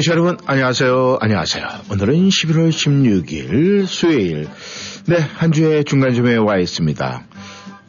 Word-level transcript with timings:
청취자 0.00 0.12
여러분, 0.12 0.38
안녕하세요. 0.46 1.18
안녕하세요. 1.20 1.66
오늘은 1.90 2.28
11월 2.28 2.70
16일 2.70 3.86
수요일. 3.86 4.48
네, 5.06 5.16
한 5.18 5.52
주의 5.52 5.84
중간점에 5.84 6.36
와 6.36 6.58
있습니다. 6.58 7.26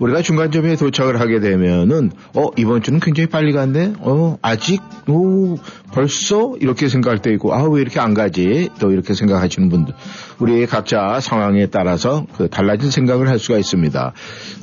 우리가 0.01 0.23
중간점에 0.23 0.77
도착을 0.77 1.19
하게 1.19 1.39
되면은 1.39 2.11
어 2.33 2.47
이번 2.57 2.81
주는 2.81 2.99
굉장히 2.99 3.27
빨리 3.29 3.53
갔네. 3.53 3.93
어 3.99 4.35
아직 4.41 4.81
오 5.07 5.57
벌써 5.93 6.55
이렇게 6.59 6.89
생각할 6.89 7.19
때 7.19 7.31
있고 7.33 7.53
아 7.53 7.61
왜 7.67 7.81
이렇게 7.81 7.99
안 7.99 8.15
가지 8.15 8.69
또 8.79 8.91
이렇게 8.91 9.13
생각하시는 9.13 9.69
분들 9.69 9.93
우리 10.39 10.65
각자 10.65 11.19
상황에 11.21 11.67
따라서 11.67 12.25
그 12.35 12.49
달라진 12.49 12.89
생각을 12.89 13.29
할 13.29 13.37
수가 13.37 13.59
있습니다. 13.59 14.13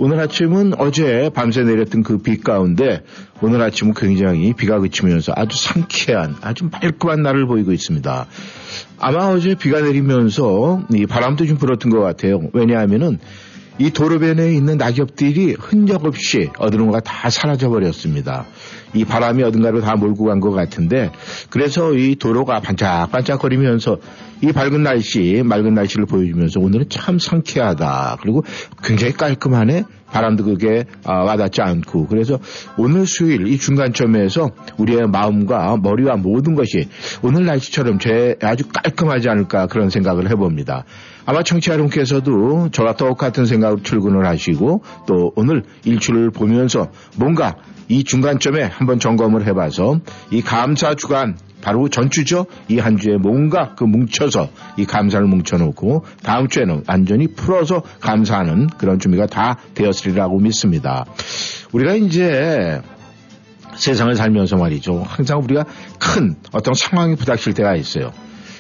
오늘 0.00 0.18
아침은 0.18 0.72
어제 0.78 1.30
밤새 1.32 1.62
내렸던 1.62 2.02
그 2.02 2.18
비 2.18 2.40
가운데 2.40 3.04
오늘 3.40 3.62
아침은 3.62 3.94
굉장히 3.94 4.52
비가 4.54 4.80
그치면서 4.80 5.32
아주 5.36 5.56
상쾌한 5.56 6.34
아주 6.40 6.68
말끔한 6.72 7.22
날을 7.22 7.46
보이고 7.46 7.72
있습니다. 7.72 8.26
아마 8.98 9.26
어제 9.28 9.54
비가 9.54 9.80
내리면서 9.80 10.82
이 10.92 11.06
바람도 11.06 11.46
좀 11.46 11.58
불었던 11.58 11.92
것 11.92 12.00
같아요. 12.00 12.40
왜냐하면은 12.52 13.20
이 13.78 13.90
도로변에 13.90 14.52
있는 14.54 14.76
낙엽들이 14.76 15.56
흔적 15.58 16.04
없이 16.04 16.50
어디론가 16.58 17.00
다 17.00 17.30
사라져 17.30 17.68
버렸습니다. 17.68 18.46
이 18.94 19.04
바람이 19.04 19.42
어딘가로 19.42 19.80
다 19.82 19.94
몰고 19.96 20.24
간 20.24 20.40
것 20.40 20.50
같은데 20.50 21.10
그래서 21.50 21.92
이 21.94 22.16
도로가 22.16 22.60
반짝반짝거리면서 22.60 23.98
이 24.40 24.52
밝은 24.52 24.82
날씨, 24.82 25.42
맑은 25.44 25.74
날씨를 25.74 26.06
보여주면서 26.06 26.60
오늘은 26.60 26.86
참 26.88 27.18
상쾌하다. 27.18 28.18
그리고 28.22 28.44
굉장히 28.82 29.12
깔끔하네. 29.12 29.84
바람도 30.10 30.44
그게 30.44 30.84
아, 31.04 31.22
와닿지 31.24 31.60
않고 31.60 32.06
그래서 32.06 32.38
오늘 32.76 33.06
수요일 33.06 33.46
이 33.46 33.58
중간점에서 33.58 34.50
우리의 34.78 35.06
마음과 35.08 35.76
머리와 35.82 36.16
모든 36.16 36.54
것이 36.54 36.88
오늘 37.22 37.44
날씨처럼 37.44 37.98
제 37.98 38.36
아주 38.42 38.64
깔끔하지 38.68 39.28
않을까 39.28 39.66
그런 39.66 39.90
생각을 39.90 40.30
해봅니다. 40.30 40.84
아마 41.26 41.42
청취자 41.42 41.74
여러분께서도 41.74 42.70
저와 42.70 42.94
똑같은 42.94 43.44
생각으로 43.44 43.82
출근을 43.82 44.26
하시고 44.26 44.82
또 45.06 45.32
오늘 45.36 45.64
일출을 45.84 46.30
보면서 46.30 46.90
뭔가 47.16 47.56
이 47.88 48.04
중간점에 48.04 48.62
한번 48.62 48.98
점검을 48.98 49.46
해봐서 49.46 50.00
이 50.30 50.40
감사 50.40 50.94
주간 50.94 51.36
바로 51.60 51.88
전주죠. 51.88 52.46
이 52.68 52.78
한 52.78 52.96
주에 52.96 53.16
뭔가 53.16 53.74
그 53.74 53.84
뭉쳐서 53.84 54.48
이 54.76 54.84
감사를 54.84 55.26
뭉쳐놓고 55.26 56.04
다음 56.22 56.48
주에는 56.48 56.84
완전히 56.86 57.26
풀어서 57.26 57.82
감사하는 58.00 58.68
그런 58.78 58.98
준비가 58.98 59.26
다 59.26 59.58
되었으리라고 59.74 60.38
믿습니다. 60.38 61.04
우리가 61.72 61.94
이제 61.94 62.80
세상을 63.74 64.14
살면서 64.14 64.56
말이죠. 64.56 65.02
항상 65.06 65.40
우리가 65.40 65.64
큰 65.98 66.36
어떤 66.52 66.74
상황이 66.74 67.16
부닥칠 67.16 67.54
때가 67.54 67.74
있어요. 67.76 68.12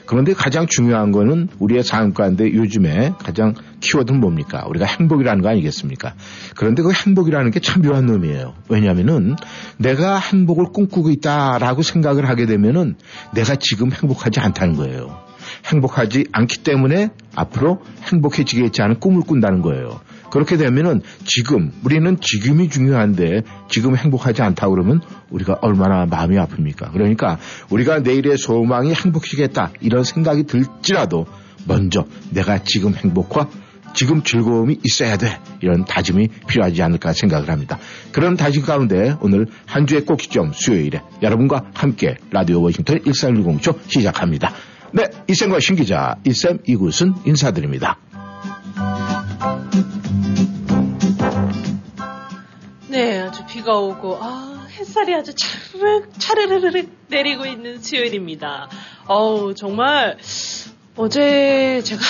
그런데 0.06 0.32
가장 0.32 0.66
중요한 0.66 1.12
거는 1.12 1.48
우리의 1.58 1.82
삶 1.82 2.14
가운데 2.14 2.52
요즘에 2.52 3.12
가장 3.18 3.54
키워드는 3.80 4.20
뭡니까? 4.20 4.64
우리가 4.68 4.86
행복이라는 4.86 5.42
거 5.42 5.48
아니겠습니까? 5.48 6.14
그런데 6.56 6.82
그 6.82 6.92
행복이라는 6.92 7.50
게 7.52 7.60
참 7.68 7.82
묘한 7.82 8.06
놈이에요. 8.06 8.54
왜냐하면은 8.70 9.36
내가 9.76 10.18
행복을 10.18 10.66
꿈꾸고 10.72 11.10
있다라고 11.10 11.82
생각을 11.82 12.26
하게 12.26 12.46
되면은 12.46 12.96
내가 13.34 13.56
지금 13.56 13.92
행복하지 13.92 14.40
않다는 14.40 14.74
거예요. 14.74 15.18
행복하지 15.66 16.26
않기 16.32 16.62
때문에 16.62 17.10
앞으로 17.34 17.82
행복해지겠지 18.10 18.80
않은 18.82 19.00
꿈을 19.00 19.20
꾼다는 19.22 19.60
거예요. 19.60 20.00
그렇게 20.30 20.56
되면은 20.56 21.02
지금 21.24 21.72
우리는 21.84 22.16
지금이 22.20 22.68
중요한데 22.70 23.42
지금 23.68 23.96
행복하지 23.96 24.42
않다 24.42 24.68
그러면 24.68 25.00
우리가 25.30 25.58
얼마나 25.60 26.06
마음이 26.06 26.36
아픕니까? 26.36 26.92
그러니까 26.92 27.38
우리가 27.70 28.00
내일의 28.00 28.38
소망이 28.38 28.94
행복해지겠다 28.94 29.72
이런 29.80 30.04
생각이 30.04 30.44
들지라도 30.44 31.26
먼저 31.66 32.06
내가 32.30 32.62
지금 32.62 32.94
행복과 32.94 33.48
지금 33.94 34.22
즐거움이 34.22 34.78
있어야 34.84 35.16
돼. 35.16 35.40
이런 35.60 35.84
다짐이 35.84 36.28
필요하지 36.46 36.82
않을까 36.82 37.12
생각을 37.12 37.50
합니다. 37.50 37.78
그런 38.12 38.36
다짐 38.36 38.62
가운데 38.62 39.16
오늘 39.20 39.46
한 39.66 39.86
주의 39.86 40.04
꼭 40.04 40.20
시점 40.20 40.52
수요일에 40.52 41.02
여러분과 41.22 41.70
함께 41.74 42.16
라디오 42.30 42.62
워싱턴 42.62 42.98
1310쇼 43.00 43.78
시작합니다. 43.88 44.52
네, 44.92 45.04
이쌤과 45.28 45.60
신 45.60 45.76
기자, 45.76 46.16
이쌤 46.24 46.60
이곳은 46.66 47.14
인사드립니다. 47.26 47.98
네, 52.88 53.20
아주 53.20 53.44
비가 53.46 53.76
오고, 53.78 54.18
아, 54.20 54.66
햇살이 54.78 55.14
아주 55.14 55.32
차르르, 55.34 56.08
차르르르 56.16 56.86
내리고 57.08 57.44
있는 57.44 57.80
수요일입니다. 57.80 58.68
어우, 59.06 59.54
정말, 59.54 60.16
어제 60.96 61.82
제가 61.84 62.00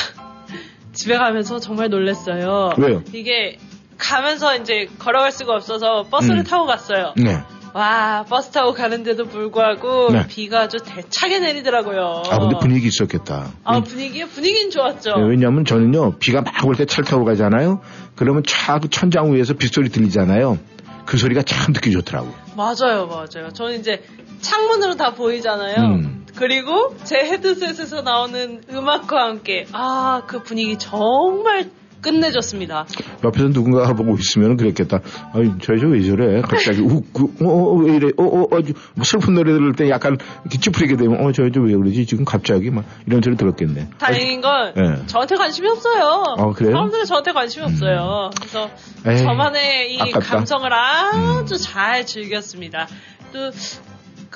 집에 0.98 1.16
가면서 1.16 1.60
정말 1.60 1.88
놀랐어요. 1.91 2.70
왜요? 2.76 3.03
이게 3.12 3.56
가면서 3.98 4.56
이제 4.56 4.88
걸어갈 4.98 5.31
수가 5.31 5.54
없어서 5.54 6.03
버스를 6.10 6.38
음. 6.38 6.44
타고 6.44 6.66
갔어요. 6.66 7.14
네. 7.16 7.38
와, 7.72 8.25
버스 8.28 8.50
타고 8.50 8.72
가는데도 8.72 9.26
불구하고 9.26 10.10
네. 10.10 10.26
비가 10.26 10.62
아주 10.62 10.78
대차게 10.84 11.38
내리더라고요. 11.38 12.22
아, 12.28 12.38
근데 12.38 12.56
분위기 12.59 12.88
있었겠다. 12.88 13.53
아, 13.62 13.81
분위기, 13.81 14.25
분위기는 14.25 14.70
좋았죠. 14.70 15.10
네, 15.19 15.28
왜냐하면 15.28 15.64
저는요 15.64 16.19
비가 16.19 16.41
막 16.42 16.64
올 16.66 16.75
때 16.75 16.84
차를 16.84 17.04
타고 17.04 17.25
가잖아요. 17.25 17.80
그러면 18.16 18.42
차그 18.44 18.88
천장 18.91 19.32
위에서 19.32 19.54
빗소리 19.54 19.91
들리잖아요. 19.91 20.59
그 21.06 21.16
소리가 21.16 21.42
참 21.42 21.72
듣기 21.72 21.92
좋더라고. 21.92 22.28
맞아요, 22.56 23.06
맞아요. 23.06 23.53
저는 23.53 23.78
이제 23.78 24.03
창문으로 24.41 24.97
다 24.97 25.12
보이잖아요. 25.15 25.76
음. 25.78 26.26
그리고 26.38 26.94
제 27.03 27.16
헤드셋에서 27.16 28.03
나오는 28.03 28.60
음악과 28.71 29.25
함께 29.25 29.66
아, 29.72 30.22
그 30.26 30.43
분위기 30.44 30.78
정말 30.78 31.69
끝내줬습니다. 32.00 32.87
옆에서 33.25 33.49
누군가가 33.49 33.93
보고 33.94 34.15
있으면 34.16 34.56
그랬겠다. 34.56 35.00
아이, 35.34 35.50
저저 35.60 35.88
왜 35.88 36.00
저래? 36.03 36.41
갑자기 36.43 36.81
웃고, 36.81 37.32
어, 37.43 37.48
어, 37.48 37.75
왜 37.75 37.97
이래? 37.97 38.10
어, 38.16 38.22
어, 38.22 38.43
어, 38.43 38.60
뭐 38.94 39.04
슬픈 39.04 39.34
노래 39.34 39.53
들을 39.53 39.72
때 39.75 39.91
약간 39.91 40.16
찌푸리게 40.48 40.97
되면, 40.97 41.21
어, 41.27 41.32
저, 41.32 41.51
저 41.51 41.60
왜 41.60 41.74
그러지? 41.74 42.07
지금 42.07 42.24
갑자기 42.24 42.71
막 42.71 42.84
이런 43.09 43.21
소리 43.21 43.36
들었겠네. 43.36 43.89
다행인 43.98 44.41
건 44.41 44.74
네. 44.77 45.07
저한테 45.07 45.34
관심이 45.34 45.66
없어요. 45.68 46.22
어, 46.39 46.53
그래요? 46.53 46.71
음. 46.71 46.74
사람들은 46.74 47.04
저한테 47.07 47.33
관심이 47.33 47.65
없어요. 47.65 48.30
그래서 48.39 48.71
에이, 49.04 49.18
저만의 49.18 49.95
이 49.95 50.01
아깝다. 50.01 50.18
음. 50.18 50.22
감성을 50.22 50.72
아주 50.72 51.59
잘 51.59 52.07
즐겼습니다. 52.07 52.86
또 53.33 53.51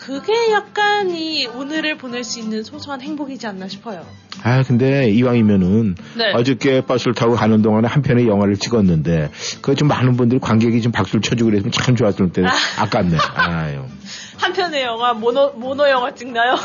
그게 0.05 0.51
약간 0.51 1.11
이 1.11 1.47
오늘을 1.47 1.97
보낼 1.97 2.25
수 2.25 2.41
있는 2.41 2.65
소소한 2.65 3.01
행복이지 3.01 3.47
않나 3.47 3.69
싶어요. 3.69 4.05
아, 4.43 4.65
근데 4.65 5.09
이왕이면은 5.11 5.95
네. 6.17 6.33
어저께 6.33 6.81
버스를 6.81 7.15
타고 7.15 7.35
가는 7.35 7.63
동안에 7.63 7.87
한 7.87 8.03
편의 8.03 8.27
영화를 8.27 8.57
찍었는데 8.57 9.31
그좀 9.61 9.87
많은 9.87 10.17
분들이 10.17 10.41
관객이 10.41 10.83
좀 10.83 10.91
박수를 10.91 11.21
쳐주고 11.21 11.51
그랬으면 11.51 11.71
참 11.71 11.95
좋았을 11.95 12.33
텐데 12.33 12.51
아깝네. 12.81 13.17
아유. 13.37 13.85
한 14.39 14.53
편의 14.53 14.83
영화 14.83 15.13
모노 15.13 15.53
모노 15.53 15.89
영화 15.89 16.13
찍나요? 16.13 16.57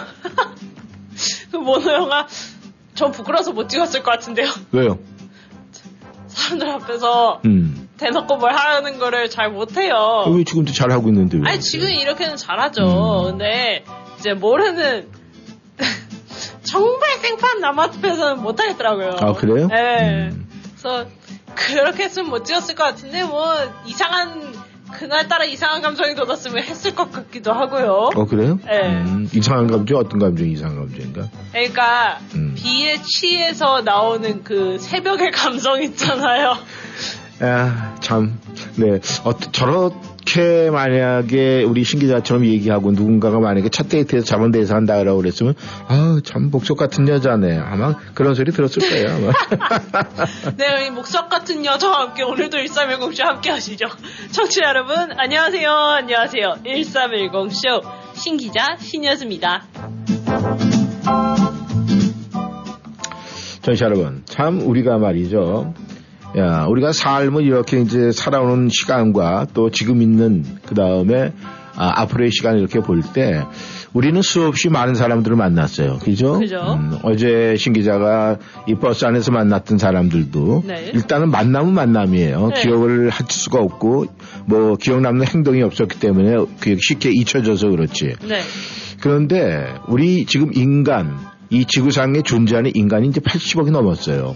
그 1.51 1.57
모노 1.57 1.93
영화 1.93 2.25
전 2.95 3.11
부끄러워서 3.11 3.51
못 3.51 3.69
찍었을 3.69 4.01
것 4.01 4.09
같은데요. 4.09 4.49
왜요? 4.71 4.97
사람들 6.25 6.67
앞에서 6.69 7.41
음. 7.45 7.76
대놓고 7.97 8.37
뭘 8.37 8.53
하는 8.53 8.99
거를 8.99 9.29
잘 9.29 9.49
못해요. 9.49 10.25
왜 10.33 10.43
지금도 10.43 10.71
잘 10.71 10.91
하고 10.91 11.09
있는데 11.09 11.37
왜? 11.37 11.43
아니 11.49 11.59
지금 11.59 11.89
이렇게는 11.89 12.37
잘하죠. 12.37 12.83
음. 12.83 13.31
근데 13.31 13.83
이제 14.19 14.33
모르는 14.33 15.07
정말 16.63 17.17
생판 17.19 17.59
남 17.59 17.79
앞에서는 17.79 18.41
못하겠더라고요. 18.41 19.15
아, 19.19 19.33
그래요? 19.33 19.67
네. 19.67 20.29
음. 20.29 20.47
그래서 20.71 21.05
그렇게 21.55 22.03
했으면 22.03 22.29
못 22.29 22.45
찍었을 22.45 22.75
것 22.75 22.83
같은데 22.83 23.23
뭐 23.23 23.55
이상한 23.85 24.55
그날따라 24.91 25.43
이상한 25.45 25.81
감정이 25.81 26.15
돋았으면 26.15 26.63
했을 26.63 26.95
것 26.95 27.11
같기도 27.11 27.51
하고요. 27.51 28.09
어, 28.15 28.25
그래요? 28.25 28.57
네. 28.65 28.87
음, 28.87 29.29
이상한 29.33 29.67
감정, 29.67 29.97
어떤 29.97 30.19
감정이 30.19 30.51
이상한 30.51 30.77
감정인가? 30.77 31.29
그러니까 31.51 32.19
음. 32.35 32.55
비에 32.55 33.01
취해서 33.01 33.81
나오는 33.81 34.43
그 34.43 34.77
새벽의 34.79 35.31
감성 35.31 35.81
있잖아요. 35.83 36.57
아, 37.39 37.95
참, 37.99 38.39
네. 38.77 38.99
어, 39.23 39.37
저렇게 39.51 40.71
만약에 40.71 41.63
우리 41.63 41.83
신 41.83 41.99
기자처럼 41.99 42.45
얘기하고 42.45 42.91
누군가가 42.91 43.39
만약에 43.39 43.69
첫 43.69 43.89
데이트에서 43.89 44.25
저런 44.25 44.51
데서 44.51 44.75
한다고 44.75 45.17
그랬으면, 45.17 45.53
아, 45.87 46.19
참 46.23 46.49
목속 46.49 46.77
같은 46.77 47.07
여자네. 47.07 47.57
아마 47.59 47.95
그런 48.15 48.33
소리 48.33 48.51
들었을 48.51 48.89
거예요, 48.89 49.07
아마. 49.09 49.31
네, 50.57 50.87
이 50.87 50.89
목석 50.89 51.29
같은 51.29 51.63
여자와 51.63 52.01
함께 52.07 52.23
오늘도 52.23 52.57
1310쇼 52.57 53.23
함께 53.23 53.51
하시죠. 53.51 53.85
청취자 54.31 54.65
여러분, 54.69 55.11
안녕하세요. 55.17 55.71
안녕하세요. 55.71 56.55
1310쇼 56.65 57.81
신기자 58.13 58.77
신여수입니다. 58.79 59.63
전시 63.61 63.83
여러분, 63.83 64.23
참 64.25 64.61
우리가 64.61 64.97
말이죠. 64.97 65.73
야, 66.37 66.65
우리가 66.69 66.91
삶을 66.91 67.43
이렇게 67.43 67.79
이제 67.79 68.11
살아오는 68.11 68.69
시간과 68.69 69.47
또 69.53 69.71
지금 69.71 70.01
있는 70.01 70.43
그 70.65 70.75
다음에 70.75 71.33
아, 71.75 72.01
앞으로의 72.01 72.31
시간을 72.31 72.59
이렇게 72.59 72.79
볼 72.79 73.01
때 73.13 73.43
우리는 73.93 74.21
수없이 74.21 74.69
많은 74.69 74.93
사람들을 74.95 75.35
만났어요. 75.35 75.97
그죠? 75.99 76.39
그죠. 76.39 76.57
음, 76.77 76.99
어제 77.03 77.55
신 77.57 77.73
기자가 77.73 78.37
이 78.67 78.75
버스 78.75 79.05
안에서 79.05 79.31
만났던 79.31 79.77
사람들도 79.77 80.63
네. 80.67 80.91
일단은 80.93 81.31
만남은 81.31 81.73
만남이에요. 81.73 82.51
네. 82.53 82.61
기억을 82.61 83.09
할 83.09 83.25
수가 83.29 83.59
없고 83.59 84.05
뭐 84.45 84.75
기억 84.75 85.01
남는 85.01 85.25
행동이 85.27 85.63
없었기 85.63 85.99
때문에 85.99 86.35
그게 86.59 86.77
쉽게 86.79 87.09
잊혀져서 87.11 87.69
그렇지. 87.69 88.15
네. 88.27 88.41
그런데 89.01 89.73
우리 89.87 90.25
지금 90.25 90.51
인간 90.53 91.17
이 91.49 91.65
지구상에 91.65 92.21
존재하는 92.21 92.71
인간이 92.75 93.07
이제 93.07 93.21
80억이 93.21 93.71
넘었어요. 93.71 94.35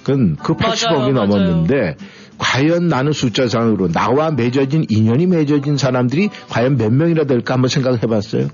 그건 0.00 0.36
그 0.36 0.56
80억이 0.56 1.12
맞아요, 1.12 1.12
넘었는데 1.12 1.96
과연 2.38 2.88
나는 2.88 3.12
숫자상으로 3.12 3.88
나와 3.88 4.30
맺어진 4.30 4.86
인연이 4.88 5.26
맺어진 5.26 5.76
사람들이 5.76 6.30
과연 6.48 6.76
몇 6.76 6.92
명이나 6.92 7.24
될까 7.24 7.54
한번 7.54 7.68
생각을 7.68 8.02
해봤어요? 8.02 8.48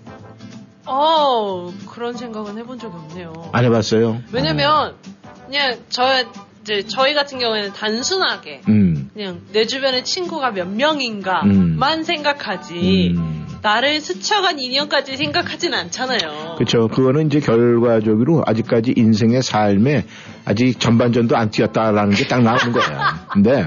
어, 0.87 1.73
그런 1.89 2.17
생각은 2.17 2.59
해본 2.59 2.79
적이 2.79 2.97
없네요. 2.97 3.33
안 3.53 3.65
해봤어요? 3.65 4.21
왜냐면, 4.33 4.95
그냥 5.47 5.79
저, 5.89 6.25
이제 6.63 6.83
저희 6.87 7.15
같은 7.15 7.39
경우에는 7.39 7.73
단순하게 7.73 8.61
음, 8.69 9.11
그냥 9.15 9.41
내 9.53 9.65
주변에 9.65 10.03
친구가 10.03 10.51
몇 10.51 10.69
명인가만 10.69 11.99
음. 11.99 12.03
생각하지 12.03 13.15
음. 13.17 13.40
나를 13.63 14.01
스쳐간 14.01 14.59
인연까지 14.59 15.17
생각하진 15.17 15.75
않잖아요. 15.75 16.55
그렇죠. 16.57 16.89
그거는 16.89 17.27
이제 17.27 17.41
결과적으로 17.41 18.43
아직까지 18.47 18.95
인생의 18.97 19.43
삶에 19.43 20.05
아직 20.45 20.81
전반전도 20.81 21.37
안 21.37 21.51
뛰었다라는 21.51 22.15
게 22.15 22.25
딱 22.31 22.43
나오는 22.43 22.73
거야. 22.73 23.27
근데 23.33 23.67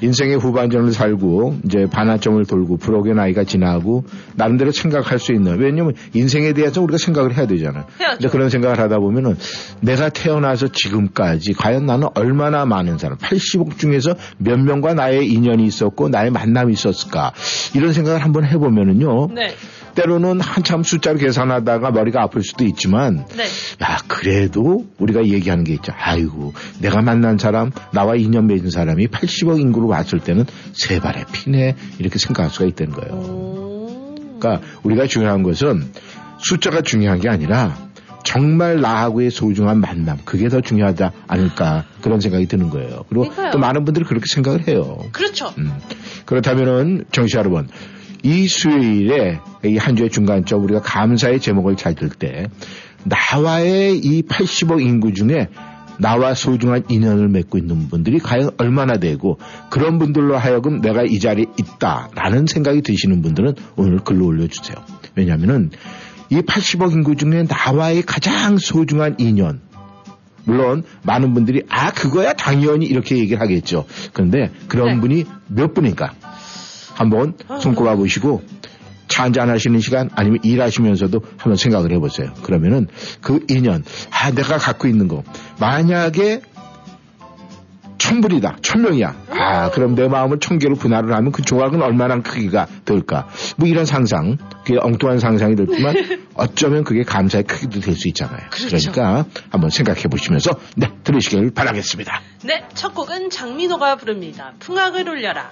인생의 0.00 0.36
후반전을 0.36 0.92
살고 0.92 1.58
이제 1.64 1.86
반환점을 1.90 2.44
돌고 2.46 2.76
부록의 2.78 3.14
나이가 3.14 3.44
지나고 3.44 4.04
나름대로 4.34 4.70
생각할 4.70 5.18
수 5.18 5.32
있는 5.32 5.58
왜냐면 5.58 5.94
인생에 6.14 6.52
대해서 6.52 6.80
우리가 6.80 6.98
생각을 6.98 7.36
해야 7.36 7.46
되잖아. 7.46 7.86
해야죠. 8.00 8.18
근데 8.18 8.28
그런 8.28 8.48
생각을 8.48 8.78
하다 8.78 8.98
보면은 8.98 9.36
내가 9.80 10.08
태어나서 10.08 10.68
지금까지 10.68 11.52
과연 11.54 11.86
나는 11.86 12.08
얼마나 12.14 12.64
많은 12.64 12.98
사람 12.98 13.18
80억 13.18 13.78
중에서 13.78 14.14
몇 14.38 14.58
명과 14.58 14.94
나의 14.94 15.26
인연이 15.28 15.64
있었고 15.64 16.08
나의 16.08 16.30
만남이 16.30 16.72
있었을까 16.72 17.32
이런 17.74 17.92
생각을 17.92 18.22
한번 18.22 18.44
해보면은요. 18.44 19.28
네, 19.34 19.54
때로는 19.98 20.40
한참 20.40 20.84
숫자를 20.84 21.18
계산하다가 21.18 21.90
머리가 21.90 22.22
아플 22.22 22.42
수도 22.44 22.64
있지만 22.64 23.26
네, 23.36 23.42
야 23.82 23.98
그래도 24.06 24.86
우리가 24.98 25.26
얘기하는 25.26 25.64
게 25.64 25.72
있죠. 25.74 25.92
아이고 25.96 26.52
내가 26.80 27.02
만난 27.02 27.36
사람 27.36 27.72
나와 27.92 28.14
인연 28.14 28.46
맺은 28.46 28.70
사람이 28.70 29.08
80억 29.08 29.60
인구로 29.60 29.88
봤을 29.88 30.20
때는 30.20 30.44
세 30.72 31.00
발의 31.00 31.24
피네 31.32 31.74
이렇게 31.98 32.20
생각할 32.20 32.50
수가 32.52 32.66
있다는 32.66 32.92
거예요. 32.92 33.12
오. 33.12 34.14
그러니까 34.38 34.64
우리가 34.84 35.08
중요한 35.08 35.42
것은 35.42 35.90
숫자가 36.38 36.82
중요한 36.82 37.18
게 37.18 37.28
아니라 37.28 37.76
정말 38.22 38.80
나하고의 38.80 39.32
소중한 39.32 39.80
만남 39.80 40.18
그게 40.24 40.48
더 40.48 40.60
중요하다 40.60 41.10
않을까 41.26 41.86
그런 42.02 42.20
생각이 42.20 42.46
드는 42.46 42.70
거예요. 42.70 43.04
그리고 43.08 43.22
그러니까요. 43.22 43.50
또 43.50 43.58
많은 43.58 43.84
분들이 43.84 44.04
그렇게 44.04 44.26
생각을 44.28 44.68
해요. 44.68 44.98
그렇죠. 45.10 45.52
음. 45.58 45.72
그렇다면은 46.24 47.04
정시 47.10 47.36
여러분 47.36 47.66
이 48.22 48.46
수요일에 48.48 49.40
이 49.64 49.76
한 49.76 49.96
주의 49.96 50.10
중간점 50.10 50.62
우리가 50.64 50.80
감사의 50.82 51.40
제목을 51.40 51.76
찾을 51.76 52.10
때 52.10 52.46
나와의 53.04 53.98
이 53.98 54.22
80억 54.22 54.80
인구 54.80 55.12
중에 55.12 55.48
나와 55.98 56.34
소중한 56.34 56.84
인연을 56.88 57.28
맺고 57.28 57.58
있는 57.58 57.88
분들이 57.88 58.18
과연 58.20 58.50
얼마나 58.58 58.98
되고 58.98 59.38
그런 59.68 59.98
분들로 59.98 60.36
하여금 60.36 60.80
내가 60.80 61.02
이 61.02 61.18
자리에 61.18 61.46
있다라는 61.58 62.46
생각이 62.46 62.82
드시는 62.82 63.20
분들은 63.22 63.54
오늘 63.76 63.98
글로 63.98 64.26
올려주세요. 64.26 64.76
왜냐하면은 65.16 65.70
이 66.30 66.36
80억 66.40 66.92
인구 66.92 67.16
중에 67.16 67.44
나와의 67.48 68.02
가장 68.02 68.58
소중한 68.58 69.16
인연 69.18 69.60
물론 70.44 70.84
많은 71.02 71.34
분들이 71.34 71.62
아 71.68 71.90
그거야 71.92 72.32
당연히 72.32 72.86
이렇게 72.86 73.18
얘기를 73.18 73.40
하겠죠. 73.40 73.84
그런데 74.12 74.50
그런 74.68 74.94
네. 74.94 75.00
분이 75.00 75.24
몇 75.48 75.74
분일까? 75.74 76.14
한번 76.98 77.34
손꼽아 77.60 77.94
보시고 77.96 78.42
차 79.06 79.22
한잔 79.22 79.48
하시는 79.48 79.78
시간 79.80 80.10
아니면 80.14 80.40
일하시면서도 80.42 81.20
한번 81.38 81.56
생각을 81.56 81.92
해보세요. 81.92 82.34
그러면은 82.42 82.88
그 83.22 83.40
인연 83.48 83.84
아 84.10 84.30
내가 84.32 84.58
갖고 84.58 84.86
있는 84.88 85.08
거 85.08 85.22
만약에 85.60 86.42
천불이다 87.98 88.58
천명이야 88.62 89.14
아 89.30 89.70
그럼 89.70 89.94
내 89.94 90.08
마음을 90.08 90.38
천 90.40 90.58
개로 90.58 90.74
분할을 90.76 91.12
하면 91.14 91.32
그 91.32 91.42
조각은 91.42 91.82
얼마나 91.82 92.20
크기가 92.20 92.66
될까 92.84 93.28
뭐 93.56 93.68
이런 93.68 93.86
상상 93.86 94.38
그게 94.64 94.78
엉뚱한 94.80 95.18
상상이 95.18 95.56
들지만 95.56 95.94
어쩌면 96.34 96.84
그게 96.84 97.02
감사의 97.02 97.44
크기도 97.44 97.80
될 97.80 97.94
수 97.96 98.08
있잖아요. 98.08 98.40
그렇죠. 98.50 98.92
그러니까 98.92 99.24
한번 99.50 99.70
생각해 99.70 100.02
보시면서 100.02 100.52
네 100.76 100.88
들으시길 101.02 101.50
바라겠습니다. 101.52 102.20
네, 102.44 102.64
첫 102.74 102.94
곡은 102.94 103.30
장민호가 103.30 103.96
부릅니다. 103.96 104.52
풍악을 104.60 105.08
울려라. 105.08 105.50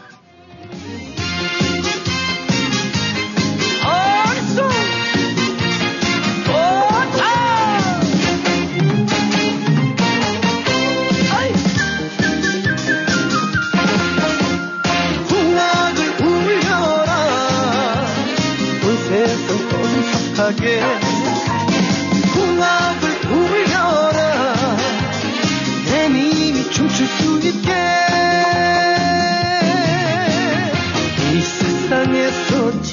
풍 20.56 20.95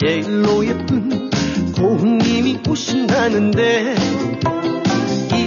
제일로 0.04 0.66
예쁜 0.66 1.30
고흥님이 1.72 2.60
오신다는데 2.68 3.96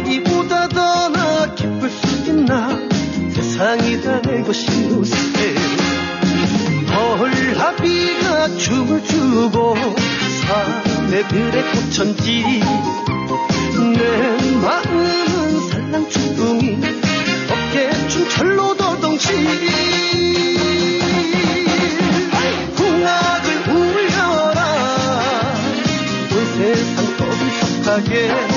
이보다 0.08 0.66
더 0.68 1.10
나 1.10 1.54
기쁠 1.54 1.90
수 1.90 2.30
있나? 2.30 2.70
세상이 3.34 4.00
다 4.00 4.22
내 4.22 4.40
것인 4.42 4.96
곳에 4.96 5.14
헐라비가 7.18 8.48
춤을 8.56 9.04
추고 9.04 9.76
사내들의 10.46 11.72
꽃천지. 11.72 12.42
내 13.94 14.56
마음은 14.62 15.68
살랑충둥이 15.68 16.78
어깨춤 17.50 18.28
철로 18.30 18.74
더덩치 18.74 20.15
떠 28.00 28.55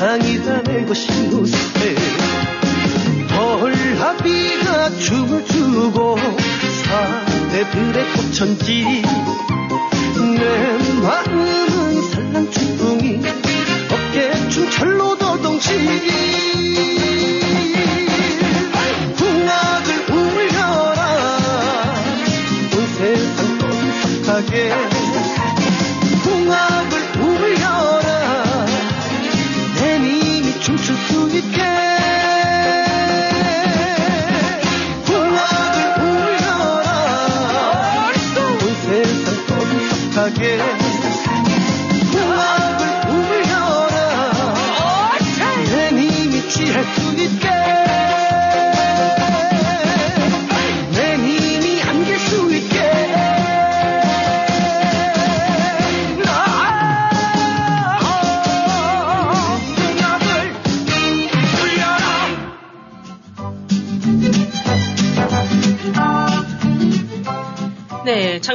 세상이 0.00 0.42
다내 0.42 0.84
곳에 0.86 1.06
벌나비가 3.28 4.88
춤을 4.98 5.44
추고 5.44 6.16
사대들의 6.86 8.12
꽃천지 8.14 9.02
내 10.38 10.78
마음은 11.02 12.02
산란충풍이 12.12 13.20
어깨춤 13.92 14.70
철로 14.70 15.18
더덩치기 15.18 16.08
풍악을 19.16 20.16
울려라 20.16 21.94
온 22.74 22.86
세상 22.96 23.58
떠들썩하게 23.58 24.89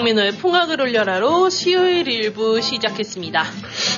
장민호의 0.05 0.33
풍악을 0.33 0.81
올려라로 0.81 1.50
수요일 1.50 2.07
일부 2.07 2.62
시작했습니다. 2.62 3.43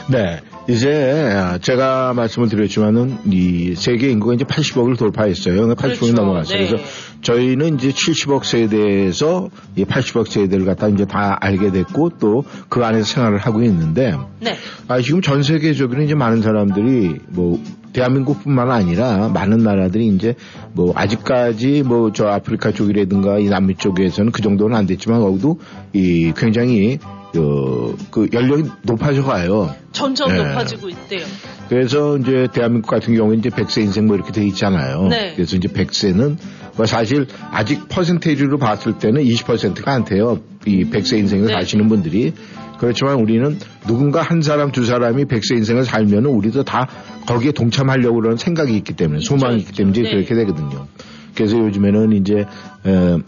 네. 0.09 0.41
이제 0.69 1.57
제가 1.61 2.13
말씀을 2.13 2.49
드렸지만은 2.49 3.19
이 3.31 3.73
세계 3.75 4.09
인구가 4.09 4.33
이제 4.33 4.43
80억을 4.43 4.97
돌파했어요. 4.97 5.67
80억이 5.75 5.77
그렇죠. 5.77 6.13
넘어갔어요. 6.13 6.57
네. 6.59 6.67
그래서 6.67 6.83
저희는 7.21 7.75
이제 7.75 7.89
70억 7.89 8.43
세대에서 8.43 9.49
이 9.75 9.85
80억 9.85 10.29
세대를 10.29 10.65
갖다 10.65 10.87
이제 10.89 11.05
다 11.05 11.37
알게 11.39 11.71
됐고 11.71 12.09
또 12.19 12.43
그 12.69 12.83
안에서 12.83 13.05
생활을 13.05 13.37
하고 13.37 13.63
있는데 13.63 14.13
네. 14.39 14.55
아, 14.87 15.01
지금 15.01 15.21
전 15.21 15.41
세계적으로 15.41 16.03
이제 16.03 16.15
많은 16.15 16.41
사람들이 16.41 17.15
뭐 17.29 17.59
대한민국뿐만 17.93 18.69
아니라 18.69 19.29
많은 19.29 19.59
나라들이 19.59 20.07
이제 20.07 20.35
뭐 20.73 20.91
아직까지 20.95 21.83
뭐 21.83 22.11
저 22.13 22.27
아프리카 22.27 22.71
쪽이라든가 22.71 23.39
이 23.39 23.45
남미 23.45 23.75
쪽에서는 23.75 24.31
그 24.31 24.41
정도는 24.41 24.75
안 24.75 24.85
됐지만 24.85 25.21
거기도 25.21 25.59
이 25.93 26.33
굉장히 26.35 26.99
어, 27.35 27.93
그 28.09 28.27
연령이 28.33 28.63
높아져 28.83 29.23
가요. 29.23 29.73
점점 29.91 30.29
네. 30.29 30.37
높아지고 30.37 30.89
있대요. 30.89 31.25
그래서 31.69 32.17
이제 32.17 32.47
대한민국 32.53 32.89
같은 32.89 33.15
경우에 33.15 33.37
이제 33.37 33.49
100세 33.49 33.81
인생 33.81 34.05
뭐 34.07 34.15
이렇게 34.15 34.31
돼 34.31 34.45
있잖아요. 34.47 35.07
네. 35.07 35.33
그래서 35.35 35.57
이제 35.57 35.67
100세는 35.67 36.37
뭐 36.77 36.85
사실 36.85 37.27
아직 37.51 37.89
퍼센테이지로 37.89 38.57
봤을 38.57 38.97
때는 38.97 39.23
20%가 39.23 39.91
안 39.91 40.05
돼요. 40.05 40.39
이 40.65 40.85
100세 40.85 41.17
인생을 41.17 41.47
네. 41.47 41.53
사시는 41.53 41.87
분들이. 41.89 42.33
그렇지만 42.79 43.15
우리는 43.15 43.57
누군가 43.87 44.21
한 44.21 44.41
사람 44.41 44.71
두 44.71 44.85
사람이 44.85 45.25
100세 45.25 45.57
인생을 45.57 45.83
살면은 45.83 46.29
우리도 46.29 46.63
다 46.63 46.87
거기에 47.27 47.51
동참하려고 47.51 48.17
그러는 48.17 48.37
생각이 48.37 48.75
있기 48.77 48.93
때문에 48.93 49.19
소망이 49.19 49.57
있기. 49.57 49.73
때문에 49.73 50.01
네. 50.01 50.09
그렇게 50.11 50.35
되거든요. 50.35 50.87
그래서 51.35 51.57
요즘에는 51.57 52.13
이제 52.13 52.45
어, 52.85 53.19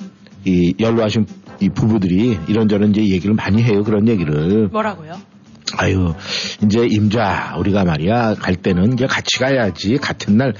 이 0.45 0.73
연로하신 0.79 1.25
이 1.59 1.69
부부들이 1.69 2.39
이런저런 2.47 2.91
이제 2.91 3.01
얘기를 3.01 3.35
많이 3.35 3.61
해요. 3.63 3.83
그런 3.83 4.07
얘기를. 4.07 4.67
뭐라고요? 4.67 5.13
아유, 5.77 6.15
이제 6.63 6.87
임자, 6.89 7.55
우리가 7.59 7.83
말이야, 7.83 8.35
갈 8.35 8.55
때는 8.55 8.93
이제 8.93 9.05
같이 9.05 9.39
가야지, 9.39 9.97
같은 9.97 10.37
날. 10.37 10.53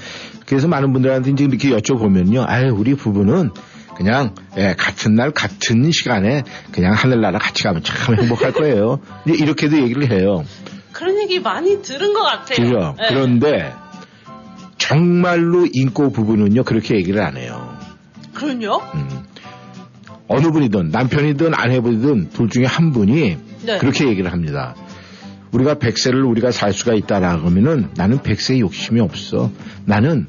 그래서 0.46 0.68
많은 0.68 0.92
분들한테 0.92 1.30
이제 1.32 1.44
이렇게 1.44 1.70
여쭤보면요. 1.70 2.44
아유, 2.46 2.72
우리 2.76 2.94
부부는 2.94 3.50
그냥, 3.96 4.34
예, 4.56 4.74
같은 4.78 5.14
날, 5.14 5.30
같은 5.32 5.90
시간에 5.90 6.42
그냥 6.72 6.92
하늘나라 6.92 7.38
같이 7.38 7.64
가면 7.64 7.82
참 7.82 8.16
행복할 8.16 8.52
거예요. 8.52 9.00
이제 9.26 9.42
이렇게도 9.42 9.78
얘기를 9.78 10.10
해요. 10.10 10.44
그런 10.92 11.18
얘기 11.20 11.40
많이 11.40 11.82
들은 11.82 12.12
것 12.12 12.22
같아요. 12.22 12.56
그죠? 12.56 12.94
네. 12.98 13.08
그런데, 13.08 13.72
정말로 14.78 15.66
인고 15.72 16.10
부부는요, 16.12 16.64
그렇게 16.64 16.96
얘기를 16.96 17.20
안 17.22 17.36
해요. 17.36 17.76
그럼요? 18.32 18.80
음. 18.94 19.29
어느 20.32 20.52
분이든, 20.52 20.90
남편이든 20.90 21.54
아내분이든 21.54 22.30
둘 22.30 22.48
중에 22.48 22.64
한 22.64 22.92
분이 22.92 23.36
네. 23.66 23.78
그렇게 23.78 24.06
얘기를 24.06 24.32
합니다. 24.32 24.76
우리가 25.50 25.74
100세를 25.74 26.24
우리가 26.30 26.52
살 26.52 26.72
수가 26.72 26.94
있다라고 26.94 27.48
하면은 27.48 27.88
나는 27.96 28.18
100세에 28.20 28.60
욕심이 28.60 29.00
없어. 29.00 29.50
나는 29.86 30.28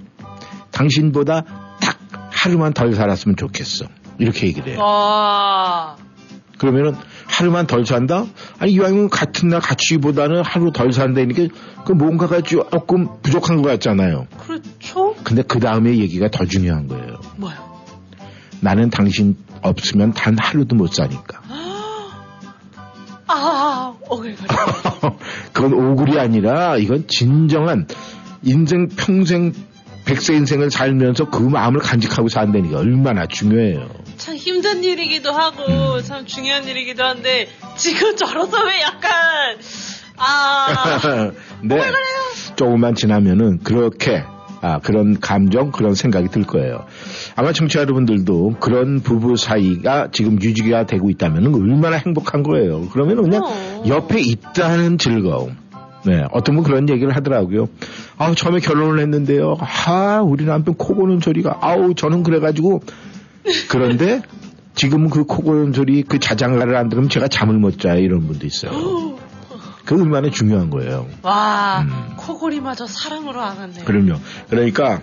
당신보다 0.71 1.45
딱 1.79 1.99
하루만 2.31 2.73
덜 2.73 2.95
살았으면 2.95 3.35
좋겠어. 3.35 3.85
이렇게 4.17 4.47
얘기를 4.47 4.73
해요. 4.73 4.79
와, 4.79 5.97
그러면은 6.57 6.95
하루만 7.27 7.67
덜 7.67 7.85
산다? 7.85 8.25
아니 8.57 8.71
이왕이면 8.71 9.09
같은 9.09 9.49
날 9.49 9.61
같이보다는 9.61 10.41
하루 10.43 10.71
덜 10.71 10.91
산다니까 10.91 11.53
그 11.85 11.91
뭔가가 11.91 12.41
조금 12.41 13.07
부족한 13.21 13.61
것 13.61 13.69
같잖아요. 13.69 14.25
그렇죠? 14.39 15.15
근데 15.23 15.43
그 15.43 15.59
다음에 15.59 15.95
얘기가 15.97 16.31
더 16.31 16.45
중요한 16.45 16.87
거예요. 16.87 17.19
뭐요? 17.37 17.55
나는 18.61 18.89
당신 18.89 19.35
없으면 19.61 20.13
단 20.13 20.37
하루도 20.39 20.75
못 20.75 20.93
사니까. 20.93 21.41
아, 23.27 23.95
오글거려. 24.09 25.17
그건 25.53 25.73
오글이 25.73 26.19
아니라 26.19 26.77
이건 26.77 27.07
진정한 27.07 27.87
인생 28.43 28.87
평생 28.89 29.53
백세 30.05 30.33
인생을 30.33 30.71
살면서 30.71 31.29
그 31.29 31.41
마음을 31.41 31.79
간직하고 31.79 32.27
산다니까 32.27 32.79
얼마나 32.79 33.27
중요해요. 33.27 33.87
참 34.17 34.35
힘든 34.35 34.83
일이기도 34.83 35.31
하고, 35.31 35.95
음. 35.97 36.03
참 36.03 36.25
중요한 36.25 36.67
일이기도 36.67 37.03
한데, 37.03 37.47
지금 37.77 38.15
저로서 38.15 38.63
왜 38.65 38.81
약간, 38.81 39.11
아, 40.17 41.31
네. 41.63 41.79
조금만 42.55 42.95
지나면은 42.95 43.59
그렇게 43.63 44.23
아, 44.61 44.79
그런 44.79 45.19
감정, 45.19 45.71
그런 45.71 45.95
생각이 45.95 46.29
들 46.29 46.43
거예요. 46.43 46.85
아마 47.35 47.51
청취자 47.51 47.81
여러분들도 47.81 48.57
그런 48.59 49.01
부부 49.01 49.35
사이가 49.35 50.09
지금 50.11 50.41
유지가 50.41 50.85
되고 50.85 51.09
있다면 51.09 51.53
얼마나 51.55 51.97
행복한 51.97 52.43
거예요. 52.43 52.87
그러면 52.91 53.23
그냥 53.23 53.43
어. 53.43 53.83
옆에 53.87 54.19
있다는 54.21 54.97
즐거움. 54.97 55.57
네, 56.05 56.23
어떤 56.31 56.55
분 56.55 56.63
그런 56.63 56.89
얘기를 56.89 57.15
하더라고요. 57.15 57.67
아, 58.17 58.33
처음에 58.33 58.59
결혼을 58.59 58.99
했는데요. 58.99 59.57
아, 59.59 60.21
우리 60.23 60.45
남편 60.45 60.75
코 60.75 60.95
고는 60.95 61.19
소리가, 61.19 61.59
아우, 61.61 61.93
저는 61.93 62.23
그래가지고. 62.23 62.81
그런데 63.69 64.21
지금은 64.75 65.09
그코 65.09 65.43
고는 65.43 65.73
소리, 65.73 66.03
그 66.03 66.19
자장가를 66.19 66.75
안 66.75 66.89
들으면 66.89 67.09
제가 67.09 67.27
잠을 67.27 67.57
못 67.57 67.79
자요. 67.79 67.99
이런 67.99 68.25
분도 68.27 68.47
있어요. 68.47 68.71
그 69.95 70.01
얼마나 70.01 70.29
중요한 70.29 70.69
거예요. 70.69 71.05
와, 71.21 71.81
음. 71.81 72.13
코골이마저 72.15 72.87
사랑으로 72.87 73.41
안았네. 73.41 73.83
그럼요. 73.83 74.19
그러니까, 74.49 75.01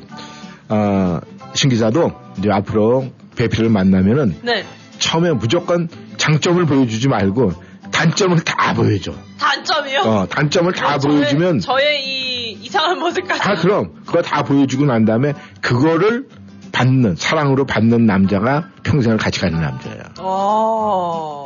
아, 0.68 1.20
신 1.52 1.68
기자도 1.68 2.12
이제 2.38 2.48
앞으로 2.50 3.08
배필을 3.36 3.68
만나면은 3.68 4.36
네. 4.42 4.64
처음에 4.98 5.32
무조건 5.32 5.88
장점을 6.16 6.64
보여주지 6.64 7.08
말고 7.08 7.52
단점을 7.92 8.38
다 8.44 8.72
보여줘. 8.74 9.12
단점이요? 9.38 10.00
어, 10.00 10.26
단점을 10.26 10.72
다 10.72 10.94
어, 10.94 10.98
저의- 10.98 11.16
보여주면 11.18 11.60
저의 11.60 12.06
이 12.06 12.52
이상한 12.62 12.98
모습까지. 12.98 13.40
아, 13.42 13.54
그럼 13.56 13.92
그거 14.06 14.22
다 14.22 14.42
보여주고 14.42 14.86
난 14.86 15.04
다음에 15.04 15.34
그거를 15.60 16.28
받는 16.72 17.16
사랑으로 17.16 17.64
받는 17.66 18.04
남자가 18.06 18.68
평생을 18.84 19.16
같이 19.18 19.40
가는 19.40 19.60
남자야. 19.60 20.02
어, 20.20 21.37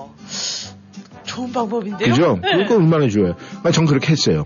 좋은 1.32 1.52
방법인데요? 1.52 2.10
그죠? 2.10 2.38
네. 2.42 2.64
그거 2.64 2.76
얼마나 2.76 3.08
좋아요. 3.08 3.34
아, 3.62 3.70
전 3.70 3.86
그렇게 3.86 4.12
했어요. 4.12 4.44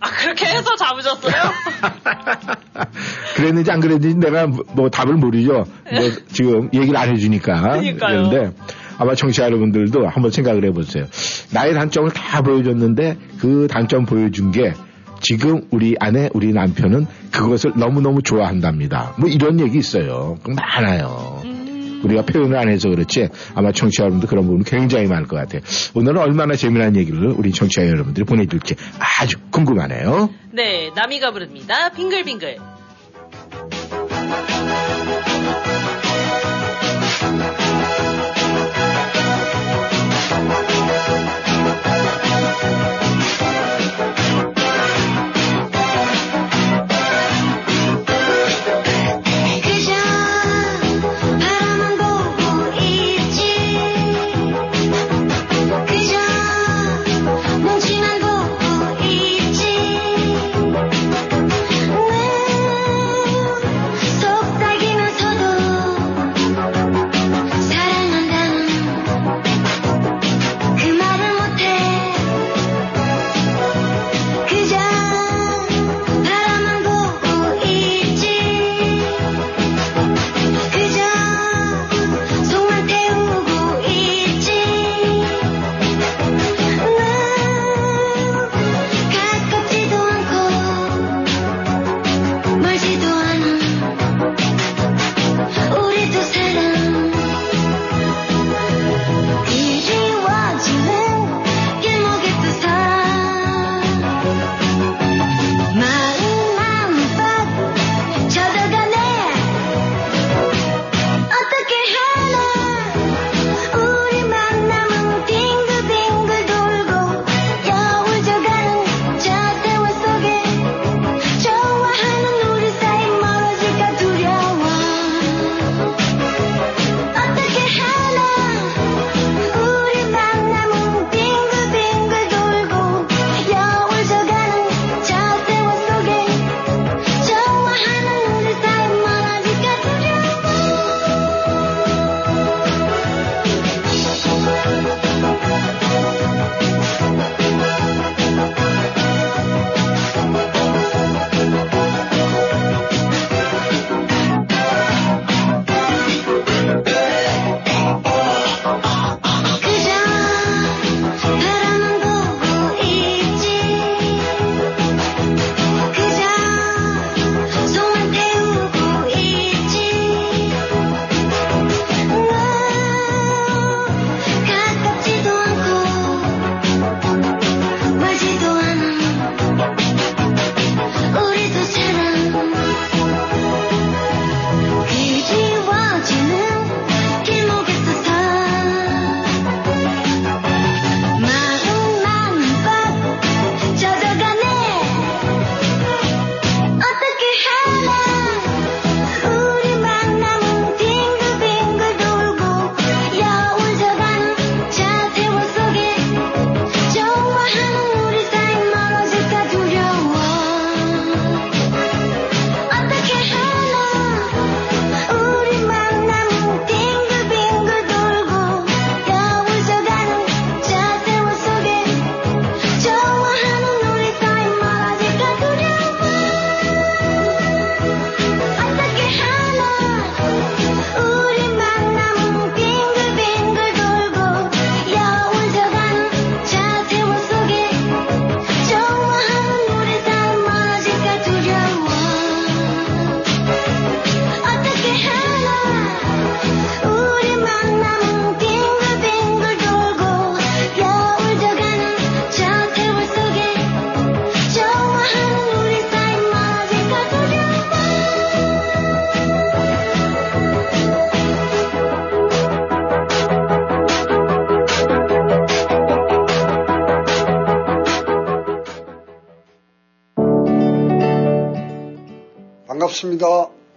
아, 0.00 0.10
그렇게 0.10 0.46
해서 0.46 0.74
잡으셨어요? 0.76 1.32
그랬는지 3.36 3.70
안 3.70 3.80
그랬는지 3.80 4.16
내가 4.16 4.46
뭐, 4.46 4.64
뭐 4.74 4.90
답을 4.90 5.14
모르죠. 5.14 5.52
뭐 5.52 6.10
지금 6.28 6.68
얘기를 6.74 6.96
안 6.96 7.10
해주니까. 7.10 7.80
그런데 7.98 8.52
아마 8.98 9.14
청취자 9.14 9.44
여러분들도 9.44 10.06
한번 10.06 10.30
생각을 10.30 10.64
해보세요. 10.66 11.04
나의 11.52 11.74
단점을 11.74 12.10
다 12.10 12.42
보여줬는데 12.42 13.16
그 13.40 13.66
단점 13.70 14.04
보여준 14.04 14.52
게 14.52 14.72
지금 15.20 15.62
우리 15.70 15.96
아내, 15.98 16.28
우리 16.34 16.52
남편은 16.52 17.06
그것을 17.32 17.72
너무너무 17.76 18.22
좋아한답니다. 18.22 19.14
뭐 19.18 19.28
이런 19.28 19.58
얘기 19.60 19.78
있어요. 19.78 20.36
많아요. 20.46 21.40
음, 21.44 21.55
우리가 22.04 22.22
표현을 22.22 22.56
안 22.56 22.68
해서 22.68 22.88
그렇지 22.88 23.28
아마 23.54 23.72
청취자 23.72 24.04
여러분들 24.04 24.28
그런 24.28 24.44
부분 24.46 24.62
굉장히 24.64 25.06
많을 25.06 25.26
것 25.26 25.36
같아요. 25.36 25.62
오늘은 25.94 26.18
얼마나 26.20 26.54
재미난 26.54 26.96
얘기를 26.96 27.28
우리 27.36 27.52
청취자 27.52 27.86
여러분들이 27.86 28.24
보내줄지 28.24 28.76
아주 29.20 29.38
궁금하네요. 29.50 30.30
네, 30.52 30.90
나미가 30.94 31.32
부릅니다. 31.32 31.90
빙글빙글. 31.90 32.58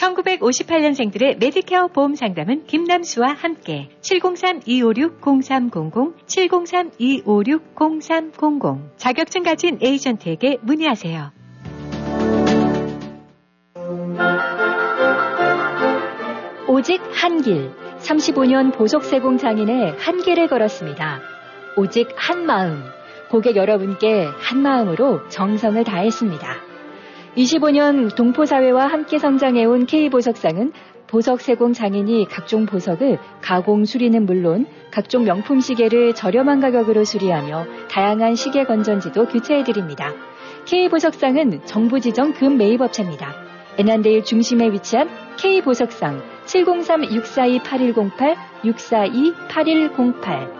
1958년생들의 0.00 1.38
메디케어 1.38 1.88
보험 1.88 2.14
상담은 2.14 2.64
김남수와 2.66 3.34
함께 3.34 3.90
703-256-0300, 4.00 6.14
703-256-0300 6.26 8.96
자격증 8.96 9.42
가진 9.42 9.78
에이전트에게 9.82 10.60
문의하세요. 10.62 11.32
오직 16.68 17.02
한 17.12 17.42
길, 17.42 17.70
35년 17.98 18.72
보석세공 18.72 19.36
장인의 19.36 19.96
한 19.98 20.22
길을 20.22 20.48
걸었습니다. 20.48 21.20
오직 21.76 22.08
한 22.16 22.46
마음, 22.46 22.82
고객 23.30 23.56
여러분께 23.56 24.24
한 24.38 24.62
마음으로 24.62 25.28
정성을 25.28 25.84
다했습니다. 25.84 26.69
25년 27.36 28.14
동포사회와 28.16 28.86
함께 28.88 29.18
성장해온 29.18 29.86
K보석상은 29.86 30.72
보석 31.06 31.40
세공 31.40 31.72
장인이 31.72 32.26
각종 32.28 32.66
보석을 32.66 33.18
가공 33.40 33.84
수리는 33.84 34.26
물론 34.26 34.66
각종 34.90 35.24
명품 35.24 35.60
시계를 35.60 36.14
저렴한 36.14 36.60
가격으로 36.60 37.04
수리하며 37.04 37.66
다양한 37.88 38.34
시계 38.34 38.64
건전지도 38.64 39.26
교체해드립니다. 39.28 40.12
K보석상은 40.66 41.62
정부 41.66 42.00
지정 42.00 42.32
금 42.32 42.58
매입업체입니다. 42.58 43.32
애난데일 43.78 44.24
중심에 44.24 44.70
위치한 44.72 45.08
K보석상 45.36 46.22
703-642-8108, 46.46 48.36
642-8108 48.64 50.59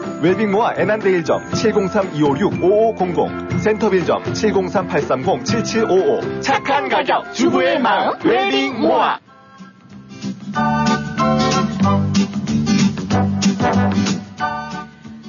웰빙모아 0.21 0.75
애난데일점 0.77 1.49
703-256-5500 1.51 3.59
센터빌점 3.59 4.23
703-830-7755 4.23 6.41
착한 6.41 6.89
가격 6.89 7.33
주부의 7.33 7.79
마음 7.79 8.13
웰빙모아 8.23 9.19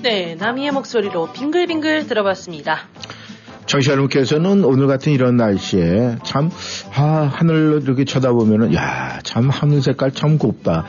네, 0.03 0.35
남이의 0.35 0.73
목소리로 0.73 1.31
빙글빙글 1.33 2.09
들어봤습니다. 2.09 2.81
정시 3.67 3.91
여러분께서는 3.91 4.65
오늘 4.65 4.87
같은 4.87 5.13
이런 5.13 5.37
날씨에 5.37 6.17
참, 6.25 6.51
아, 6.95 7.31
하늘로 7.33 7.79
이렇게 7.79 8.05
쳐다보면은, 8.05 8.75
야, 8.75 9.21
참 9.23 9.49
하늘 9.49 9.81
색깔 9.81 10.13
참 10.13 10.37
곱다. 10.39 10.85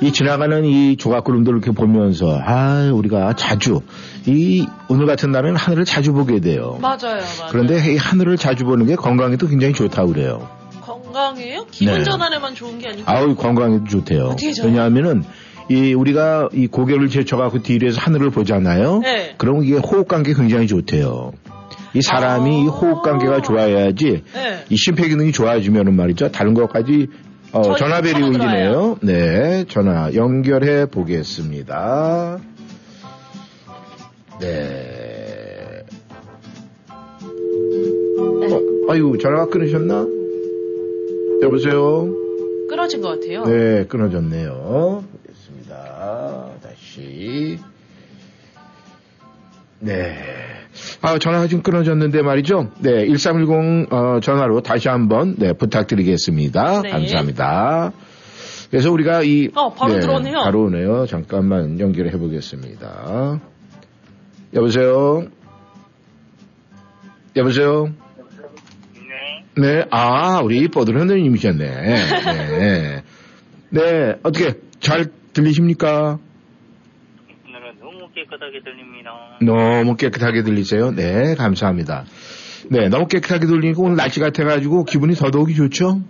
이 0.00 0.12
지나가는 0.12 0.64
이 0.64 0.96
조각구름들을 0.96 1.58
이렇게 1.58 1.72
보면서, 1.72 2.38
아, 2.44 2.90
우리가 2.92 3.34
자주, 3.34 3.80
이, 4.26 4.66
오늘 4.88 5.06
같은 5.06 5.32
날은 5.32 5.56
하늘을 5.56 5.84
자주 5.84 6.12
보게 6.12 6.40
돼요. 6.40 6.78
맞아요, 6.80 6.98
맞아요. 7.02 7.48
그런데 7.50 7.92
이 7.92 7.96
하늘을 7.96 8.36
자주 8.36 8.64
보는 8.64 8.86
게 8.86 8.94
건강에도 8.94 9.48
굉장히 9.48 9.74
좋다고 9.74 10.12
그래요. 10.12 10.48
건강해요? 10.82 11.66
기분 11.70 11.98
네. 11.98 12.04
전환에만 12.04 12.54
좋은 12.54 12.78
게 12.78 12.88
아니고. 12.88 13.10
아우, 13.10 13.34
건강에도 13.34 13.84
좋대요. 13.84 14.26
어떻게 14.26 14.52
좋아요? 14.52 14.70
왜냐하면은, 14.70 15.24
이, 15.70 15.92
우리가 15.92 16.48
이 16.52 16.66
고개를 16.66 17.08
제쳐갖고 17.08 17.62
뒤에서 17.62 18.00
하늘을 18.00 18.30
보잖아요. 18.30 19.00
네. 19.00 19.34
그럼 19.38 19.64
이게 19.64 19.76
호흡 19.76 20.08
관계 20.08 20.34
굉장히 20.34 20.66
좋대요. 20.66 21.32
이 21.94 22.02
사람이 22.02 22.62
이 22.62 22.66
호흡 22.66 23.02
관계가 23.02 23.42
좋아야지 23.42 24.24
네. 24.34 24.64
이 24.68 24.76
심폐기능이 24.76 25.32
좋아지면은 25.32 25.94
말이죠. 25.94 26.30
다른 26.30 26.54
것까지 26.54 27.08
어, 27.52 27.74
전화벨이 27.76 28.12
전화 28.14 28.28
울리네요. 28.28 28.98
네, 29.00 29.64
전화 29.68 30.12
연결해 30.14 30.86
보겠습니다. 30.86 32.38
네. 34.40 35.84
어, 38.50 38.92
아유, 38.92 39.16
전화가 39.20 39.46
끊으셨나? 39.46 40.06
여보세요? 41.42 42.14
끊어진 42.68 43.00
것 43.00 43.18
같아요. 43.18 43.44
네, 43.44 43.84
끊어졌네요. 43.86 45.04
보겠습니다. 45.24 46.50
다시. 46.62 47.58
네. 49.80 50.47
아, 51.00 51.18
전화가 51.18 51.46
지금 51.46 51.62
끊어졌는데 51.62 52.22
말이죠. 52.22 52.70
네, 52.80 53.06
1310 53.06 53.92
어, 53.92 54.20
전화로 54.20 54.62
다시 54.62 54.88
한번 54.88 55.36
네, 55.36 55.52
부탁드리겠습니다. 55.52 56.82
네. 56.82 56.90
감사합니다. 56.90 57.92
그래서 58.70 58.92
우리가 58.92 59.22
이 59.22 59.48
어, 59.54 59.72
바로 59.72 59.98
들어오네요. 59.98 60.40
바로 60.40 60.64
오네요. 60.64 61.06
잠깐만 61.06 61.80
연결해 61.80 62.10
보겠습니다. 62.18 63.40
여보세요. 64.54 65.26
여보세요. 67.36 67.92
네, 69.56 69.84
아, 69.90 70.40
우리 70.40 70.68
뽀드런더님이셨네. 70.68 71.64
네. 71.66 73.02
네, 73.70 74.14
어떻게 74.22 74.54
잘 74.80 75.06
들리십니까? 75.32 76.18
깨끗하게 78.18 78.60
들립니다. 78.64 79.10
너무 79.40 79.96
깨끗하게 79.96 80.42
들리세요? 80.42 80.90
네, 80.90 81.34
감사합니다. 81.36 82.04
네, 82.70 82.88
너무 82.88 83.06
깨끗하게 83.06 83.46
들리니까 83.46 83.80
오늘 83.80 83.96
날씨 83.96 84.18
같아가지고 84.20 84.84
기분이 84.84 85.14
더더욱이 85.14 85.54
좋죠? 85.54 86.00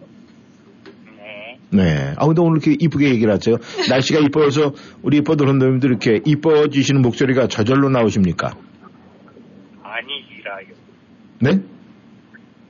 네. 1.19 1.59
네. 1.71 2.15
아, 2.17 2.27
근데 2.27 2.41
오늘 2.41 2.61
이렇게 2.63 2.77
이쁘게 2.81 3.11
얘기를 3.11 3.33
하세요. 3.33 3.57
날씨가 3.91 4.21
이뻐서 4.21 4.73
우리 5.03 5.21
뽀드런더님들 5.21 5.91
이렇게 5.91 6.21
이뻐지시는 6.25 7.03
목소리가 7.03 7.49
저절로 7.49 7.91
나오십니까? 7.91 8.55
아니지라요. 9.83 10.67
네? 11.41 11.61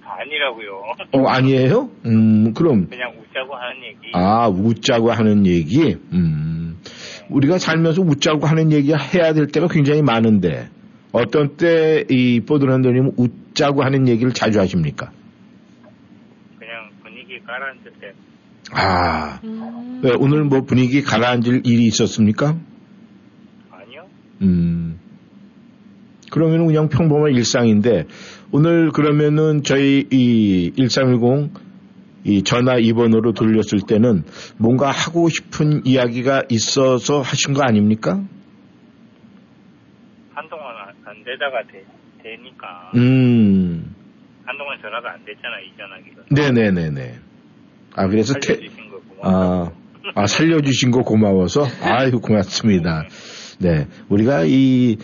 아니라고요. 0.02 0.82
어, 1.12 1.28
아니에요? 1.28 1.90
음, 2.06 2.52
그럼. 2.54 2.88
그냥 2.88 3.12
웃자고 3.20 3.54
하는 3.54 3.84
얘기. 3.84 4.10
아, 4.14 4.48
웃자고 4.48 5.12
하는 5.12 5.46
얘기? 5.46 5.96
음. 6.12 6.67
우리가 7.30 7.58
살면서 7.58 8.02
웃자고 8.02 8.46
하는 8.46 8.72
얘기 8.72 8.92
해야 8.92 9.32
될 9.32 9.46
때가 9.48 9.68
굉장히 9.68 10.02
많은데, 10.02 10.68
어떤 11.12 11.56
때이 11.56 12.40
뽀드런더님은 12.40 13.12
웃자고 13.16 13.82
하는 13.82 14.08
얘기를 14.08 14.32
자주 14.32 14.60
하십니까? 14.60 15.10
그냥 16.58 16.90
분위기 17.02 17.40
가라앉을 17.40 17.92
때. 18.00 18.12
아, 18.72 19.40
왜, 20.02 20.12
오늘 20.18 20.44
뭐 20.44 20.62
분위기 20.62 21.02
가라앉을 21.02 21.62
일이 21.64 21.86
있었습니까? 21.86 22.58
아니요. 23.70 24.06
음. 24.42 24.98
그러면 26.30 26.66
그냥 26.66 26.88
평범한 26.88 27.32
일상인데, 27.34 28.06
오늘 28.52 28.90
그러면은 28.90 29.62
저희 29.62 30.06
이 30.10 30.72
1310, 30.76 31.50
이 32.24 32.42
전화 32.42 32.74
2번으로 32.76 33.34
돌렸을 33.34 33.80
때는 33.86 34.24
뭔가 34.58 34.90
하고 34.90 35.28
싶은 35.28 35.82
이야기가 35.86 36.44
있어서 36.50 37.20
하신 37.20 37.54
거 37.54 37.62
아닙니까? 37.62 38.22
한동안 40.34 40.66
안- 40.76 40.94
안 41.04 41.24
되다가 41.24 41.62
되, 41.70 41.84
되니까. 42.22 42.92
음, 42.96 43.94
한동안 44.44 44.78
전화가 44.80 45.12
안 45.12 45.24
됐잖아, 45.24 45.58
이 45.60 45.72
전화기가. 45.76 46.22
네네네네. 46.30 47.18
아, 47.94 48.06
그래서 48.08 48.34
태, 48.34 48.54
살려주신 48.54 48.90
거 48.90 49.00
고마워. 49.00 49.66
아, 49.66 49.72
아, 50.14 50.26
살려주신 50.26 50.90
거 50.90 51.02
고마워서? 51.02 51.66
아유, 51.82 52.20
고맙습니다. 52.20 53.04
네. 53.60 53.86
우리가 54.08 54.44
이, 54.44 54.96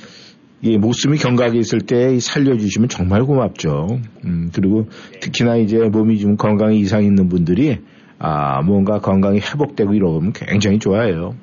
이 0.64 0.78
목숨이 0.78 1.18
경각에 1.18 1.58
있을 1.58 1.80
때 1.80 2.18
살려주시면 2.18 2.88
정말 2.88 3.22
고맙죠. 3.24 4.00
음, 4.24 4.50
그리고 4.54 4.88
특히나 5.20 5.56
이제 5.56 5.76
몸이 5.76 6.18
좀 6.18 6.36
건강에 6.38 6.74
이상 6.76 7.04
있는 7.04 7.28
분들이 7.28 7.80
아, 8.18 8.62
뭔가 8.62 8.98
건강이 8.98 9.40
회복되고 9.40 9.92
이러면 9.92 10.32
굉장히 10.32 10.78
좋아해요. 10.78 11.34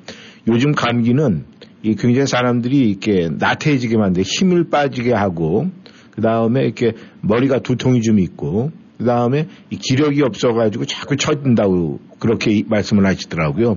요즘 0.48 0.72
감기는 0.72 1.44
이 1.84 1.94
굉장히 1.94 2.26
사람들이 2.26 2.90
이렇게 2.90 3.28
나태해지게 3.38 3.96
만들고 3.96 4.26
힘을 4.26 4.68
빠지게 4.70 5.12
하고 5.12 5.66
그 6.10 6.20
다음에 6.20 6.64
이렇게 6.64 6.92
머리가 7.20 7.60
두통이 7.60 8.02
좀 8.02 8.18
있고 8.18 8.72
그 8.98 9.04
다음에 9.04 9.46
이 9.70 9.76
기력이 9.76 10.20
없어가지고 10.22 10.86
자꾸 10.86 11.14
처진다고 11.16 12.00
그렇게 12.18 12.50
이- 12.50 12.64
말씀을 12.68 13.06
하시더라고요. 13.06 13.76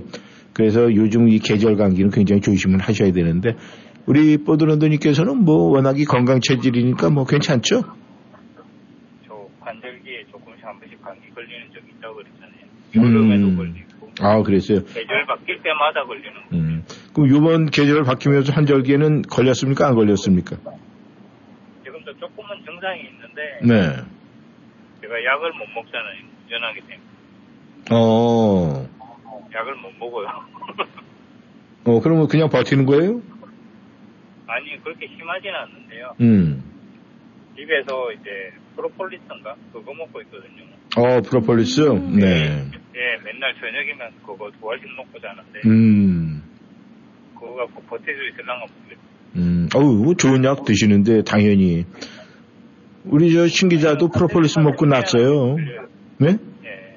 그래서 0.52 0.92
요즘 0.94 1.28
이 1.28 1.38
계절 1.38 1.76
감기는 1.76 2.10
굉장히 2.10 2.40
조심을 2.40 2.80
하셔야 2.80 3.12
되는데 3.12 3.54
우리 4.06 4.38
뽀드런더님께서는 4.38 5.44
뭐 5.44 5.72
워낙이 5.72 6.04
건강 6.04 6.40
체질이니까 6.40 7.10
뭐 7.10 7.24
괜찮죠? 7.24 7.82
저 9.26 9.48
관절기에 9.60 10.26
조금씩 10.30 10.64
한 10.64 10.78
번씩 10.78 11.02
감기 11.02 11.28
걸리는 11.30 11.66
적이 11.74 11.86
있다고 11.98 12.14
그랬잖아요. 12.16 12.66
여름에도 12.94 13.56
걸리고. 13.56 14.12
아, 14.20 14.42
그랬어요. 14.42 14.84
계절 14.84 15.26
바뀔 15.26 15.60
때마다 15.62 16.04
걸리는 16.04 16.34
거. 16.34 16.56
음. 16.56 16.84
그럼 17.12 17.34
이번 17.34 17.66
계절 17.66 18.04
바뀌면서 18.04 18.52
한절기에는 18.52 19.22
걸렸습니까? 19.22 19.88
안 19.88 19.94
걸렸습니까? 19.96 20.56
지금도 21.84 22.16
조금은 22.18 22.64
증상이 22.64 23.00
있는데 23.00 23.58
네. 23.62 23.96
제가 25.02 25.24
약을 25.24 25.52
못 25.52 25.66
먹잖아요. 25.74 26.22
운전하기 26.44 26.80
때문에. 26.80 27.06
어, 27.90 28.88
약을 29.52 29.74
못 29.76 29.92
먹어요. 29.98 30.28
어, 31.84 32.00
그러면 32.00 32.28
그냥 32.28 32.48
버티는 32.48 32.86
거예요? 32.86 33.20
아니 34.46 34.82
그렇게 34.82 35.08
심하진 35.08 35.50
않는데요. 35.50 36.14
음. 36.20 36.62
집에서 37.56 38.12
이제 38.12 38.52
프로폴리스인가 38.76 39.56
그거 39.72 39.94
먹고 39.94 40.20
있거든요. 40.22 40.64
어, 40.96 41.20
프로폴리스? 41.22 41.80
네. 41.80 42.70
예, 42.94 43.22
맨날 43.24 43.54
저녁이면 43.60 44.12
그거 44.24 44.50
두 44.58 44.70
알씩 44.70 44.88
먹고 44.96 45.18
자는데 45.20 45.60
음. 45.66 46.42
그거 47.34 47.54
갖고 47.54 47.82
버틸 47.82 48.14
수 48.14 48.28
있을랑가 48.28 48.66
모르겠어요. 48.72 49.06
음, 49.36 49.68
어우, 49.74 50.14
좋은 50.14 50.44
약 50.44 50.64
드시는데, 50.64 51.22
당연히. 51.22 51.84
우리 53.04 53.32
저 53.32 53.46
신기자도 53.46 54.08
프로폴리스 54.08 54.58
먹고 54.60 54.86
났어요. 54.86 55.56
네? 56.18 56.38
예. 56.64 56.96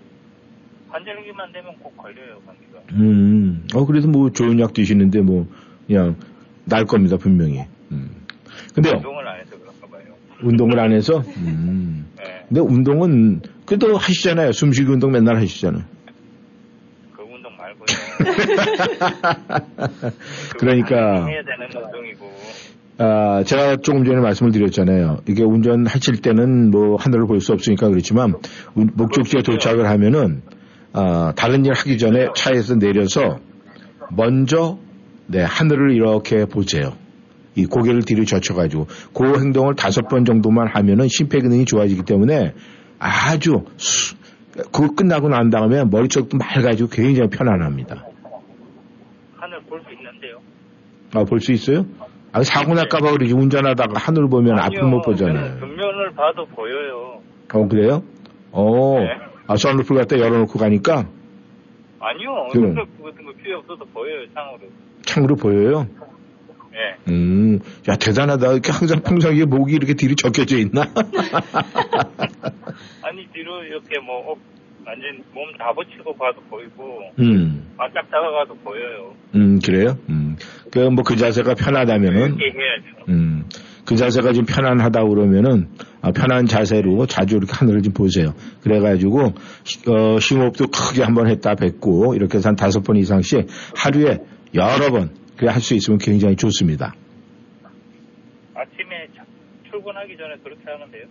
환절기만 0.88 1.52
되면 1.52 1.76
꼭 1.80 1.96
걸려요 1.98 2.40
감기가. 2.46 2.80
음, 2.94 3.68
어, 3.76 3.86
그래도 3.86 4.08
뭐 4.08 4.32
좋은 4.32 4.60
약 4.60 4.74
드시는데, 4.74 5.22
뭐, 5.22 5.48
그냥, 5.86 6.16
날 6.70 6.86
겁니다, 6.86 7.18
분명히. 7.18 7.64
음. 7.92 8.10
근데요, 8.74 8.96
운동을 8.98 9.28
안 9.28 9.40
해서 9.40 9.52
그런가 9.60 9.88
봐요. 9.88 10.14
운동을 10.44 10.80
안 10.80 10.92
해서? 10.94 11.24
음. 11.38 12.08
네. 12.18 12.24
근데 12.48 12.62
운동은, 12.62 13.42
그래도 13.66 13.98
하시잖아요. 13.98 14.52
숨쉬기 14.52 14.90
운동 14.92 15.12
맨날 15.12 15.38
하시잖아요. 15.38 15.84
그 17.16 17.24
운동 17.24 17.52
말고요. 17.58 17.86
그러니까, 20.60 21.26
해야 21.28 21.42
되는 21.44 21.68
운동이고. 21.86 22.30
아, 23.02 23.44
제가 23.44 23.78
조금 23.78 24.04
전에 24.04 24.20
말씀을 24.20 24.52
드렸잖아요. 24.52 25.20
이게 25.28 25.44
운전하실 25.44 26.18
때는 26.22 26.70
뭐 26.72 26.98
하늘을 26.98 27.28
볼 27.28 27.40
수 27.40 27.54
없으니까 27.54 27.88
그렇지만 27.88 28.34
운- 28.76 28.92
목적지에 28.94 29.42
도착을 29.42 29.88
하면은 29.90 30.42
아, 30.92 31.32
다른 31.38 31.64
일 31.66 31.72
하기 31.74 31.98
전에 31.98 32.28
차에서 32.36 32.76
내려서 32.76 33.40
먼저 34.12 34.80
네, 35.32 35.44
하늘을 35.44 35.92
이렇게 35.92 36.46
보세요. 36.46 36.94
이 37.56 37.66
고개를 37.66 38.02
뒤로 38.04 38.26
젖혀가지고 38.26 38.88
그 39.14 39.40
행동을 39.40 39.76
다섯 39.76 40.08
번 40.08 40.26
정도만 40.26 40.68
하면은 40.68 41.08
심폐기능이 41.08 41.66
좋아지기 41.66 42.04
때문에 42.04 42.54
아주 43.00 43.66
수- 43.78 44.16
그거 44.72 44.94
끝나고 44.96 45.30
난 45.30 45.50
다음에 45.50 45.84
머릿속도 45.86 46.38
맑아지고 46.38 46.90
굉장히 46.90 47.30
편안합니다. 47.30 48.06
하늘 49.38 49.62
볼 49.64 49.82
수 49.84 49.92
있는데요. 49.94 50.40
아, 51.14 51.24
볼 51.24 51.40
수 51.40 51.52
있어요? 51.52 51.86
아, 52.32 52.44
사고 52.44 52.74
날까봐 52.74 53.12
그러지. 53.12 53.34
운전하다가 53.34 53.94
하늘 54.00 54.28
보면 54.30 54.60
앞을 54.60 54.84
못 54.84 55.02
보잖아요. 55.02 55.60
뒷면을 55.60 56.12
봐도 56.16 56.46
보여요. 56.48 57.22
어, 57.54 57.68
그래요? 57.68 58.04
어, 58.52 59.00
네. 59.00 59.08
아, 59.48 59.56
선루프 59.56 59.94
갖다 59.96 60.18
열어놓고 60.20 60.60
가니까 60.60 61.08
아니요. 62.00 62.48
그럼. 62.52 62.76
선글라스 62.76 62.92
같은 63.04 63.26
거 63.26 63.32
필요 63.44 63.58
없어도 63.60 63.86
보여요 63.86 64.26
창으로. 64.34 64.60
창으로 65.10 65.36
보여요? 65.36 65.88
예. 66.74 67.12
음, 67.12 67.60
야, 67.90 67.96
대단하다. 67.96 68.52
이렇게 68.54 68.72
항상 68.72 69.02
평상시에 69.02 69.46
목이 69.46 69.74
이렇게 69.74 69.96
뒤로 69.96 70.14
적혀져 70.16 70.58
있나? 70.60 70.84
아니 73.02 73.26
뒤로 73.34 73.64
이렇게 73.64 74.00
뭐 74.00 74.32
어, 74.32 74.36
완전 74.86 75.24
몸 75.34 75.50
다 75.58 75.74
붙이고 75.74 76.16
봐도 76.16 76.40
보이고 76.50 77.02
음, 77.20 77.68
바짝 77.78 78.10
다가가도 78.10 78.56
보여요. 78.64 79.14
음, 79.36 79.60
그래요? 79.60 79.98
음, 80.10 80.36
그, 80.72 80.80
뭐, 80.80 81.04
그 81.04 81.16
자세가 81.16 81.56
편하다면은, 81.56 82.38
이렇게 82.38 82.46
해야죠. 82.46 83.06
음, 83.10 83.44
그 83.86 83.96
자세가 83.96 84.32
좀 84.34 84.46
편안하다 84.46 85.04
그러면은, 85.06 85.68
아, 86.02 86.12
편한 86.12 86.46
자세로 86.46 87.06
자주 87.08 87.36
이렇게 87.38 87.52
하늘을 87.54 87.82
좀 87.82 87.94
보세요. 87.94 88.34
그래가지고, 88.64 89.34
시- 89.64 89.80
어, 89.90 90.18
심호흡도 90.20 90.68
크게 90.68 91.04
한 91.04 91.14
번 91.14 91.28
했다 91.30 91.56
뱉고, 91.56 92.16
이렇게 92.16 92.38
해서 92.38 92.50
한 92.50 92.56
다섯 92.56 92.82
번 92.84 92.96
이상씩 92.96 93.48
하루에 93.76 94.20
여러 94.56 94.90
번, 94.92 95.12
그래 95.38 95.52
할 95.52 95.62
수 95.62 95.74
있으면 95.76 96.00
굉장히 96.00 96.36
좋습니다. 96.36 96.94
아침에 98.56 99.08
자- 99.16 99.24
출근하기 99.70 100.18
전에 100.18 100.36
그렇게 100.44 100.62
하면 100.72 100.92
돼요. 100.92 101.04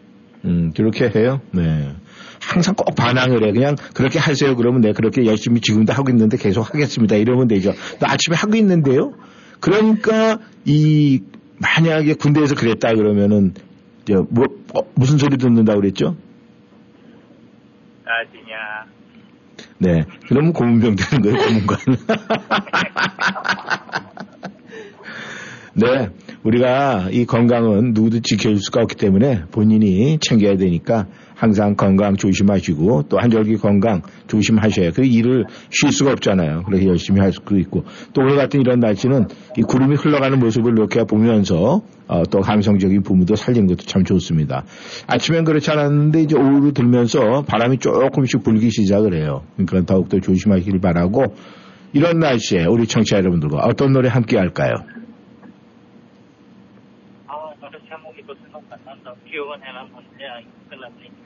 음, 0.45 0.73
그렇게 0.77 1.09
해요? 1.15 1.41
네. 1.53 1.95
항상 2.41 2.75
꼭 2.75 2.95
반항을 2.95 3.45
해. 3.45 3.53
그냥 3.53 3.75
그렇게 3.95 4.19
하세요. 4.19 4.55
그러면 4.55 4.81
내 4.81 4.93
그렇게 4.93 5.25
열심히 5.25 5.61
지금도 5.61 5.93
하고 5.93 6.11
있는데 6.11 6.37
계속 6.37 6.63
하겠습니다. 6.75 7.17
이러면 7.17 7.49
되죠. 7.49 7.73
나 8.01 8.13
아침에 8.13 8.37
하고 8.37 8.55
있는데요? 8.57 9.15
그러니까 9.61 10.39
이, 10.65 11.21
만약에 11.61 12.15
군대에서 12.15 12.55
그랬다 12.55 12.95
그러면은, 12.95 13.55
저, 14.05 14.25
뭐, 14.31 14.45
어, 14.75 14.81
무슨 14.95 15.19
소리 15.19 15.37
듣는다 15.37 15.75
그랬죠? 15.75 16.17
아지냐. 18.05 18.87
네. 19.79 20.05
그러면 20.29 20.53
고문병 20.53 20.97
되는 20.97 21.23
거예요, 21.23 21.37
고문관. 21.47 21.79
네. 25.75 26.09
우리가 26.43 27.09
이 27.13 27.25
건강은 27.25 27.93
누구도 27.95 28.21
지켜줄 28.21 28.59
수가 28.61 28.83
없기 28.83 28.97
때문에 28.97 29.45
본인이 29.51 30.19
챙겨야 30.21 30.57
되니까 30.57 31.07
항상 31.39 31.77
건강 31.77 32.17
조심하시고 32.17 33.05
또 33.09 33.19
한절기 33.19 33.59
건강 33.59 34.03
조심하셔야 34.27 34.91
그 34.91 35.05
일을 35.05 35.45
쉴 35.71 35.93
수가 35.93 36.11
없잖아요. 36.11 36.65
그래서 36.67 36.87
열심히 36.87 37.21
할 37.21 37.33
수도 37.33 37.57
있고 37.59 37.85
또 38.13 38.23
오늘 38.23 38.35
같은 38.35 38.61
이런 38.61 38.81
날씨는 38.81 39.29
이 39.57 39.63
구름이 39.63 39.95
흘러가는 39.95 40.37
모습을 40.37 40.73
이렇게 40.77 41.05
보면서 41.05 41.83
어, 42.09 42.23
또 42.25 42.41
감성적인 42.41 43.03
부분도 43.05 43.37
살리는 43.37 43.69
것도 43.69 43.85
참 43.87 44.03
좋습니다. 44.03 44.65
아침엔 45.07 45.45
그렇지 45.45 45.71
않았는데 45.71 46.23
이제 46.23 46.37
오후로 46.37 46.73
들면서 46.73 47.43
바람이 47.43 47.79
조금씩 47.79 48.43
불기 48.43 48.71
시작을 48.71 49.15
해요. 49.15 49.43
그러니까 49.55 49.83
더욱더 49.83 50.19
조심하시길 50.19 50.81
바라고 50.81 51.37
이런 51.93 52.19
날씨에 52.19 52.65
우리 52.65 52.89
청취자 52.89 53.19
여러분들과 53.19 53.59
어떤 53.65 53.93
노래 53.93 54.09
함께 54.09 54.37
할까요? 54.39 54.73
아 57.29 57.33
노래 57.61 57.79
제목이 57.89 58.23
또 58.27 58.35
생각 58.35 58.61
안 58.73 58.79
난다. 58.85 59.15
기억은 59.31 59.59
해놨는데 59.63 60.25
아 60.27 60.41
끝났네. 60.69 61.18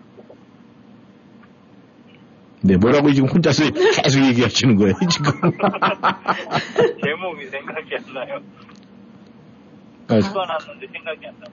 네, 2.65 2.77
뭐라고 2.77 3.13
지금 3.13 3.29
혼자서 3.29 3.71
계속 4.03 4.25
얘기하시는 4.25 4.77
거예요, 4.77 4.95
지금. 5.11 5.33
제목이 7.05 7.47
생각이 7.47 7.97
안 7.97 8.15
나요. 8.15 8.41
아, 10.09 10.21
찍어놨는데 10.21 10.87
생각이 10.93 11.27
안 11.27 11.35
나. 11.41 11.47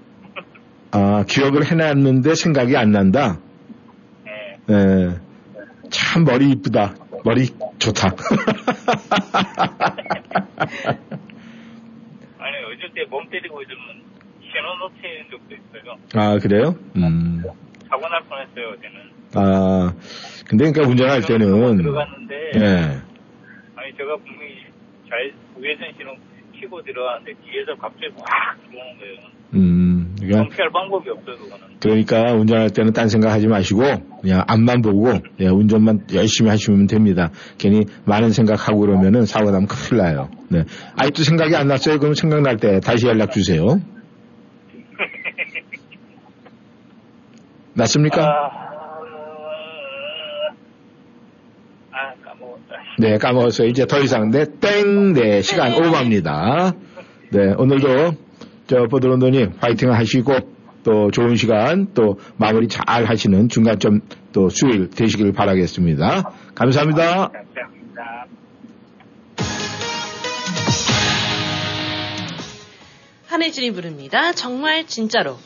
아, 1.20 1.24
기억을 1.28 1.66
해놨는데 1.66 2.36
생각이 2.36 2.78
안 2.78 2.92
난다? 2.92 3.40
네. 4.68 5.18
참 5.90 6.26
머리 6.26 6.52
이쁘다. 6.52 6.94
머리 7.26 7.48
좋다. 7.80 8.10
아니 12.40 12.58
어쩔 12.66 12.94
때 12.94 13.04
몸 13.10 13.28
때리고 13.30 13.62
있으면 13.64 14.04
신호 14.42 14.76
놓치는 14.78 15.30
적도 15.32 15.56
있어요. 15.56 15.96
아, 16.14 16.38
그래요? 16.40 16.76
음. 16.98 17.42
사고 17.90 18.08
날 18.08 18.22
뻔했어요 18.30 18.70
어제는. 18.78 19.09
아, 19.36 19.94
근데 20.48 20.72
그러니까 20.72 20.88
운전할 20.90 21.22
때는. 21.22 21.78
들어갔는데 21.78 22.36
예. 22.56 22.60
아니 23.76 23.94
제가 23.98 24.16
분명히 24.18 24.66
잘 25.10 25.32
우회전 25.56 25.94
신호 25.98 26.16
치고 26.60 26.82
들어갔는데 26.84 27.34
뒤에서 27.46 27.76
갑자기 27.80 28.08
확 28.18 28.58
들어오는 28.70 28.98
거예요. 29.00 29.40
음, 29.56 30.16
그러니까, 30.20 30.56
피할 30.56 30.70
방법이 30.72 31.10
없어요 31.10 31.36
그거는. 31.38 31.66
그러니까 31.80 32.34
운전할 32.34 32.70
때는 32.70 32.94
딴 32.94 33.08
생각 33.08 33.32
하지 33.32 33.48
마시고, 33.48 33.82
그냥 34.22 34.44
앞만 34.48 34.84
보고, 34.84 35.12
예, 35.40 35.48
운전만 35.48 36.06
열심히 36.14 36.52
하시면 36.52 36.86
됩니다. 36.86 37.32
괜히 37.58 37.86
많은 38.06 38.30
생각하고 38.30 38.82
그러면은 38.82 39.26
사고 39.26 39.50
나면 39.50 39.68
큰일 39.68 40.04
나요. 40.04 40.30
네. 40.52 40.66
아직도 40.98 41.24
생각이 41.24 41.56
안 41.56 41.68
났어요? 41.68 41.98
그럼 41.98 42.14
생각날 42.14 42.58
때 42.58 42.80
다시 42.80 43.08
연락 43.08 43.32
주세요. 43.32 43.66
났습니까? 47.74 48.22
아 51.92 52.14
까먹었다. 52.24 52.59
네, 52.98 53.18
까먹었어요. 53.18 53.68
이제 53.68 53.86
더 53.86 54.00
이상, 54.00 54.30
네, 54.30 54.46
땡, 54.60 55.14
네, 55.14 55.42
시간 55.42 55.74
오버입니다. 55.74 56.74
네, 57.32 57.54
오늘도, 57.58 58.12
저, 58.68 58.88
보드론더님, 58.90 59.54
화이팅 59.60 59.92
하시고, 59.92 60.34
또 60.84 61.12
좋은 61.12 61.36
시간, 61.36 61.94
또 61.94 62.20
마무리 62.38 62.68
잘 62.68 63.06
하시는 63.06 63.50
중간점 63.50 64.02
또 64.32 64.50
수요일 64.50 64.90
되시길 64.90 65.34
바라겠습니다. 65.34 66.32
감사합니다. 66.56 67.30
감사합니다. 67.30 68.26
한혜진이 73.28 73.72
부릅니다. 73.72 74.32
정말 74.32 74.86
진짜로. 74.88 75.38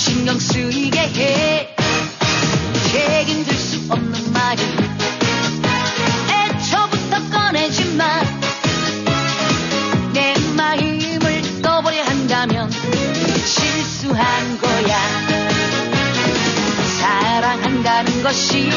신경 0.00 0.38
쓰이게 0.38 0.98
해. 0.98 1.76
책임질 2.90 3.54
수 3.54 3.92
없는 3.92 4.32
말이 4.32 4.62
애초부터 6.30 7.28
꺼내지 7.30 7.96
마내 7.96 8.14
마음을 10.56 11.42
떠버려 11.60 12.02
한다면 12.02 12.70
실수한 13.44 14.58
거야. 14.58 14.98
사랑한다는 16.98 18.22
것이 18.22 18.70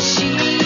사 0.00 0.59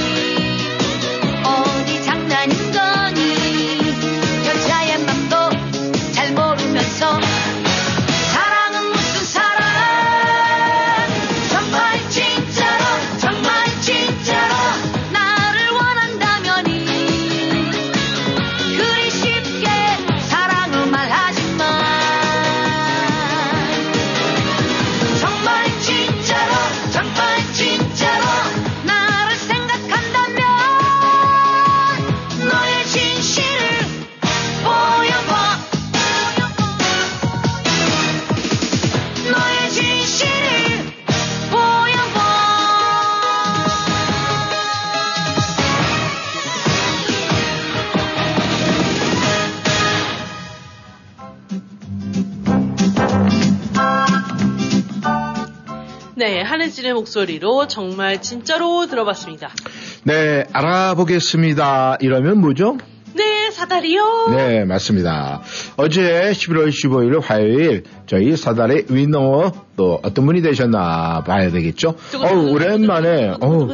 한혜진의 56.55 56.93
목소리로 56.95 57.67
정말 57.67 58.23
진짜로 58.23 58.87
들어봤습니다. 58.87 59.51
네, 60.05 60.45
알아보겠습니다. 60.53 61.97
이러면 62.01 62.41
뭐죠? 62.41 62.79
네, 63.13 63.51
사다리요. 63.51 64.29
네, 64.37 64.65
맞습니다. 64.65 65.43
어제 65.77 66.31
11월 66.31 66.69
15일 66.69 67.21
화요일 67.21 67.83
저희 68.07 68.37
사달의 68.37 68.87
위너 68.91 69.51
또 69.77 69.99
어떤 70.03 70.27
분이 70.27 70.43
되셨나 70.43 71.23
봐야 71.27 71.51
되겠죠? 71.51 71.95
어우, 72.17 72.53
오랜만에, 72.53 73.35
어우, 73.41 73.69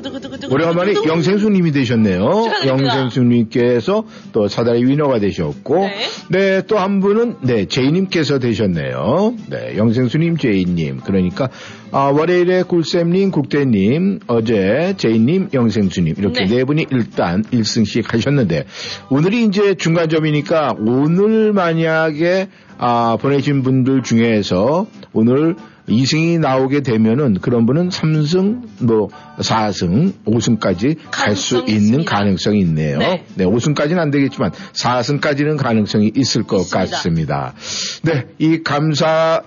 오랜만에 0.50 0.94
영생수님이 1.06 1.72
되셨네요. 1.72 2.46
영생수님께서 2.66 4.04
또 4.32 4.48
사달의 4.48 4.84
위너가 4.86 5.18
되셨고, 5.18 5.88
네, 6.30 6.62
또 6.66 6.80
한 6.80 7.00
분은, 7.00 7.36
네, 7.42 7.66
제이님께서 7.66 8.38
되셨네요. 8.38 9.34
네, 9.50 9.76
영생수님, 9.76 10.38
제이님. 10.38 11.00
그러니까, 11.04 11.50
아, 11.92 12.04
월요일에 12.04 12.62
굴쌤님, 12.62 13.30
국대님, 13.30 14.20
어제 14.26 14.94
제이님, 14.96 15.50
영생수님. 15.52 16.14
이렇게 16.16 16.46
네. 16.46 16.56
네 16.56 16.64
분이 16.64 16.86
일단 16.90 17.42
1승씩 17.44 18.10
하셨는데, 18.10 18.64
오늘이 19.10 19.44
이제 19.44 19.74
중간점이니까, 19.74 20.76
오늘 20.78 21.52
만약에, 21.52 22.48
아, 22.78 23.18
보내신 23.20 23.62
분들 23.62 24.02
중에서 24.02 24.86
오늘 25.12 25.56
2승이 25.90 26.38
나오게 26.38 26.80
되면은 26.80 27.38
그런 27.40 27.66
분은 27.66 27.88
3승, 27.90 28.84
뭐 28.84 29.08
4승, 29.38 30.12
5승까지 30.24 30.96
갈 31.10 31.34
수 31.36 31.64
있는 31.66 32.04
가능성이 32.04 32.60
있네요. 32.60 32.98
네. 32.98 33.24
네, 33.34 33.44
5승까지는 33.44 33.98
안 33.98 34.10
되겠지만 34.10 34.50
4승까지는 34.50 35.56
가능성이 35.56 36.12
있을 36.14 36.44
것 36.44 36.68
같습니다. 36.70 37.54
네, 38.02 38.26
이 38.38 38.62
감사 38.62 39.42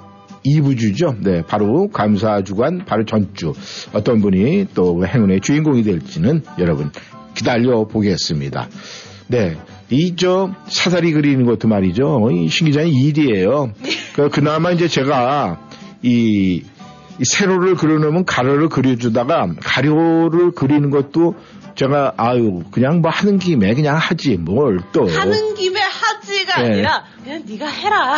2부주죠. 0.46 1.18
네, 1.22 1.42
바로 1.44 1.90
감사 1.90 2.44
주간 2.44 2.84
바로 2.86 3.06
전주 3.06 3.54
어떤 3.94 4.22
분이 4.22 4.68
또 4.74 5.06
행운의 5.06 5.42
주인공이 5.42 5.84
될지는 5.84 6.44
여러분 6.60 6.92
기다려 7.36 7.86
보겠습니다. 7.88 8.68
네. 9.28 9.58
이, 9.90 10.16
저, 10.16 10.52
사다리 10.68 11.12
그리는 11.12 11.46
것도 11.46 11.68
말이죠. 11.68 12.30
이 12.32 12.48
신기자의 12.48 12.92
일이에요. 12.92 13.74
그, 14.16 14.30
그나마 14.30 14.72
이제 14.72 14.88
제가 14.88 15.63
이, 16.04 16.64
이 17.20 17.26
세로를 17.26 17.76
그려놓으면 17.76 18.26
가로를 18.26 18.70
그려주다가 18.70 19.48
가로를 19.62 20.52
그리는 20.52 20.90
것도 20.90 21.36
제가 21.76 22.14
아유 22.18 22.62
그냥 22.72 23.02
뭐 23.02 23.10
하는 23.10 23.40
김에 23.40 23.74
그냥 23.74 23.96
하지 23.98 24.38
뭘 24.38 24.78
또 24.92 25.08
하는 25.10 25.56
김에 25.56 25.80
하지가 25.82 26.62
네. 26.62 26.68
아니라 26.74 27.04
그냥 27.24 27.44
네가 27.48 27.68
해라. 27.68 28.16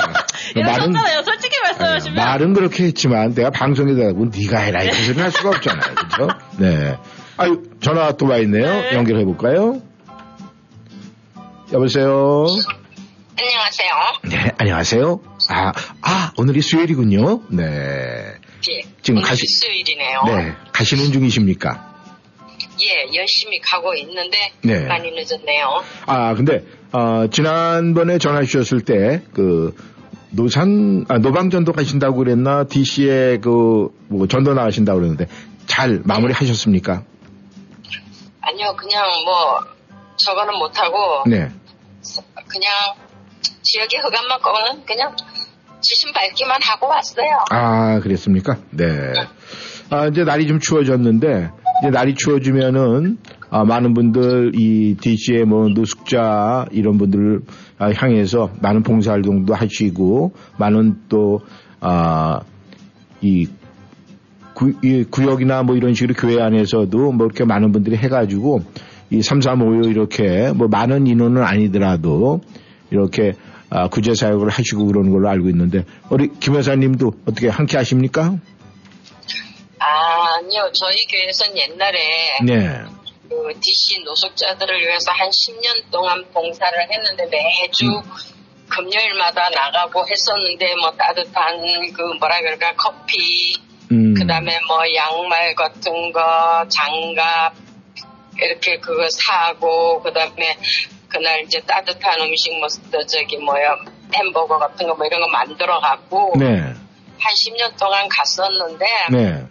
이러셨잖아요. 0.56 1.22
솔직히 1.22 1.54
말씀하시면. 1.64 2.16
말은 2.16 2.54
그렇게 2.54 2.84
했지만 2.84 3.34
내가 3.34 3.50
방송에 3.50 3.94
대고 3.94 4.26
네가 4.34 4.58
해라 4.58 4.82
이런 4.82 4.94
소리 5.04 5.20
할 5.20 5.30
수가 5.30 5.50
없잖아요. 5.50 5.94
그렇죠? 5.94 6.28
네. 6.58 6.96
아유 7.36 7.62
전화 7.80 8.12
또 8.12 8.26
와 8.26 8.38
있네요. 8.38 8.94
연결해 8.94 9.24
볼까요? 9.24 9.82
여보세요. 11.72 12.46
안녕하세요. 13.36 13.90
네, 14.30 14.52
안녕하세요. 14.58 15.20
아, 15.50 15.72
아, 16.02 16.32
오늘이 16.38 16.60
수요일이군요. 16.60 17.42
네. 17.48 17.64
예, 18.70 18.80
지금 19.02 19.20
가시, 19.20 19.42
수요일이네요. 19.46 20.22
네, 20.26 20.52
가시는 20.72 21.12
중이십니까? 21.12 21.94
예, 22.82 23.14
열심히 23.14 23.60
가고 23.60 23.94
있는데 23.94 24.52
네. 24.62 24.86
많이 24.86 25.10
늦었네요. 25.10 25.82
아, 26.06 26.34
근데, 26.34 26.64
어, 26.92 27.26
지난번에 27.30 28.18
전화 28.18 28.42
주셨을 28.42 28.80
때, 28.80 29.22
그, 29.32 29.74
노산, 30.30 31.04
아, 31.08 31.18
노방전도 31.18 31.72
가신다고 31.72 32.16
그랬나? 32.16 32.64
DC에 32.64 33.38
그, 33.38 33.90
뭐, 34.08 34.26
전도 34.26 34.54
나가신다고 34.54 34.98
그랬는데, 34.98 35.26
잘 35.66 36.00
마무리 36.04 36.32
하셨습니까? 36.32 37.04
아니요, 38.40 38.74
그냥 38.76 39.04
뭐 39.24 39.60
저거는 40.16 40.54
못하고 40.58 41.24
네. 41.26 41.50
그냥 42.46 42.70
지역의 43.74 43.98
흑암만 44.04 44.40
꺼면 44.40 44.84
그냥 44.86 45.16
지신 45.80 46.12
밝기만 46.12 46.60
하고 46.62 46.86
왔어요. 46.86 47.44
아, 47.50 47.98
그랬습니까? 47.98 48.58
네. 48.70 49.12
아, 49.90 50.06
이제 50.06 50.22
날이 50.22 50.46
좀 50.46 50.60
추워졌는데, 50.60 51.50
이제 51.80 51.90
날이 51.90 52.14
추워지면은, 52.14 53.18
아, 53.50 53.64
많은 53.64 53.94
분들, 53.94 54.52
이 54.54 54.96
DC의 55.00 55.44
뭐, 55.44 55.68
노숙자, 55.68 56.66
이런 56.70 56.98
분들을 56.98 57.40
아, 57.78 57.90
향해서 57.90 58.50
많은 58.62 58.84
봉사활동도 58.84 59.54
하시고, 59.54 60.34
많은 60.56 61.00
또, 61.08 61.40
아, 61.80 62.42
이, 63.22 63.48
구, 64.54 64.72
이 64.84 65.02
구역이나 65.02 65.64
뭐 65.64 65.74
이런 65.74 65.94
식으로 65.94 66.14
교회 66.14 66.40
안에서도 66.40 66.96
뭐 67.10 67.26
이렇게 67.26 67.44
많은 67.44 67.72
분들이 67.72 67.96
해가지고, 67.96 68.62
이3355 69.10 69.90
이렇게 69.90 70.52
뭐 70.52 70.68
많은 70.68 71.08
인원은 71.08 71.42
아니더라도, 71.42 72.40
이렇게 72.90 73.32
아, 73.74 73.88
구제 73.88 74.14
사역을 74.14 74.50
하시고 74.50 74.86
그러는 74.86 75.10
걸로 75.10 75.28
알고 75.28 75.48
있는데 75.48 75.84
우리 76.08 76.30
김 76.38 76.54
여사님도 76.54 77.12
어떻게 77.26 77.48
함께 77.48 77.76
하십니까? 77.76 78.38
아니요, 79.80 80.70
저희 80.72 80.96
교회에서는 81.10 81.56
옛날에 81.58 81.98
네. 82.44 82.84
그 83.28 83.52
DC 83.60 84.04
노숙자들을 84.04 84.80
위해서 84.80 85.10
한 85.10 85.28
10년 85.28 85.90
동안 85.90 86.24
봉사를 86.32 86.78
했는데 86.88 87.26
매주 87.26 87.86
음. 87.86 88.02
금요일마다 88.68 89.50
나가고 89.50 90.06
했었는데 90.08 90.76
뭐 90.76 90.92
따뜻한 90.92 91.58
그 91.92 92.02
뭐라 92.20 92.40
그럴까 92.42 92.74
커피 92.76 93.54
음. 93.90 94.14
그다음에 94.14 94.56
뭐 94.68 94.78
양말 94.94 95.56
같은 95.56 96.12
거 96.12 96.64
장갑 96.68 97.54
이렇게 98.36 98.78
그거 98.78 99.08
사고 99.10 100.02
그다음에 100.02 100.58
그날 101.08 101.42
이제 101.42 101.60
따뜻한 101.60 102.20
음식 102.20 102.52
뭐또 102.58 103.06
저기 103.06 103.36
뭐야 103.38 103.76
햄버거 104.12 104.58
같은 104.58 104.86
거 104.86 104.94
뭐 104.94 105.06
이런 105.06 105.20
거 105.20 105.28
만들어 105.28 105.80
갖고 105.80 106.32
네. 106.38 106.46
한 106.56 106.74
10년 107.18 107.78
동안 107.78 108.08
갔었는데 108.08 108.86
네. 109.10 109.46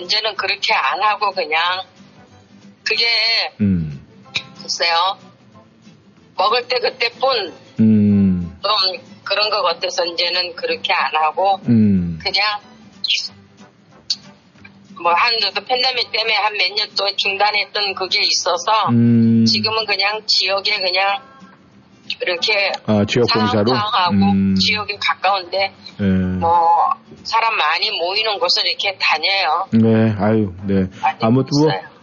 이제는 0.00 0.34
그렇게 0.36 0.74
안 0.74 1.02
하고 1.02 1.30
그냥 1.32 1.60
그게 2.84 3.06
음. 3.60 4.04
글쎄요 4.60 5.18
먹을 6.36 6.66
때 6.66 6.78
그때뿐 6.80 7.54
음. 7.80 8.60
좀 8.62 8.72
그런 9.24 9.50
것 9.50 9.62
같아서 9.62 10.04
이제는 10.04 10.54
그렇게 10.56 10.92
안 10.92 11.14
하고 11.16 11.60
음. 11.68 12.18
그냥 12.22 12.60
뭐한 15.04 15.32
팬데믹 15.68 16.10
때문에 16.12 16.34
한 16.34 16.54
몇 16.54 16.74
년 16.74 16.88
동안 16.96 17.12
중단했던 17.16 17.94
그게 17.94 18.20
있어서 18.22 18.88
음. 18.90 19.44
지금은 19.44 19.84
그냥 19.86 20.20
지역에 20.26 20.78
그냥 20.80 21.20
이렇게 22.22 22.72
아, 22.86 23.04
지역 23.06 23.26
봉사로? 23.32 23.66
상하고 23.66 24.14
음. 24.32 24.54
지역에 24.56 24.96
가까운데 25.00 25.72
네. 25.98 26.06
뭐 26.38 26.68
사람 27.22 27.56
많이 27.56 27.90
모이는 27.98 28.38
곳을 28.38 28.66
이렇게 28.66 28.96
다녀요. 29.00 29.66
네, 29.72 30.14
아유, 30.18 30.52
네. 30.66 30.86
아무튼 31.20 31.48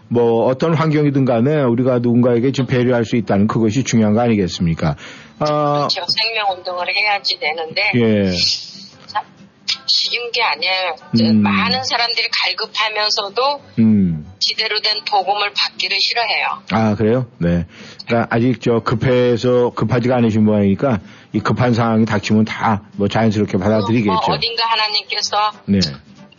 뭐, 0.09 0.23
뭐 0.23 0.45
어떤 0.45 0.73
환경이든 0.73 1.25
간에 1.25 1.61
우리가 1.63 1.99
누군가에게 1.99 2.51
좀 2.51 2.65
배려할 2.65 3.05
수 3.05 3.15
있다는 3.15 3.47
그것이 3.47 3.83
중요한 3.83 4.13
거 4.13 4.21
아니겠습니까? 4.21 4.95
아, 5.39 5.87
저 5.89 6.01
생명 6.07 6.51
운동을 6.57 6.87
해야지 6.95 7.37
되는데 7.39 7.91
예. 7.95 8.31
참 9.91 10.11
쉬운 10.11 10.31
게 10.31 10.41
아니에요. 10.41 10.95
음. 11.21 11.41
많은 11.41 11.83
사람들이 11.83 12.27
갈급하면서도 12.43 13.61
음. 13.79 14.31
지대로 14.39 14.79
된 14.79 15.03
복음을 15.09 15.51
받기를 15.53 15.97
싫어해요. 15.99 16.47
아, 16.71 16.95
그래요? 16.95 17.27
네. 17.37 17.65
그러니까 18.05 18.33
아직 18.33 18.61
저 18.61 18.79
급해서 18.79 19.71
급하지가 19.71 20.15
않으신 20.17 20.43
모양이니까 20.45 20.99
이 21.33 21.39
급한 21.39 21.73
상황이 21.73 22.05
닥치면 22.05 22.45
다 22.45 22.81
뭐 22.95 23.07
자연스럽게 23.07 23.57
뭐 23.57 23.65
받아들이겠죠. 23.67 24.11
어딘가 24.31 24.65
하나님께서 24.65 25.51
네. 25.65 25.79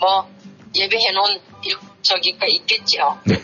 뭐 0.00 0.28
예배해 0.76 1.12
놓은 1.12 1.40
일- 1.64 1.76
저기가 2.02 2.46
있겠죠. 2.46 3.18
네. 3.26 3.36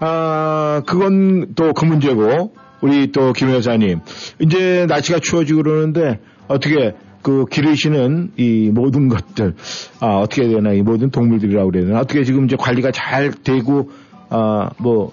아, 0.00 0.82
그건 0.86 1.54
또 1.54 1.72
그 1.72 1.84
문제고, 1.84 2.54
우리 2.80 3.12
또김 3.12 3.50
여사님. 3.52 4.00
이제 4.40 4.84
날씨가 4.88 5.20
추워지고 5.20 5.62
그러는데, 5.62 6.18
어떻게 6.48 6.92
그 7.24 7.46
기르시는 7.46 8.34
이 8.36 8.70
모든 8.72 9.08
것들, 9.08 9.56
아, 9.98 10.18
어떻게 10.18 10.42
해야 10.42 10.50
되나, 10.52 10.72
이 10.72 10.82
모든 10.82 11.10
동물들이라고 11.10 11.70
그래야 11.72 11.86
되나, 11.86 12.00
어떻게 12.00 12.22
지금 12.22 12.44
이제 12.44 12.54
관리가 12.54 12.92
잘 12.92 13.32
되고, 13.32 13.90
아, 14.30 14.70
뭐, 14.78 15.12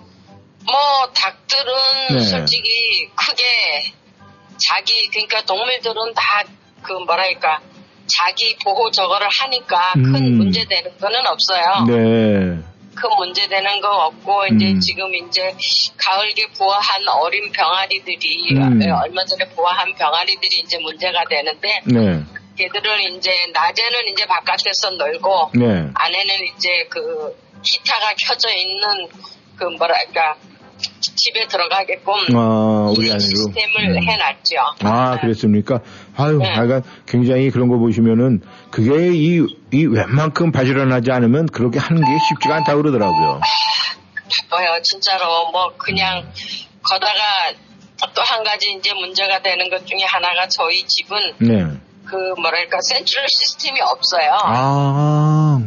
뭐 0.63 0.77
닭들은 1.15 2.17
네. 2.17 2.19
솔직히 2.19 2.69
크게 3.15 3.93
자기 4.57 4.93
그러니까 5.09 5.41
동물들은 5.45 6.13
다 6.13 6.61
그 6.81 6.93
뭐랄까 6.93 7.61
자기 8.07 8.55
보호 8.63 8.91
저거를 8.91 9.27
하니까 9.29 9.93
큰 9.93 10.15
음. 10.15 10.37
문제 10.37 10.65
되는 10.65 10.91
거는 10.97 11.19
없어요. 11.27 11.85
네. 11.87 12.70
큰 13.01 13.09
문제 13.17 13.47
되는 13.47 13.81
거 13.81 14.05
없고 14.05 14.45
이제 14.53 14.73
음. 14.73 14.79
지금 14.79 15.15
이제 15.15 15.55
가을게 15.97 16.45
부화한 16.53 17.07
어린 17.07 17.51
병아리들이 17.51 18.55
음. 18.57 18.61
어, 18.61 19.01
얼마 19.03 19.25
전에 19.25 19.49
부화한 19.55 19.95
병아리들이 19.95 20.61
이제 20.63 20.77
문제가 20.77 21.25
되는데 21.27 21.81
네. 21.85 22.23
걔들은 22.55 23.17
이제 23.17 23.31
낮에는 23.53 24.07
이제 24.09 24.25
바깥에서 24.27 24.91
놀고 24.91 25.51
네. 25.55 25.65
안에는 25.95 26.35
이제 26.55 26.85
그 26.89 27.35
히터가 27.65 28.13
켜져 28.19 28.49
있는 28.53 29.07
그 29.55 29.65
뭐랄까 29.77 30.35
집에 31.15 31.47
들어가게끔 31.47 32.13
아, 32.35 32.93
우리 32.95 33.07
이 33.07 33.11
안으로. 33.11 33.19
시스템을 33.19 33.97
음. 33.97 34.03
해놨죠. 34.03 34.55
아, 34.83 35.19
그랬습니까? 35.19 35.79
아유, 36.17 36.37
네. 36.37 36.47
하여간 36.47 36.83
굉장히 37.07 37.49
그런 37.49 37.67
거 37.67 37.77
보시면은 37.77 38.41
그게 38.71 39.11
이, 39.13 39.45
이 39.73 39.85
웬만큼 39.85 40.51
바지런하지 40.51 41.11
않으면 41.11 41.47
그렇게 41.47 41.79
하는 41.79 42.01
게 42.01 42.17
쉽지가 42.29 42.55
않다고 42.55 42.81
그러더라고요. 42.81 43.41
바빠요, 44.49 44.81
진짜로. 44.81 45.51
뭐 45.51 45.73
그냥 45.77 46.31
거다가 46.83 47.53
또 48.15 48.21
한 48.23 48.43
가지 48.43 48.73
이제 48.77 48.93
문제가 48.93 49.41
되는 49.41 49.69
것 49.69 49.85
중에 49.85 50.03
하나가 50.05 50.47
저희 50.47 50.83
집은 50.87 51.17
네. 51.39 51.65
그 52.05 52.15
뭐랄까 52.41 52.79
센트럴 52.81 53.27
시스템이 53.29 53.79
없어요. 53.81 54.37
아, 54.43 55.61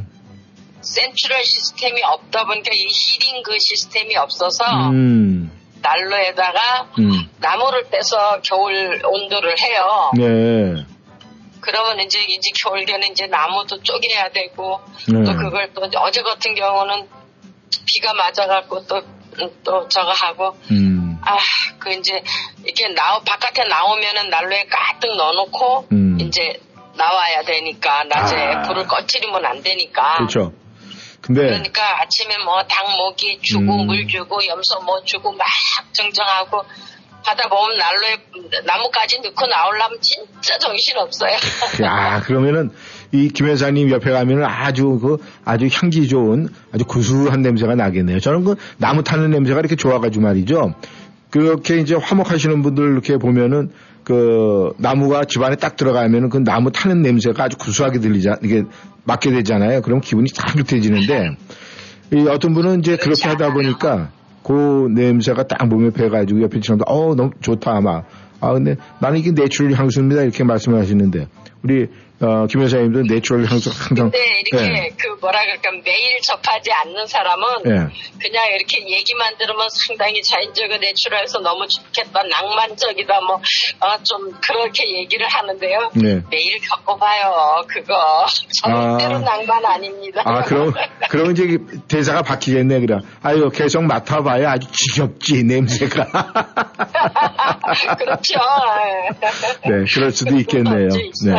센트럴 0.81 1.45
시스템이 1.45 2.03
없다 2.03 2.45
보니까 2.47 2.71
이 2.73 2.87
히딩 2.87 3.43
그 3.43 3.57
시스템이 3.59 4.17
없어서 4.17 4.65
음, 4.91 5.51
난로에다가 5.81 6.89
음, 6.99 7.29
나무를 7.39 7.89
떼서 7.91 8.41
겨울 8.43 9.01
온도를 9.05 9.55
해요. 9.61 10.11
네. 10.17 10.87
그러면 11.65 12.01
이제 12.01 12.21
이제 12.21 12.51
겨울에는 12.63 13.11
이제 13.11 13.27
나무도 13.27 13.83
쪼개야 13.83 14.31
되고 14.31 14.81
네. 15.09 15.25
또 15.25 15.37
그걸 15.37 15.73
또 15.73 15.81
어제 16.01 16.23
같은 16.23 16.55
경우는 16.55 17.09
비가 17.87 18.13
맞아갖고 18.13 18.87
또 18.87 19.15
또 19.65 19.89
저거 19.89 20.13
하고 20.13 20.57
음, 20.71 21.19
아그 21.23 21.93
이제 21.93 22.23
이렇게 22.65 22.89
나 22.95 23.19
바깥에 23.21 23.65
나오면은 23.65 24.31
난로에 24.31 24.67
가득 24.71 25.17
넣어놓고 25.17 25.89
음. 25.93 26.19
이제 26.21 26.61
나와야 26.97 27.43
되니까 27.43 28.05
낮에 28.05 28.37
아. 28.37 28.63
불을 28.63 28.87
꺼트리면 28.87 29.45
안 29.45 29.63
되니까 29.63 30.17
그렇죠. 30.17 30.53
근데, 31.21 31.41
그러니까 31.41 32.03
아침에 32.03 32.37
뭐 32.45 32.63
닭모기 32.65 33.41
주고 33.41 33.81
음. 33.81 33.87
물 33.87 34.07
주고 34.07 34.47
염소 34.47 34.81
뭐 34.81 35.03
주고 35.05 35.33
막 35.33 35.47
정정하고 35.93 36.65
하다 37.25 37.49
보면 37.49 37.79
난로에 37.79 38.63
나무까지 38.67 39.21
넣고 39.21 39.47
나오려면 39.47 39.99
진짜 40.01 40.59
정신 40.59 40.97
없어요. 40.99 41.33
야, 41.83 42.21
그러면은 42.25 42.71
이 43.13 43.29
김 43.29 43.47
회사님 43.47 43.91
옆에 43.91 44.11
가면은 44.11 44.45
아주 44.45 44.99
그 45.01 45.17
아주 45.45 45.69
향기 45.73 46.07
좋은 46.09 46.49
아주 46.73 46.85
구수한 46.85 47.43
냄새가 47.43 47.75
나겠네요. 47.75 48.21
저는 48.21 48.45
그 48.45 48.57
나무 48.77 49.03
타는 49.03 49.31
냄새가 49.31 49.61
이렇게 49.61 49.77
좋아가지고 49.77 50.23
말이죠. 50.25 50.75
그렇게 51.31 51.79
이제 51.79 51.95
화목하시는 51.95 52.63
분들 52.63 52.93
이렇게 52.93 53.17
보면은 53.17 53.73
그 54.05 54.73
나무가 54.79 55.25
집안에 55.25 55.57
딱 55.57 55.77
들어가면은 55.77 56.29
그 56.29 56.39
나무 56.39 56.71
타는 56.71 57.03
냄새가 57.03 57.45
아주 57.45 57.57
구수하게 57.57 58.01
들리자 58.01 58.37
이게 58.43 58.63
맡게 59.05 59.31
되잖아요. 59.31 59.81
그럼 59.83 60.01
기분이 60.01 60.31
따뜻해지는데 60.31 61.31
이 62.13 62.27
어떤 62.29 62.53
분은 62.55 62.81
이제 62.81 62.97
그렇게 62.97 63.29
하다 63.29 63.53
보니까 63.53 64.11
그 64.45 64.89
냄새가 64.95 65.45
딱 65.47 65.67
몸에 65.67 65.91
배가지고 65.91 66.43
옆에 66.43 66.61
지나다 66.61 66.85
어 66.87 67.15
너무 67.15 67.31
좋다 67.41 67.77
아마. 67.77 68.03
아 68.41 68.53
근데 68.53 68.77
나는 69.01 69.19
이게 69.19 69.33
natural 69.33 69.73
향수입니다. 69.73 70.23
이렇게 70.23 70.45
말씀하시는데. 70.45 71.29
우리 71.63 71.89
어, 72.21 72.47
김 72.47 72.63
여사님도 72.63 73.03
natural 73.13 73.45
향수 73.51 73.71
항상 73.71 74.11
근데 74.11 74.19
이렇게 74.41 74.65
예. 74.65 74.89
그 74.97 75.09
뭐라 75.21 75.41
그럴까 75.43 75.71
매일 75.85 76.21
접하지 76.23 76.71
않는 76.73 77.07
사람은 77.07 77.47
예. 77.67 77.71
그냥 78.21 78.47
이렇게 78.55 78.89
얘기만 78.89 79.37
들으면 79.37 79.67
상당히 79.87 80.23
자연적이고 80.23 80.77
내추럴해서 80.79 81.41
너무 81.41 81.67
좋겠다 81.69 82.21
낭만적이다 82.23 83.21
뭐좀 83.21 84.41
그렇게 84.41 84.89
얘기를 85.01 85.27
하는데요 85.29 85.91
네. 85.95 86.23
매일 86.31 86.61
겪어봐요 86.61 87.65
그거 87.67 88.27
절대로 88.63 89.17
아. 89.17 89.19
낭만 89.19 89.65
아닙니다 89.65 90.23
아, 90.25 90.43
그럼, 90.43 90.73
그럼 91.11 91.33
이제 91.33 91.59
대사가 91.87 92.23
바뀌겠네, 92.23 92.81
그럼. 92.81 93.03
아유, 93.23 93.51
계속 93.51 93.83
맡아봐야 93.85 94.53
아주 94.53 94.69
지겹지, 94.73 95.45
냄새가. 95.45 96.05
그렇죠. 97.99 98.41
네, 99.69 99.85
그럴 99.93 100.11
수도 100.11 100.37
있겠네요. 100.37 100.89
네. 101.27 101.33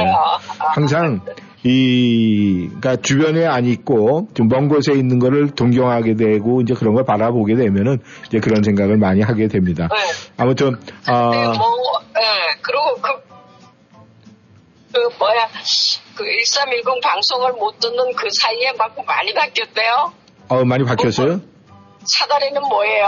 항상 0.73 1.21
이, 1.63 2.67
그러니까 2.67 2.95
주변에 2.97 3.45
안 3.45 3.65
있고 3.65 4.27
좀 4.35 4.47
먼 4.49 4.67
곳에 4.69 4.93
있는 4.93 5.17
거를 5.17 5.49
동경하게 5.49 6.15
되고 6.15 6.61
이제 6.61 6.73
그런 6.75 6.93
걸 6.93 7.03
바라보게 7.05 7.55
되면은 7.55 7.97
이제 8.27 8.39
그런 8.39 8.61
생각을 8.63 8.97
많이 8.97 9.21
하게 9.21 9.47
됩니다. 9.47 9.89
아무튼 10.37 10.75
아 11.07 11.31
네, 11.31 11.47
뭐, 11.57 11.65
예, 12.17 12.57
그리고 12.61 12.95
그, 13.01 13.09
그 14.93 14.99
뭐야, 15.17 15.47
그 16.15 16.23
1310 16.23 17.01
방송을 17.01 17.53
못 17.53 17.79
듣는 17.79 18.13
그 18.15 18.27
사이에 18.41 18.71
막 18.77 18.95
많이 19.05 19.33
바뀌었대요. 19.33 20.13
어, 20.49 20.63
많이 20.63 20.83
바뀌었어요? 20.85 21.41
사다리는 22.05 22.61
뭐예요? 22.61 23.07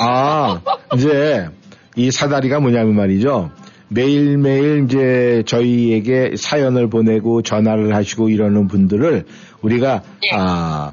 아, 0.00 0.60
이제 0.96 1.48
이 1.94 2.10
사다리가 2.10 2.58
뭐냐면 2.58 2.96
말이죠. 2.96 3.50
매일매일 3.92 4.84
이제 4.84 5.42
저희에게 5.46 6.32
사연을 6.36 6.88
보내고 6.88 7.42
전화를 7.42 7.94
하시고 7.94 8.28
이러는 8.28 8.66
분들을 8.68 9.24
우리가 9.62 10.02
아 10.34 10.92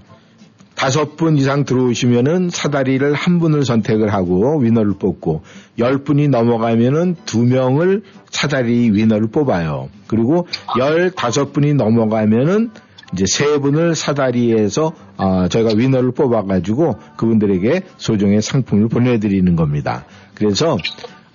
다섯 0.76 1.18
분 1.18 1.38
이상 1.38 1.66
들어오시면은 1.66 2.50
사다리를 2.50 3.14
한 3.14 3.40
분을 3.40 3.66
선택을 3.66 4.14
하고 4.14 4.60
위너를 4.60 4.94
뽑고 4.98 5.42
열 5.78 6.04
분이 6.06 6.30
넘어가면은 6.30 7.16
두 7.26 7.44
명을 7.44 8.04
사다리 8.32 8.90
위너를 8.92 9.28
뽑아요. 9.28 9.90
그리고 10.08 10.48
열 10.80 11.12
다섯 11.12 11.52
분이 11.52 11.74
넘어가면은 11.74 12.70
이제 13.14 13.26
세 13.28 13.58
분을 13.58 13.96
사다리에서 13.96 14.94
아, 15.18 15.50
저희가 15.50 15.72
위너를 15.76 16.12
뽑아가지고 16.12 16.96
그분들에게 17.18 17.82
소정의 17.98 18.42
상품을 18.42 18.88
보내드리는 18.88 19.56
겁니다. 19.58 20.06
그래서 20.36 20.78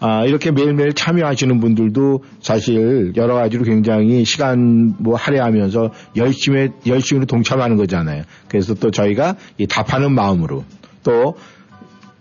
아, 0.06 0.26
이렇게 0.26 0.50
매일매일 0.50 0.92
참여하시는 0.92 1.60
분들도 1.60 2.24
사실 2.42 3.14
여러 3.16 3.36
가지로 3.36 3.64
굉장히 3.64 4.26
시간 4.26 4.94
뭐 4.98 5.16
할애하면서 5.16 5.92
열심히, 6.16 6.68
열심히 6.86 7.24
동참하는 7.24 7.78
거잖아요. 7.78 8.24
그래서 8.46 8.74
또 8.74 8.90
저희가 8.90 9.36
이 9.56 9.66
답하는 9.66 10.12
마음으로 10.12 10.64
또 11.04 11.38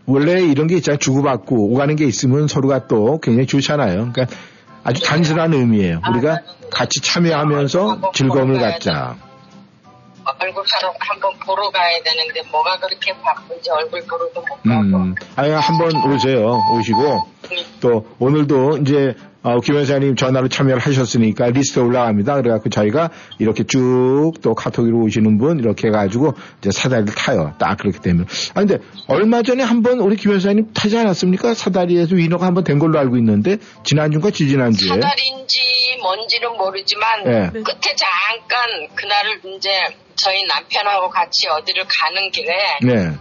원래 0.06 0.42
이런 0.42 0.68
게 0.68 0.78
있잖아요. 0.78 0.98
주고받고 0.98 1.74
오가는 1.74 1.98
게 1.98 2.06
있으면 2.06 2.48
서로가 2.48 2.88
또 2.88 3.20
굉장히 3.20 3.48
좋잖아요. 3.48 4.14
그러니까 4.14 4.28
아주 4.86 5.04
단순한 5.04 5.54
의미예요. 5.54 6.00
우리가 6.10 6.40
같이 6.72 7.02
참여하면서 7.02 8.12
즐거움을 8.14 8.62
갖자. 8.62 9.18
얼굴 10.40 10.64
하러 10.74 10.94
한번 11.00 11.32
보러 11.46 11.70
가야 11.70 12.02
되는데 12.04 12.42
뭐가 12.52 12.78
그렇게 12.80 13.14
바쁜지 13.22 13.70
얼굴 13.72 14.02
보러도 14.02 14.42
못 14.42 14.46
가고. 14.64 14.98
음, 14.98 15.16
아니, 15.36 15.52
한번 15.52 15.92
오세요. 16.12 16.60
오시고, 16.78 17.28
또, 17.82 18.08
오늘도 18.20 18.78
이제, 18.78 19.16
어, 19.44 19.60
김 19.60 19.76
회사님 19.76 20.16
전화로 20.16 20.48
참여를 20.48 20.80
하셨으니까 20.80 21.48
리스트 21.48 21.80
올라갑니다. 21.80 22.36
그래갖고 22.36 22.70
저희가 22.70 23.10
이렇게 23.40 23.66
쭉 23.66 24.34
또 24.42 24.56
카톡으로 24.56 25.00
오시는 25.02 25.38
분 25.38 25.60
이렇게 25.60 25.90
해가지고 25.90 26.34
이제 26.60 26.72
사다리를 26.72 27.14
타요. 27.14 27.54
딱 27.60 27.78
그렇게 27.78 28.00
되면. 28.00 28.26
아, 28.54 28.62
근데 28.62 28.78
얼마 29.08 29.42
전에 29.42 29.62
한번 29.64 30.00
우리 30.00 30.16
김 30.16 30.32
회사님 30.32 30.72
타지 30.74 30.98
않았습니까? 30.98 31.54
사다리에서 31.56 32.16
위너가 32.16 32.46
한번 32.46 32.64
된 32.64 32.80
걸로 32.80 32.98
알고 33.00 33.18
있는데, 33.18 33.58
지난주인가 33.84 34.32
지지난주에. 34.32 34.88
사다리인지 34.88 35.98
뭔지는 36.02 36.56
모르지만 36.58 37.24
네. 37.26 37.50
끝에 37.52 37.96
잠깐 37.98 38.88
그날을 38.96 39.42
이제 39.58 39.70
저희 40.16 40.44
남편하고 40.46 41.10
같이 41.10 41.48
어디를 41.48 41.86
가는 41.88 42.32
길에 42.32 42.54
네. 42.82 43.12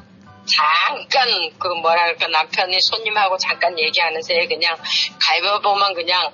잠깐 0.45 1.51
그 1.59 1.69
뭐랄까 1.69 2.27
남편이 2.29 2.79
손님하고 2.81 3.37
잠깐 3.39 3.79
얘기하는 3.79 4.23
새에 4.23 4.47
그냥 4.47 4.77
가위바위보만 5.21 5.95
그냥 5.95 6.33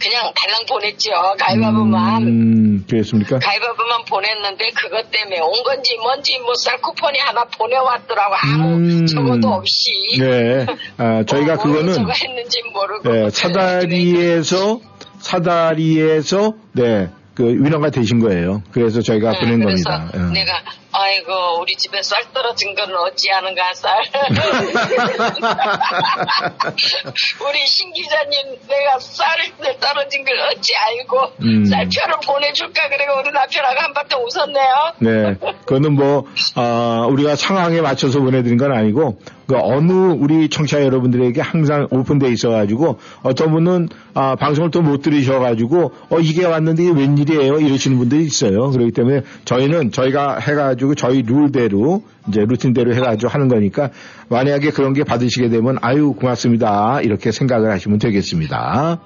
그냥 0.00 0.32
달랑 0.32 0.64
보냈죠 0.68 1.10
가위바위보만 1.38 2.22
음, 2.22 2.84
그랬습니까? 2.88 3.40
가위바위보만 3.40 4.04
보냈는데 4.04 4.70
그것 4.70 5.10
때문에 5.10 5.40
온 5.40 5.62
건지 5.64 5.96
뭔지 6.00 6.38
뭐 6.38 6.54
쌀쿠폰이 6.54 7.18
하나 7.18 7.44
보내왔더라고 7.44 8.34
아무 8.36 8.76
음. 8.76 9.06
적어도 9.06 9.48
없이 9.48 9.90
네. 10.20 10.66
아, 10.98 11.24
저희가 11.24 11.56
뭐 11.56 11.64
그거는 11.64 11.98
했는지 12.10 12.62
모르고 12.72 13.10
네, 13.10 13.30
사다리에서 13.30 14.80
사다리에서 15.18 16.54
네. 16.72 17.08
그 17.38 17.44
위너가 17.44 17.90
되신 17.90 18.18
거예요. 18.18 18.64
그래서 18.72 19.00
저희가 19.00 19.30
네, 19.30 19.38
보낸 19.38 19.60
그래서 19.60 19.88
겁니다. 19.88 20.10
예. 20.12 20.18
내가 20.32 20.60
아이고 20.90 21.60
우리 21.60 21.76
집에 21.76 22.02
쌀 22.02 22.24
떨어진 22.34 22.74
건 22.74 22.92
어찌하는가 22.92 23.74
쌀 23.74 24.02
우리 27.48 27.66
신 27.66 27.92
기자님 27.92 28.58
내가 28.66 28.98
쌀 28.98 29.36
떨어진 29.78 30.24
걸 30.24 30.36
어찌 30.50 30.74
알고 30.74 31.32
음. 31.44 31.64
쌀표를 31.64 32.16
보내줄까 32.26 32.88
그래가 32.88 33.20
우리 33.20 33.30
남편하고 33.30 33.80
한바탕 33.82 34.20
웃었네요 34.24 34.94
네. 34.98 35.36
그거는 35.68 35.92
뭐, 35.92 36.26
아, 36.56 37.06
우리가 37.08 37.36
상황에 37.36 37.80
맞춰서 37.80 38.20
보내드린 38.20 38.56
건 38.56 38.72
아니고, 38.72 39.20
그 39.48 39.56
어느 39.56 39.92
우리 39.92 40.50
청취자 40.50 40.84
여러분들에게 40.84 41.40
항상 41.40 41.88
오픈돼 41.90 42.28
있어가지고, 42.30 42.98
어떤 43.22 43.50
분은, 43.50 43.88
아, 44.12 44.36
방송을 44.36 44.70
또 44.70 44.82
못 44.82 45.00
들으셔가지고, 45.00 45.92
어, 46.10 46.18
이게 46.20 46.44
왔는데 46.44 46.82
이게 46.84 46.92
웬일이에요? 46.92 47.58
이러시는 47.58 47.96
분들이 47.98 48.24
있어요. 48.24 48.70
그렇기 48.70 48.92
때문에 48.92 49.22
저희는 49.46 49.90
저희가 49.90 50.38
해가지고 50.38 50.94
저희 50.94 51.22
룰대로, 51.22 52.02
이제 52.28 52.44
루틴대로 52.46 52.94
해가지고 52.94 53.30
하는 53.32 53.48
거니까, 53.48 53.88
만약에 54.28 54.70
그런 54.70 54.92
게 54.92 55.02
받으시게 55.02 55.48
되면, 55.48 55.78
아유, 55.80 56.12
고맙습니다. 56.12 57.00
이렇게 57.00 57.32
생각을 57.32 57.70
하시면 57.72 57.98
되겠습니다. 57.98 59.00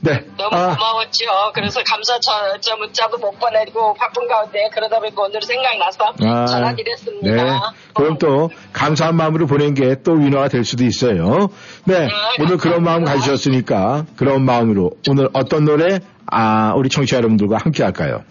네. 0.00 0.24
너무 0.36 0.50
고마웠죠 0.50 1.26
그래서 1.54 1.82
감사 1.84 2.18
저, 2.20 2.58
저 2.60 2.76
문자도 2.76 3.18
못 3.18 3.38
보내고 3.38 3.94
바쁜 3.94 4.26
가운데 4.28 4.70
그러다 4.72 4.98
보니까 5.00 5.22
오늘 5.22 5.42
생각나서 5.42 6.14
아, 6.24 6.46
전화드렸습니다 6.46 7.44
네. 7.44 7.60
그럼 7.94 8.18
또 8.18 8.50
감사한 8.72 9.16
마음으로 9.16 9.46
보낸 9.46 9.74
게 9.74 9.98
또 10.04 10.12
위너가 10.12 10.48
될 10.48 10.64
수도 10.64 10.84
있어요. 10.84 11.48
네. 11.84 12.08
오늘 12.40 12.56
그런 12.56 12.82
마음 12.82 13.04
가지셨으니까 13.04 14.06
그런 14.16 14.44
마음으로 14.44 14.92
오늘 15.08 15.28
어떤 15.32 15.64
노래 15.64 16.00
아 16.26 16.72
우리 16.76 16.88
청취자 16.88 17.18
여러분들과 17.18 17.58
함께 17.58 17.82
할까요? 17.82 18.24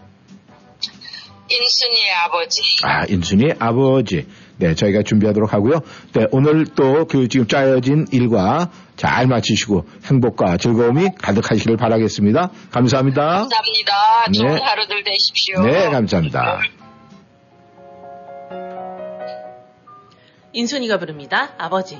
인순이의 1.50 2.12
아버지 2.26 2.62
아 2.84 3.06
인순이 3.06 3.54
아버지. 3.60 4.28
네, 4.58 4.74
저희가 4.76 5.04
준비하도록 5.04 5.54
하고요. 5.54 5.82
네, 6.14 6.26
오늘 6.32 6.66
또 6.66 7.06
그 7.08 7.28
지금 7.28 7.48
짜여진 7.48 8.08
일과 8.12 8.70
잘 8.96 9.28
마치시고 9.28 9.86
행복과 10.06 10.58
즐거움이 10.58 11.10
가득하시길 11.22 11.78
바라겠습니다. 11.78 12.50
감사합니다. 12.72 13.22
감사합니다 13.22 13.94
좋은 14.34 14.56
네. 14.56 14.62
하루들 14.62 15.04
되십시오 15.04 15.62
네, 15.64 15.90
감사합니다. 15.90 16.60
인순이가 20.54 20.98
부릅니다. 20.98 21.52
아버지. 21.58 22.00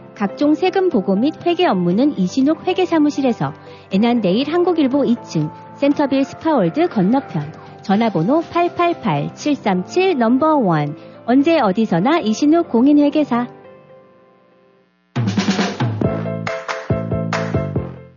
각종 0.21 0.53
세금 0.53 0.89
보고 0.89 1.15
및 1.15 1.33
회계 1.47 1.65
업무는 1.65 2.15
이신욱 2.15 2.67
회계사무실에서 2.67 3.55
애난데일 3.91 4.53
한국일보 4.53 4.99
2층 4.99 5.51
센터빌 5.73 6.23
스파월드 6.23 6.89
건너편 6.89 7.51
전화번호 7.81 8.41
888-737 8.41 10.17
number 10.17 10.57
one 10.57 10.95
언제 11.25 11.59
어디서나 11.59 12.19
이신욱 12.19 12.69
공인회계사 12.69 13.47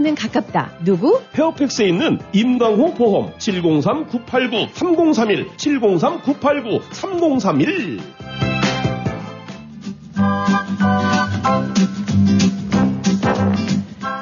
는 0.00 0.14
가깝다. 0.14 0.74
누구? 0.84 1.20
페어팩스에 1.32 1.88
있는 1.88 2.20
임강호 2.32 2.94
보험 2.94 3.32
703-989-3031 3.38 5.56
703-989-3031 5.56 8.00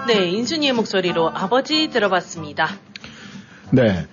네, 0.07 0.31
인순이의 0.31 0.73
목소리로 0.73 1.31
아버지 1.35 1.89
들어봤습니다. 1.89 2.71
네. 3.73 4.07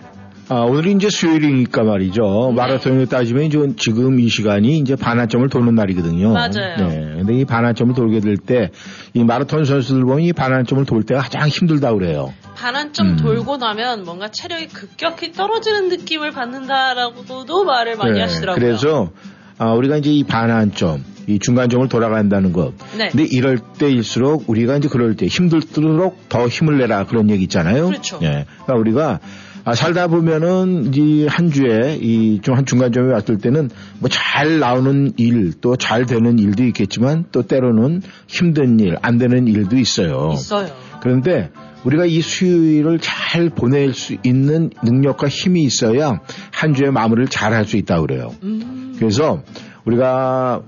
아, 0.50 0.56
오늘이 0.56 0.92
이제 0.92 1.10
수요일이니까 1.10 1.84
말이죠. 1.84 2.50
네. 2.50 2.56
마라톤을 2.56 3.08
따지면 3.08 3.44
이제 3.44 3.60
지금 3.78 4.20
이 4.20 4.28
시간이 4.28 4.78
이제 4.78 4.96
반환점을 4.96 5.48
도는 5.50 5.76
날이거든요. 5.76 6.34
맞아요. 6.34 6.76
네. 6.78 7.14
근데 7.18 7.34
이 7.36 7.46
반환점을 7.46 7.96
돌게 7.96 8.20
될 8.20 8.38
때, 8.38 8.70
이 9.14 9.24
마라톤 9.24 9.64
선수들 9.64 10.02
보면 10.02 10.22
이 10.22 10.34
반환점을 10.34 10.86
돌 10.86 11.04
때가 11.04 11.22
가장 11.22 11.48
힘들다 11.48 11.94
그래요. 11.94 12.34
반환점 12.56 13.08
음. 13.08 13.16
돌고 13.16 13.58
나면 13.58 14.04
뭔가 14.04 14.30
체력이 14.30 14.68
급격히 14.68 15.32
떨어지는 15.32 15.88
느낌을 15.90 16.32
받는다라고도 16.32 17.64
말을 17.64 17.96
많이 17.96 18.20
하시더라고요. 18.20 18.62
네. 18.62 18.66
그래서, 18.66 19.12
아, 19.58 19.72
우리가 19.72 19.98
이제 19.98 20.12
이 20.12 20.24
반환점, 20.24 21.06
이 21.28 21.40
중간점을 21.40 21.88
돌아간다는 21.88 22.52
것. 22.52 22.74
네. 22.98 23.08
근데 23.10 23.26
이럴 23.32 23.60
때일수록 23.78 24.50
우리가 24.50 24.76
이제 24.76 24.90
그럴 24.90 25.16
때 25.16 25.26
힘들도록 25.26 26.28
더 26.28 26.48
힘을 26.50 26.80
내라 26.80 27.06
그런 27.06 27.30
얘기 27.30 27.44
있잖아요. 27.44 27.88
그렇죠. 27.88 28.20
예. 28.24 28.46
그러니까 28.66 28.74
우리가 28.76 29.20
아, 29.66 29.74
살다 29.76 30.08
보면은 30.08 30.92
이 30.94 31.26
한 31.26 31.50
주에 31.50 31.98
이 32.02 32.40
좀 32.42 32.56
한 32.56 32.66
중간점에 32.66 33.14
왔을 33.14 33.38
때는 33.38 33.70
뭐 34.00 34.10
잘 34.10 34.60
나오는 34.60 35.14
일 35.18 35.54
또 35.62 35.76
잘 35.78 36.06
되는 36.06 36.38
일도 36.38 36.64
있겠지만 36.66 37.26
또 37.32 37.44
때로는 37.44 38.02
힘든 38.28 38.80
일, 38.80 38.98
안 39.02 39.18
되는 39.18 39.48
일도 39.48 39.78
있어요. 39.78 40.32
있어요. 40.34 40.68
그런데 41.02 41.50
우리가 41.86 42.06
이 42.06 42.22
수요일을 42.22 43.00
잘 43.00 43.50
보낼 43.50 43.94
수 43.94 44.16
있는 44.24 44.70
능력과 44.84 45.28
힘이 45.30 45.64
있어야 45.64 46.20
한 46.52 46.74
주의 46.74 46.92
마무리를 46.92 47.28
잘 47.30 47.54
할 47.54 47.66
수 47.66 47.78
있다고 47.78 48.08
그래요. 48.08 48.30
음. 48.44 48.96
그래서 48.98 49.42
우리가 49.86 50.62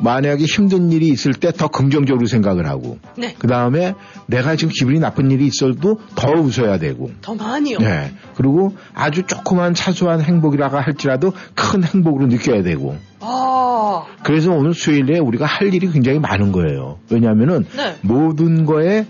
만약에 0.00 0.44
힘든 0.44 0.92
일이 0.92 1.08
있을 1.08 1.32
때 1.34 1.46
더 1.56 1.68
긍정적으로 1.68 2.26
생각을 2.26 2.66
하고 2.66 2.98
네. 3.16 3.34
그 3.38 3.46
다음에 3.46 3.94
내가 4.26 4.56
지금 4.56 4.72
기분이 4.76 4.98
나쁜 4.98 5.30
일이 5.30 5.46
있어도 5.46 6.00
더 6.14 6.32
웃어야 6.32 6.78
되고 6.78 7.10
더 7.22 7.34
많이요. 7.34 7.78
네. 7.78 8.12
그리고 8.36 8.74
아주 8.94 9.22
조그만 9.22 9.74
사소한 9.74 10.20
행복이라고 10.20 10.76
할지라도 10.76 11.32
큰 11.54 11.82
행복으로 11.82 12.26
느껴야 12.26 12.62
되고 12.62 12.96
아, 13.20 14.04
그래서 14.22 14.52
오늘 14.52 14.74
수요일에 14.74 15.18
우리가 15.18 15.46
할 15.46 15.72
일이 15.72 15.90
굉장히 15.90 16.18
많은 16.18 16.52
거예요. 16.52 16.98
왜냐하면은 17.10 17.64
네. 17.74 17.96
모든 18.02 18.66
거에 18.66 19.06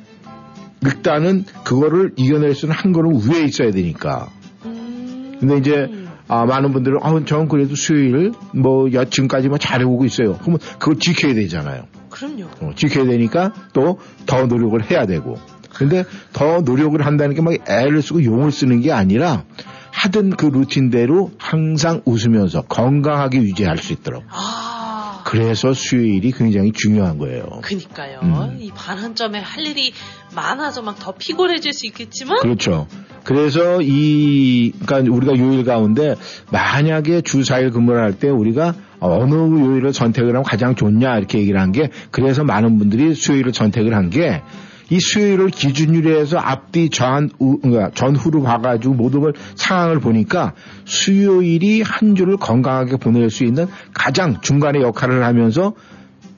일단은 0.83 1.45
그거를 1.65 2.13
이겨낼 2.17 2.55
수는 2.55 2.75
한 2.75 2.93
걸음 2.93 3.15
위에 3.29 3.45
있어야 3.45 3.71
되니까. 3.73 4.29
음. 4.65 5.37
근데 5.41 5.57
이제 5.57 6.06
아, 6.29 6.45
많은 6.45 6.73
분들은 6.73 6.99
아, 7.03 7.25
저는 7.25 7.49
그래도 7.49 7.75
수요일 7.75 8.33
뭐 8.53 8.91
여, 8.93 9.05
지금까지 9.05 9.49
뭐 9.49 9.59
잘해오고 9.59 10.05
있어요. 10.05 10.37
그러면 10.41 10.59
그걸 10.79 10.99
지켜야 10.99 11.35
되잖아요. 11.35 11.85
그럼요. 12.11 12.45
어, 12.61 12.71
지켜야 12.75 13.05
되니까 13.05 13.53
또 13.73 13.99
더 14.27 14.47
노력을 14.47 14.79
해야 14.91 15.07
되고. 15.07 15.37
근데 15.75 16.05
더 16.33 16.61
노력을 16.63 17.05
한다는 17.05 17.35
게 17.37 17.43
막 17.43 17.55
애를 17.71 18.03
쓰고 18.03 18.25
용을 18.25 18.51
쓰는 18.51 18.81
게 18.81 18.93
아니라 18.93 19.45
하던 19.93 20.31
그 20.31 20.47
루틴대로 20.47 21.31
항상 21.39 22.03
웃으면서 22.05 22.63
건강하게 22.63 23.39
유지할 23.39 23.79
수 23.79 23.93
있도록. 23.93 24.25
그래서 25.27 25.73
수요일이 25.73 26.31
굉장히 26.31 26.71
중요한 26.71 27.19
거예요. 27.19 27.61
그니까요. 27.63 28.21
음. 28.23 28.57
이 28.61 28.71
반환점에 28.71 29.41
할 29.41 29.67
일이 29.67 29.93
많아서 30.37 30.83
막 30.83 30.97
더 31.01 31.13
피곤해질 31.13 31.73
수 31.73 31.87
있겠지만 31.87 32.39
그렇죠. 32.41 32.87
그래서 33.25 33.83
이, 33.83 34.73
그러니까 34.87 35.13
우리가 35.13 35.37
요일 35.39 35.65
가운데 35.65 36.15
만약에 36.53 37.23
주 37.23 37.41
4일 37.41 37.73
근무를 37.73 38.01
할 38.01 38.13
때 38.13 38.29
우리가 38.31 38.75
어느 39.01 39.35
요일을 39.35 39.93
선택을 39.93 40.31
하면 40.31 40.43
가장 40.45 40.75
좋냐 40.77 41.19
이렇게 41.19 41.39
얘기를 41.41 41.61
한 41.61 41.73
게 41.73 41.91
그래서 42.13 42.45
많은 42.45 42.79
분들이 42.79 43.15
수요일을 43.15 43.53
선택을 43.53 43.95
한 43.95 44.11
게 44.11 44.43
이 44.91 45.01
수요일을 45.01 45.49
기준으로 45.49 46.19
해서 46.19 46.39
앞뒤 46.39 46.91
전, 46.91 47.31
우, 47.39 47.59
그러니까 47.59 47.91
전후로 47.91 48.43
봐가지고 48.43 48.95
모든 48.95 49.21
걸 49.21 49.33
상황을 49.57 50.01
보니까 50.01 50.55
수요일이 50.85 51.83
한 51.83 52.15
주를 52.15 52.37
건강하게 52.37 52.97
보낼 52.97 53.31
수 53.31 53.45
있는 53.45 53.67
가장 53.93 54.41
중간의 54.41 54.83
역할을 54.83 55.25
하면서 55.25 55.75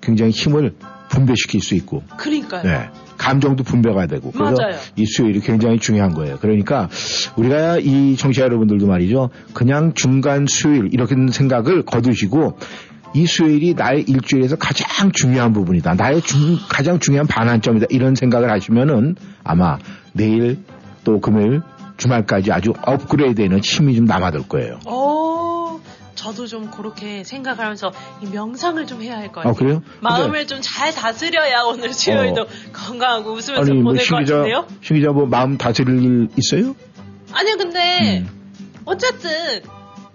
굉장히 0.00 0.30
힘을 0.30 0.74
분배시킬 1.10 1.60
수 1.60 1.74
있고 1.74 2.02
그러니까요. 2.16 2.62
네. 2.62 2.88
감정도 3.18 3.64
분배가 3.64 4.06
되고 4.06 4.30
그래서 4.30 4.54
맞아요. 4.62 4.76
이 4.96 5.04
수요일이 5.04 5.40
굉장히 5.40 5.78
중요한 5.78 6.14
거예요. 6.14 6.38
그러니까 6.40 6.88
우리가 7.36 7.78
이 7.78 8.16
청취자 8.16 8.44
여러분들도 8.44 8.86
말이죠. 8.86 9.30
그냥 9.52 9.92
중간 9.94 10.46
수요일 10.46 10.90
이렇게 10.92 11.16
생각을 11.30 11.82
거두시고 11.82 12.58
이 13.14 13.26
수요일이 13.26 13.74
나의 13.74 14.02
일주일에서 14.06 14.56
가장 14.56 15.10
중요한 15.12 15.52
부분이다. 15.52 15.94
나의 15.94 16.20
중- 16.22 16.58
가장 16.68 16.98
중요한 17.00 17.26
반환점이다. 17.26 17.86
이런 17.90 18.14
생각을 18.14 18.50
하시면은 18.50 19.16
아마 19.44 19.78
내일 20.12 20.58
또 21.04 21.20
금요일 21.20 21.62
주말까지 21.96 22.52
아주 22.52 22.72
업그레이드되는 22.82 23.60
힘이 23.60 23.96
좀 23.96 24.04
남아들 24.04 24.46
거예요. 24.46 24.78
어, 24.86 25.80
저도 26.14 26.46
좀 26.46 26.70
그렇게 26.70 27.24
생각을 27.24 27.60
하면서 27.64 27.90
이 28.22 28.26
명상을 28.26 28.86
좀 28.86 29.02
해야 29.02 29.16
할 29.16 29.28
것 29.28 29.36
같아요. 29.42 29.50
아, 29.50 29.54
그래요? 29.54 29.82
마음을 30.00 30.46
좀 30.46 30.60
잘 30.60 30.92
다스려야 30.94 31.62
오늘 31.62 31.92
수요일도 31.92 32.42
어. 32.42 32.46
건강하고 32.72 33.30
웃으면서 33.32 33.62
아니 33.62 33.72
뭐 33.80 33.92
보낼 33.92 33.98
것 34.00 34.04
신기자 34.04 34.34
같은데요? 34.36 34.66
신기자 34.82 35.10
뭐 35.12 35.26
마음 35.26 35.56
다스릴 35.56 36.02
일 36.02 36.28
있어요? 36.36 36.74
아니요, 37.32 37.56
근데 37.56 38.18
음. 38.20 38.28
어쨌든 38.84 39.30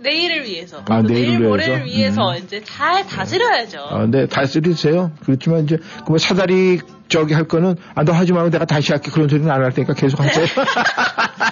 내일을 0.04 0.44
위해서. 0.46 0.84
아, 0.90 1.02
또 1.02 1.08
내일을 1.08 1.26
내일 1.30 1.40
모레를 1.40 1.86
위해서? 1.86 2.22
위해서 2.28 2.32
음. 2.32 2.44
이제 2.44 2.62
잘 2.64 3.06
다스려야죠. 3.08 3.80
아, 3.90 4.06
네, 4.10 4.28
다 4.28 4.46
쓰리세요. 4.46 5.12
그렇지만 5.26 5.64
이제 5.64 5.78
그뭐 6.06 6.18
사다리 6.18 6.80
저기 7.08 7.34
할 7.34 7.46
거는 7.48 7.76
아, 7.96 8.04
너 8.04 8.12
하지 8.14 8.34
말고 8.34 8.50
내가 8.50 8.66
다시 8.66 8.92
할게 8.92 9.12
그런 9.12 9.28
소리는 9.30 9.50
안 9.50 9.62
할 9.64 9.72
테니까 9.72 9.94
계속 9.94 10.20
하세요. 10.20 10.46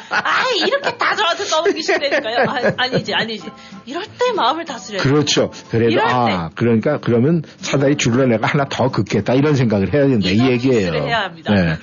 아, 0.09 0.43
이렇게 0.57 0.97
다 0.97 1.15
저한테 1.15 1.43
떠넘기신다니까요. 1.45 2.49
아, 2.49 2.73
아니지, 2.77 3.13
아니지. 3.13 3.49
이럴 3.85 4.03
때 4.03 4.31
마음을 4.35 4.65
다스려야 4.65 5.01
그렇죠. 5.01 5.51
그래도 5.69 6.01
아 6.01 6.49
그러니까 6.55 6.99
그러면 6.99 7.43
사다리 7.57 7.95
줄을 7.95 8.29
내가 8.29 8.47
하나 8.47 8.65
더 8.69 8.89
긋겠다 8.89 9.33
이런 9.33 9.55
생각을 9.55 9.93
해야 9.93 10.07
된다 10.07 10.29
이 10.29 10.39
얘기예요. 10.39 10.91
를 10.91 11.03
해야 11.03 11.21
합니다. 11.23 11.53
네. 11.53 11.75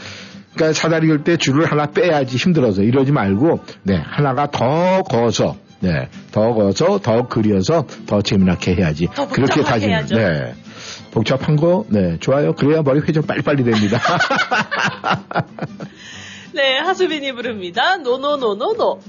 그러니까 0.55 0.73
사다리 0.79 1.09
걸때 1.09 1.37
줄을 1.37 1.71
하나 1.71 1.87
빼야지 1.87 2.37
힘들어서 2.37 2.83
이러지 2.83 3.13
말고 3.13 3.61
네 3.85 3.97
하나가 3.97 4.51
더 4.51 5.03
거서 5.03 5.57
네 5.81 6.09
더 6.33 6.53
거서 6.55 6.99
더 6.99 7.27
그려서 7.29 7.87
더 8.07 8.21
재미나게 8.23 8.75
해야지 8.75 9.09
더 9.15 9.29
그렇게 9.29 9.63
해야죠. 9.63 10.17
네 10.17 10.55
복잡한 11.11 11.57
거 11.57 11.85
네 11.89 12.19
좋아요 12.19 12.53
그래야 12.55 12.83
머리 12.83 13.01
회전 13.01 13.23
빨리빨리 13.27 13.65
됩니다. 13.65 13.99
네, 16.53 16.79
하수빈이 16.79 17.33
부릅니다. 17.33 17.97
노노노노노. 17.99 19.01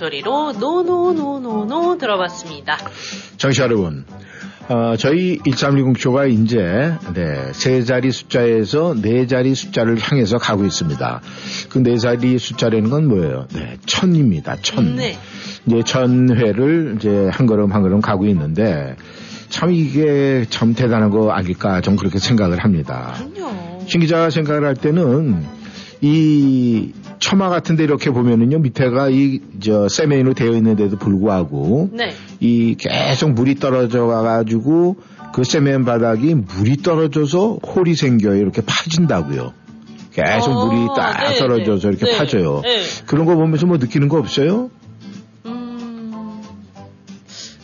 목소리로 0.00 0.52
노노노노노 0.52 1.98
들어봤습니다. 1.98 2.78
청취자 3.36 3.60
여러분, 3.60 4.04
어, 4.68 4.96
저희 4.96 5.38
1310쇼가 5.38 6.30
이제 6.32 6.94
네, 7.14 7.52
세 7.52 7.82
자리 7.82 8.10
숫자에서 8.10 8.94
네 9.00 9.26
자리 9.26 9.54
숫자를 9.54 9.98
향해서 10.00 10.38
가고 10.38 10.64
있습니다. 10.64 11.20
그 11.68 11.82
네 11.82 11.98
자리 11.98 12.38
숫자라는 12.38 12.88
건 12.88 13.08
뭐예요? 13.08 13.46
네, 13.52 13.76
천입니다. 13.84 14.56
천. 14.62 14.96
네. 14.96 15.18
이제 15.66 15.82
천 15.84 16.34
회를 16.34 16.94
이제 16.96 17.28
한 17.30 17.46
걸음 17.46 17.72
한 17.72 17.82
걸음 17.82 18.00
가고 18.00 18.24
있는데 18.26 18.96
참 19.50 19.70
이게 19.72 20.46
참 20.48 20.74
대단한 20.74 21.10
거 21.10 21.30
아닐까 21.30 21.80
좀 21.82 21.96
그렇게 21.96 22.18
생각을 22.18 22.64
합니다. 22.64 23.14
신 23.86 24.00
기자가 24.00 24.30
생각을 24.30 24.64
할 24.64 24.74
때는 24.74 25.44
이 26.00 26.92
처마 27.20 27.48
같은데 27.50 27.84
이렇게 27.84 28.10
보면은요 28.10 28.58
밑에가 28.58 29.10
이 29.10 29.40
저 29.62 29.88
세면으로 29.88 30.32
되어 30.34 30.52
있는데도 30.54 30.96
불구하고 30.96 31.90
네. 31.92 32.14
이 32.40 32.76
계속 32.78 33.32
물이 33.32 33.56
떨어져 33.56 34.06
가가지고 34.06 34.96
그 35.34 35.44
세면 35.44 35.84
바닥이 35.84 36.34
물이 36.34 36.78
떨어져서 36.78 37.58
홀이 37.64 37.94
생겨요. 37.94 38.36
이렇게 38.36 38.62
파진다고요. 38.62 39.52
계속 40.12 40.50
어, 40.50 40.66
물이 40.66 40.88
딱 40.96 41.28
네, 41.28 41.38
떨어져서 41.38 41.90
네, 41.90 41.96
이렇게 41.96 42.10
네, 42.10 42.18
파져요. 42.18 42.62
네. 42.64 42.82
그런 43.06 43.26
거 43.26 43.36
보면서 43.36 43.66
뭐 43.66 43.76
느끼는 43.76 44.08
거 44.08 44.18
없어요? 44.18 44.70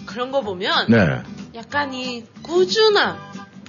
그런 0.06 0.30
거 0.30 0.40
보면 0.42 0.86
네. 0.88 1.22
약간 1.54 1.92
이 1.92 2.22
꾸준함. 2.42 3.16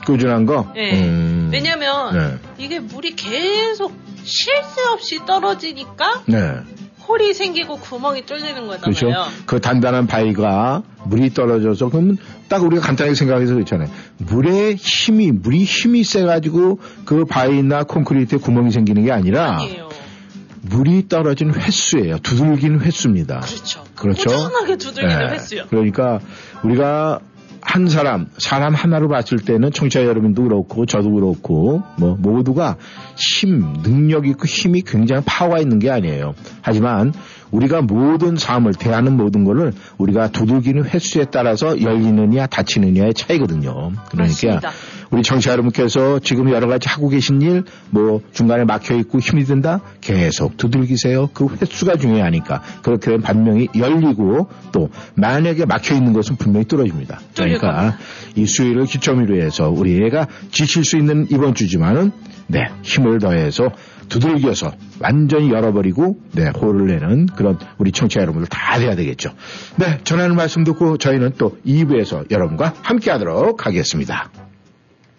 꾸준한 0.06 0.46
거? 0.46 0.72
네. 0.76 0.94
음, 1.04 1.50
왜냐면 1.52 2.14
네. 2.14 2.38
이게 2.64 2.80
물이 2.80 3.16
계속 3.16 3.94
쉴 4.28 4.54
새 4.64 4.82
없이 4.92 5.26
떨어지니까 5.26 6.24
네. 6.28 6.56
홀이 7.08 7.34
생기고 7.34 7.78
구멍이 7.78 8.26
뚫리는 8.26 8.68
거잖아요. 8.68 8.82
그렇죠. 8.82 9.14
그 9.46 9.62
단단한 9.62 10.08
바위가 10.08 10.84
물이 11.06 11.34
떨어져서 11.34 11.90
그러면 11.90 12.18
딱 12.50 12.64
우리가 12.64 12.82
간단하게 12.86 13.16
생각해서 13.16 13.54
그렇잖아요. 13.54 13.90
물의 14.18 14.76
힘이 14.76 15.32
물이 15.32 15.64
힘이 15.64 16.04
세가지고 16.04 16.80
그 17.06 17.24
바위나 17.24 17.84
콘크리트에 17.84 18.40
구멍이 18.40 18.72
생기는 18.72 19.06
게 19.06 19.12
아니라 19.14 19.58
물이 20.64 21.08
떨어진 21.08 21.54
횟수예요. 21.54 22.18
두들긴 22.20 22.82
횟수입니다. 22.82 23.40
그렇죠. 23.40 23.84
그렇죠. 23.96 24.30
꾸준하게 24.30 24.76
두들기는 24.76 25.28
네. 25.28 25.34
횟수요. 25.34 25.64
그러니까 25.70 26.20
우리가 26.64 27.22
한 27.68 27.90
사람, 27.90 28.28
사람 28.38 28.74
하나로 28.74 29.10
봤을 29.10 29.40
때는 29.40 29.72
청취자 29.74 30.06
여러분도 30.06 30.44
그렇고 30.44 30.86
저도 30.86 31.12
그렇고 31.12 31.84
뭐 32.00 32.16
모두가 32.18 32.78
힘, 33.18 33.74
능력 33.84 34.26
있고 34.26 34.46
힘이 34.46 34.82
굉장히 34.84 35.22
파워가 35.26 35.60
있는 35.60 35.78
게 35.78 35.92
아니에요. 35.92 36.34
하지만 36.62 37.14
우리가 37.52 37.82
모든 37.82 38.38
삶을 38.38 38.76
대하는 38.76 39.18
모든 39.18 39.44
것을 39.44 39.74
우리가 39.98 40.30
두들기는 40.30 40.86
횟수에 40.86 41.26
따라서 41.30 41.82
열리느냐 41.82 42.48
닫히느냐의 42.48 43.14
차이거든요. 43.14 43.74
그러니까 43.74 44.16
맞습니다. 44.16 44.72
우리 45.12 45.24
청취자 45.24 45.52
여러분께서 45.52 46.20
지금 46.20 46.50
여러 46.52 46.68
가지 46.68 46.90
하고 46.90 47.10
계신 47.10 47.42
일, 47.42 47.64
뭐 47.90 48.22
중간에 48.34 48.66
막혀 48.66 48.96
있고 48.96 49.20
힘이 49.20 49.44
든다, 49.44 49.82
계속 50.02 50.58
두들기세요. 50.58 51.30
그 51.34 51.48
횟수가 51.62 51.98
중요하니까 51.98 52.62
그렇게 52.84 53.06
되면 53.08 53.22
반면이 53.22 53.70
열리고 53.78 54.50
또 54.72 54.90
만약에 55.16 55.66
막혀 55.66 55.96
있는 55.96 56.14
것은 56.14 56.36
분명히 56.36 56.66
뚫어집니다. 56.66 57.20
그러니까 57.36 57.98
이 58.36 58.46
수요일을 58.46 58.86
기점으로 58.86 59.42
해서 59.42 59.70
우리 59.70 60.04
애가 60.06 60.28
지칠 60.52 60.84
수 60.84 60.98
있는 60.98 61.28
이번 61.32 61.54
주지만은 61.56 62.12
네 62.48 62.66
힘을 62.82 63.20
더해서 63.20 63.72
두들겨서 64.10 64.72
완전히 65.00 65.52
열어버리고 65.52 66.18
네 66.32 66.50
호를 66.50 66.88
내는 66.88 67.26
그런 67.28 67.60
우리 67.78 67.92
청취자 67.92 68.22
여러분들 68.22 68.48
다 68.48 68.80
돼야 68.80 68.96
되겠죠. 68.96 69.34
네 69.78 70.00
전하는 70.04 70.36
말씀 70.36 70.64
듣고 70.64 70.98
저희는 70.98 71.34
또 71.38 71.58
2부에서 71.66 72.32
여러분과 72.32 72.74
함께하도록 72.82 73.66
하겠습니다. 73.66 74.30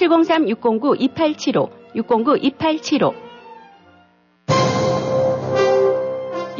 703-609-2875, 0.00 1.68
609-2875. 1.94 3.29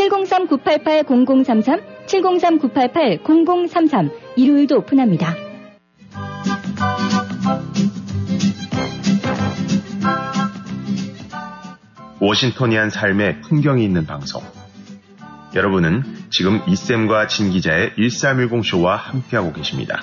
703-988-0033, 0.00 1.82
703-988-0033, 2.06 4.10
일요일도 4.36 4.78
오픈합니다. 4.78 5.36
워싱턴이한 12.20 12.90
삶의 12.90 13.40
풍경이 13.42 13.84
있는 13.84 14.06
방송. 14.06 14.42
여러분은 15.54 16.02
지금 16.30 16.62
이쌤과 16.66 17.26
진 17.26 17.50
기자의 17.50 17.90
1310쇼와 17.98 18.96
함께하고 18.96 19.52
계십니다. 19.52 20.00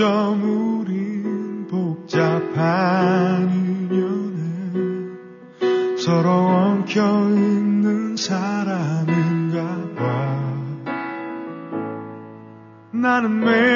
어쩜 0.00 0.80
우린 0.80 1.66
복잡한 1.68 3.50
인연에 3.90 4.38
서로 5.98 6.30
엉켜 6.30 7.02
있는 7.28 8.16
사람인가 8.16 9.60
봐. 9.96 10.40
나는 12.92 13.40
매일 13.40 13.69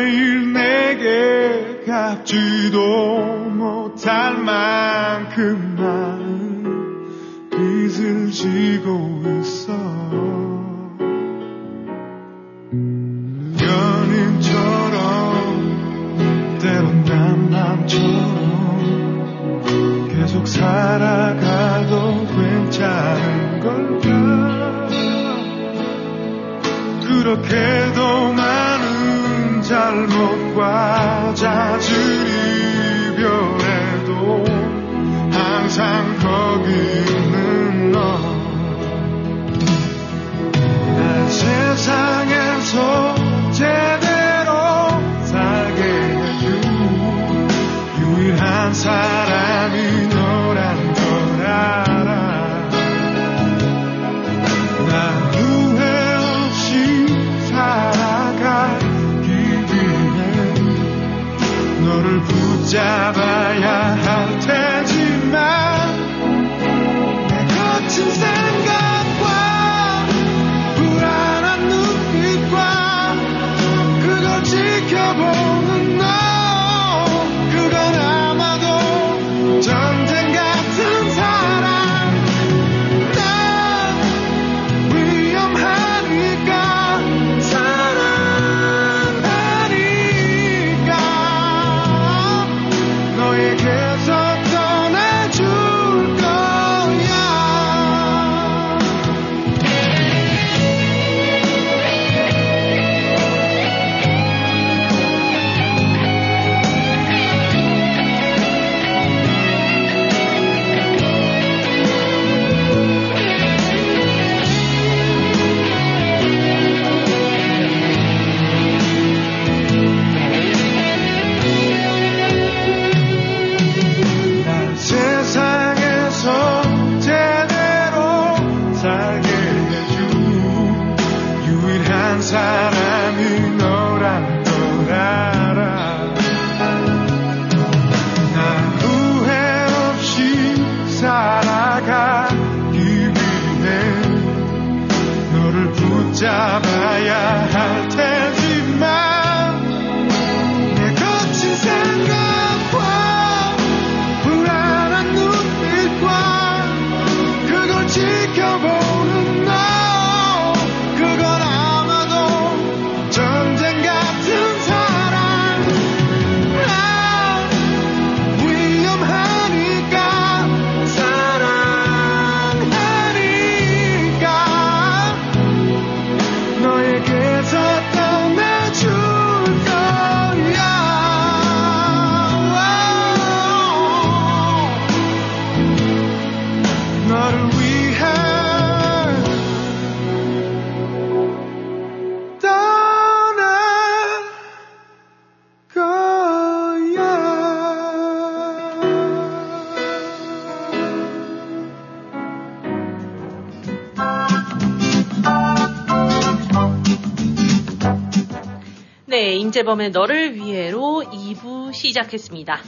네, 209.54 209.60
임재범의 209.60 209.90
너를 209.90 210.34
위해로 210.34 211.04
2부 211.12 211.72
시작했습니다. 211.72 212.60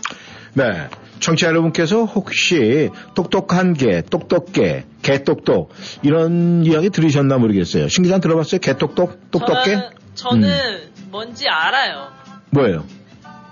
네. 0.54 0.88
청취자 1.18 1.48
여러분께서 1.48 2.04
혹시 2.04 2.90
똑똑한 3.14 3.74
개, 3.74 4.02
똑똑개, 4.02 4.84
개똑똑 5.02 5.72
이런 6.02 6.64
이야기 6.64 6.90
들으셨나 6.90 7.38
모르겠어요. 7.38 7.88
신 7.88 8.04
기자 8.04 8.18
들어봤어요? 8.18 8.60
개똑똑, 8.60 9.30
똑똑개? 9.32 9.72
저는, 9.72 9.90
저는 10.14 10.48
음. 10.48 10.92
뭔지 11.10 11.48
알아요. 11.48 12.08
뭐예요? 12.50 12.84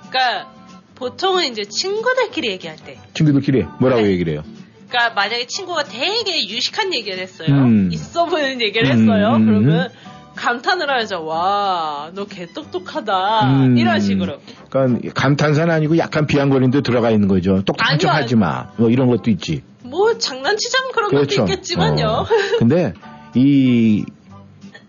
그러니까 0.08 0.52
보통은 0.94 1.50
이제 1.50 1.64
친구들끼리 1.64 2.48
얘기할 2.50 2.76
때. 2.76 2.98
친구들끼리 3.14 3.64
뭐라고 3.80 4.02
네. 4.02 4.10
얘기를 4.10 4.34
해요? 4.34 4.44
그러니까 4.88 5.14
만약에 5.14 5.46
친구가 5.48 5.84
되게 5.84 6.46
유식한 6.48 6.94
얘기를 6.94 7.18
했어요. 7.18 7.48
음. 7.48 7.90
있어 7.90 8.26
보이는 8.26 8.60
얘기를 8.60 8.88
음, 8.90 9.02
했어요. 9.02 9.34
음, 9.34 9.46
그러면 9.46 9.90
감탄을 10.34 10.90
하죠. 10.90 11.24
와, 11.24 12.10
너 12.14 12.24
개똑똑하다. 12.24 13.66
음. 13.66 13.78
이런 13.78 14.00
식으로. 14.00 14.38
그러니까 14.70 15.12
감탄사는 15.14 15.72
아니고 15.72 15.98
약간 15.98 16.26
비아냥거림도 16.26 16.82
들어가 16.82 17.10
있는 17.10 17.28
거죠. 17.28 17.56
똑똑한 17.64 17.92
아니요, 17.94 17.98
척 17.98 18.14
하지 18.14 18.36
마. 18.36 18.70
뭐 18.76 18.90
이런 18.90 19.08
것도 19.08 19.30
있지. 19.30 19.62
뭐 19.82 20.16
장난치자면 20.18 20.92
그런 20.92 21.10
그렇죠. 21.10 21.42
것도 21.42 21.52
있겠지만요. 21.52 22.06
어. 22.06 22.26
근데 22.58 22.94
이 23.34 24.04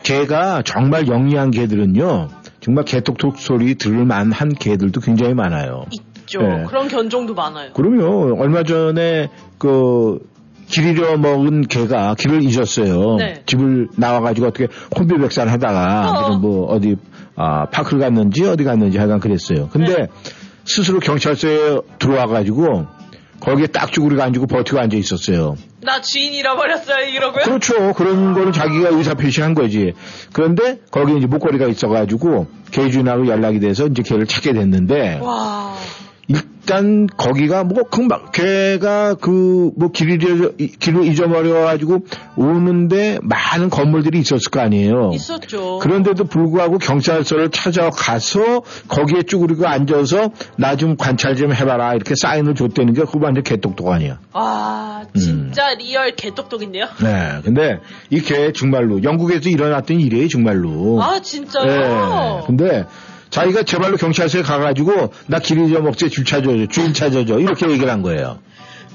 개가 0.04 0.64
정말 0.64 1.08
영리한 1.08 1.52
개들은요. 1.52 2.30
정말 2.62 2.86
개똑똑 2.86 3.38
소리 3.38 3.76
들을 3.76 4.06
만한 4.06 4.50
개들도 4.50 5.02
굉장히 5.02 5.34
많아요. 5.34 5.86
있죠. 5.92 6.42
네. 6.42 6.64
그런 6.68 6.88
견종도 6.88 7.36
많아요. 7.36 7.74
그럼요. 7.74 8.36
얼마 8.40 8.64
전에 8.64 9.30
그 9.58 10.20
길이려 10.76 11.18
먹은 11.18 11.62
개가 11.68 12.16
길을 12.16 12.44
잊었어요. 12.44 13.16
네. 13.16 13.44
집을 13.46 13.88
나와가지고 13.96 14.48
어떻게 14.48 14.68
혼비백산 14.98 15.48
하다가 15.48 16.10
어. 16.10 16.38
뭐 16.38 16.66
어디 16.66 16.98
아 17.38 17.68
파크를 17.70 18.00
갔는지 18.00 18.44
어디 18.44 18.66
갔는지 18.66 18.98
하여간 18.98 19.22
그랬어요. 19.22 19.70
근데 19.70 19.96
네. 19.96 20.08
스스로 20.66 21.00
경찰서에 21.00 21.80
들어와가지고 22.00 22.88
거기에 23.40 23.68
딱 23.68 23.92
쭈그리고 23.94 24.22
앉고 24.22 24.48
버티고 24.48 24.80
앉아 24.80 24.98
있었어요. 24.98 25.56
나 25.82 26.02
주인 26.02 26.34
잃어버렸어요. 26.34 27.08
이러고요. 27.08 27.44
그렇죠. 27.44 27.94
그런 27.94 28.34
거는 28.34 28.52
자기가 28.52 28.90
의사 28.90 29.14
표시한 29.14 29.54
거지. 29.54 29.94
그런데 30.34 30.80
거기 30.92 31.16
이제 31.18 31.28
목걸이가 31.28 31.68
있어가지고 31.68 32.48
개 32.72 32.90
주인하고 32.90 33.28
연락이 33.28 33.60
돼서 33.62 33.88
이제 33.88 34.02
개를 34.02 34.26
찾게 34.26 34.54
됐는데 34.54 35.20
와. 35.22 35.74
일단 36.28 37.06
거기가 37.06 37.64
뭐 37.64 37.84
금방 37.84 38.32
걔가 38.34 39.14
그 39.16 39.56
뭐 39.78 39.92
길을 39.92 40.24
잃어 40.24 40.52
길을 40.80 41.06
잊어버려 41.06 41.66
가지고 41.66 42.06
오는데 42.38 43.20
많은 43.24 43.70
건물들이 43.70 44.20
있었을 44.20 44.50
거 44.52 44.60
아니에요. 44.62 45.12
있었죠. 45.14 45.80
그런데도 45.80 46.26
불구하고 46.26 46.78
경찰서를 46.78 47.50
찾아가서 47.52 48.62
거기에 48.88 49.24
쭈그리고 49.24 49.68
앉아서 49.68 50.32
나 50.58 50.76
좀 50.76 50.96
관찰 50.98 51.36
좀 51.36 51.54
해봐라 51.54 51.94
이렇게 51.94 52.16
사인을 52.16 52.56
줬다는 52.56 52.94
게 52.94 53.02
그거 53.04 53.20
완전 53.26 53.44
개똑똑 53.44 53.88
아니야. 53.90 54.20
와, 54.34 55.04
진짜 55.16 55.74
real 55.76 56.16
개똑똑인데요? 56.16 56.86
네. 57.02 57.42
근데 57.44 57.80
이개 58.10 58.52
정말로 58.54 59.04
영국에서 59.04 59.50
일어났던 59.50 60.00
일이에요 60.00 60.28
정말로. 60.28 61.02
아, 61.02 61.20
진짜요? 61.22 61.66
네. 61.66 62.44
근데 62.48 62.86
자기가 63.36 63.64
제발로 63.64 63.98
경찰서에 63.98 64.44
가가지고 64.44 65.12
나길 65.28 65.60
잊어먹지 65.60 66.10
줄 66.10 66.24
찾아줘 66.24 66.68
주인 66.68 66.94
찾아줘 66.94 67.40
이렇게 67.40 67.70
얘기를 67.70 67.92
한 67.92 68.02
거예요. 68.02 68.40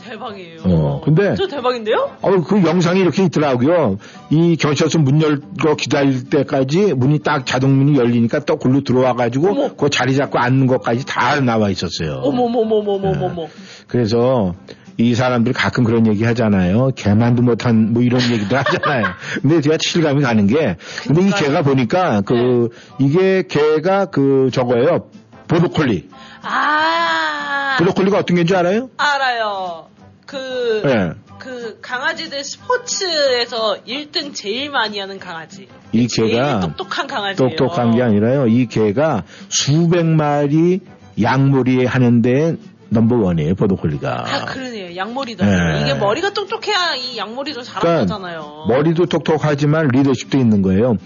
대박이에요. 0.03 0.61
어, 0.65 1.03
근데 1.05 1.35
저 1.35 1.47
대박인데요? 1.47 2.17
어, 2.23 2.41
그 2.41 2.63
영상이 2.65 3.01
이렇게 3.01 3.23
있더라고요. 3.25 3.99
이 4.31 4.57
경찰서 4.57 4.99
문 5.01 5.21
열고 5.21 5.77
기다릴 5.77 6.31
때까지 6.31 6.95
문이 6.95 7.19
딱 7.19 7.45
자동 7.45 7.77
문이 7.77 7.99
열리니까 7.99 8.39
또 8.41 8.57
글로 8.57 8.83
들어와가지고 8.83 9.77
그 9.77 9.91
자리 9.91 10.17
잡고 10.17 10.39
앉는 10.39 10.67
것까지 10.69 11.05
다 11.05 11.39
나와 11.41 11.69
있었어요. 11.69 12.23
어머머머머머머머. 12.23 13.47
그래서 13.89 14.55
이 15.01 15.15
사람들이 15.15 15.55
가끔 15.55 15.85
그런 15.85 16.07
얘기 16.07 16.25
하잖아요. 16.25 16.91
개만도 16.95 17.43
못한 17.43 17.95
뭐 17.95 18.03
이런 18.03 18.21
얘기도 18.31 18.57
하잖아요. 18.59 19.07
근데 19.41 19.63
제가 19.63 19.79
실감이 19.81 20.21
가는 20.21 20.47
게 20.47 20.77
근데 21.07 21.23
이 21.23 21.31
개가 21.31 21.63
보니까 21.63 22.21
그 22.21 22.69
이게 22.99 23.43
개가 23.49 24.07
그 24.07 24.51
저거예요. 24.53 25.09
보도콜리. 25.49 26.09
아, 26.43 27.77
보도콜리가 27.79 28.19
어떤 28.19 28.37
개인지 28.37 28.55
알아요? 28.55 28.91
알아요. 28.99 29.87
그, 30.27 30.83
네. 30.85 31.11
그 31.39 31.79
강아지들 31.81 32.45
스포츠에서 32.45 33.79
1등 33.89 34.33
제일 34.33 34.71
많이 34.71 35.01
하는 35.01 35.19
강아지. 35.19 35.67
이 35.93 36.07
개가 36.07 36.61
똑똑한 36.61 37.07
강아지예요. 37.09 37.57
똑똑한 37.57 37.97
게 37.97 38.03
아니라요. 38.03 38.47
이 38.47 38.67
개가 38.67 39.25
수백 39.49 40.05
마리 40.05 40.81
양머리 41.21 41.85
하는데 41.85 42.57
넘버 42.91 43.17
원이에요. 43.17 43.55
보도콜리가. 43.55 44.25
아, 44.27 44.45
그러네요. 44.45 44.97
양머리도. 44.97 45.45
네. 45.45 45.81
이게 45.83 45.95
머리가 45.95 46.31
똑똑해야 46.33 46.95
이 46.97 47.17
양머리도 47.17 47.63
잘한 47.63 47.81
그러니까 47.83 48.15
거잖아요. 48.17 48.67
머리도 48.69 49.07
똑똑하지만 49.07 49.89
리더십도 49.89 50.37
있는 50.39 50.61
거예요. 50.63 50.97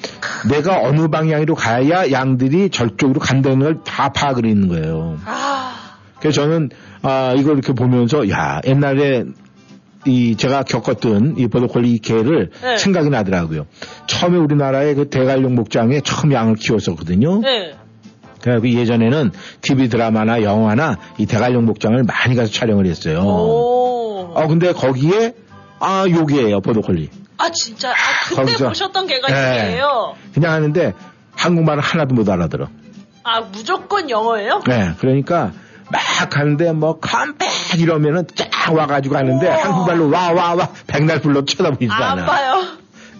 내가 0.49 0.80
어느 0.82 1.09
방향으로 1.09 1.55
가야 1.55 2.11
양들이 2.11 2.70
저쪽으로 2.70 3.20
간다는 3.20 3.59
걸 3.61 3.85
다 3.85 4.09
파악을 4.09 4.47
있는 4.47 4.68
거예요. 4.68 5.18
아, 5.26 5.74
그래서 6.20 6.43
저는 6.43 6.70
아 7.03 7.35
이걸 7.37 7.55
이렇게 7.59 7.72
보면서 7.74 8.28
야 8.30 8.61
옛날에 8.66 9.24
이 10.07 10.37
제가 10.37 10.62
겪었던 10.62 11.35
이 11.39 11.47
보도콜리 11.49 11.99
개를 11.99 12.51
네. 12.62 12.76
생각이 12.78 13.11
나더라고요. 13.11 13.66
처음에 14.07 14.39
우리나라의 14.39 14.95
그 14.95 15.09
대관령 15.11 15.55
목장에 15.55 16.01
처음 16.01 16.32
양을 16.32 16.55
키웠었거든요. 16.57 17.41
네. 17.41 17.74
그래서 18.45 18.69
예전에는 18.69 19.31
TV 19.63 19.89
드라마나 19.89 20.43
영화나 20.43 20.99
이 21.17 21.25
대관령 21.25 21.65
목장을 21.65 22.03
많이 22.05 22.37
가서 22.37 22.53
촬영을 22.53 22.85
했어요. 22.87 23.21
오. 23.21 24.33
어 24.35 24.47
근데 24.49 24.73
거기에 24.75 25.33
아 25.81 26.05
요게예요 26.09 26.61
보도콜리. 26.61 27.09
아, 27.39 27.51
진짜. 27.51 27.91
아, 27.91 27.95
그때 28.29 28.43
거기서- 28.43 28.69
보셨던 28.69 29.07
개가 29.07 29.29
네. 29.29 29.71
이게요. 29.73 30.15
그냥 30.35 30.53
하는데 30.53 30.93
한국말을 31.37 31.83
하나도 31.83 32.15
못 32.15 32.29
알아들어. 32.29 32.69
아, 33.25 33.41
무조건 33.41 34.09
영어예요? 34.11 34.61
네, 34.66 34.91
그러니까 34.99 35.53
막 35.91 36.37
하는데 36.37 36.73
뭐 36.73 36.99
컴백 37.01 37.49
이러면은 37.79 38.25
쫙 38.35 38.73
와가지고 38.75 39.16
하는데 39.16 39.49
한국말로 39.49 40.11
와 40.11 40.33
와 40.33 40.55
와 40.55 40.69
백날 40.87 41.21
불러 41.21 41.45
쳐다보지도 41.45 41.93
안 41.93 42.03
않아. 42.19 42.25
봐요. 42.27 42.62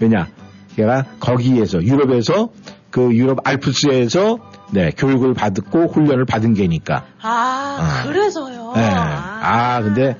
왜냐? 0.01 0.29
걔가 0.77 1.05
거기에서 1.19 1.83
유럽에서 1.83 2.51
그 2.91 3.13
유럽 3.15 3.39
알프스에서 3.45 4.39
네 4.75 4.91
교육을 4.91 5.35
받고 5.35 5.87
훈련을 5.87 6.25
받은 6.25 6.55
개니까. 6.55 7.05
아, 7.23 7.79
아. 7.81 8.03
그래서요. 8.05 8.73
네. 8.75 8.83
아 8.93 9.81
근데 9.83 10.17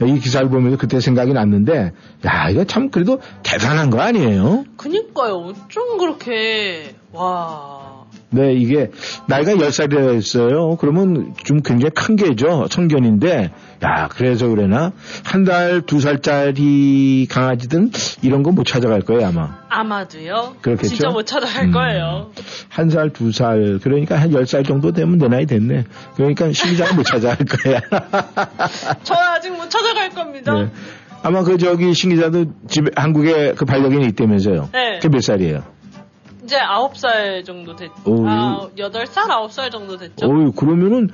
이 0.00 0.20
기사를 0.20 0.48
보면서 0.48 0.76
그때 0.76 1.00
생각이 1.00 1.32
났는데 1.32 1.92
야 2.24 2.48
이거 2.50 2.64
참 2.64 2.90
그래도 2.90 3.20
대단한 3.42 3.90
거 3.90 4.00
아니에요? 4.00 4.64
그니까요. 4.76 5.38
어쩜 5.38 5.98
그렇게, 5.98 6.94
와. 7.12 7.75
네, 8.30 8.54
이게 8.54 8.90
나이가 9.28 9.52
10살이라 9.52 10.14
했어요. 10.14 10.76
그러면 10.80 11.34
좀 11.44 11.60
굉장히 11.62 11.90
큰 11.90 12.16
개죠. 12.16 12.66
청견인데, 12.68 13.52
야, 13.84 14.08
그래서 14.08 14.48
그래나 14.48 14.92
한 15.24 15.44
달, 15.44 15.82
두 15.82 16.00
살짜리 16.00 17.26
강아지들은 17.30 17.92
이런 18.22 18.42
거 18.42 18.50
못 18.50 18.64
찾아갈 18.64 19.02
거예요, 19.02 19.26
아마. 19.28 19.58
아마도요. 19.68 20.56
그렇겠죠? 20.62 20.88
진짜 20.88 21.10
못 21.10 21.24
찾아갈 21.26 21.64
음. 21.66 21.72
거예요. 21.72 22.30
한 22.68 22.90
살, 22.90 23.10
두 23.10 23.30
살, 23.32 23.78
그러니까 23.82 24.18
한 24.20 24.30
10살 24.30 24.66
정도 24.66 24.92
되면 24.92 25.18
내 25.18 25.28
나이 25.28 25.46
됐네. 25.46 25.84
그러니까 26.16 26.50
심리장은 26.52 26.96
못 26.96 27.02
찾아갈 27.04 27.36
거야. 27.46 27.80
저 29.04 29.14
아직 29.14 29.50
못 29.50 29.68
찾아갈 29.70 30.10
겁니다. 30.10 30.54
네. 30.54 30.70
아마 31.22 31.42
그 31.42 31.58
저기 31.58 31.92
신기자도 31.92 32.46
집에 32.68 32.90
한국에 32.96 33.52
그 33.54 33.64
반려견이 33.64 34.06
있다면서요. 34.08 34.70
네. 34.72 34.94
그게 34.96 35.08
몇 35.08 35.22
살이에요? 35.22 35.64
이제 36.46 36.58
9살 36.58 37.44
정도 37.44 37.74
됐, 37.74 37.90
오. 38.04 38.24
아, 38.28 38.68
8살, 38.78 39.26
9살 39.28 39.72
정도 39.72 39.96
됐죠. 39.96 40.26
어유 40.26 40.52
그러면은 40.52 41.10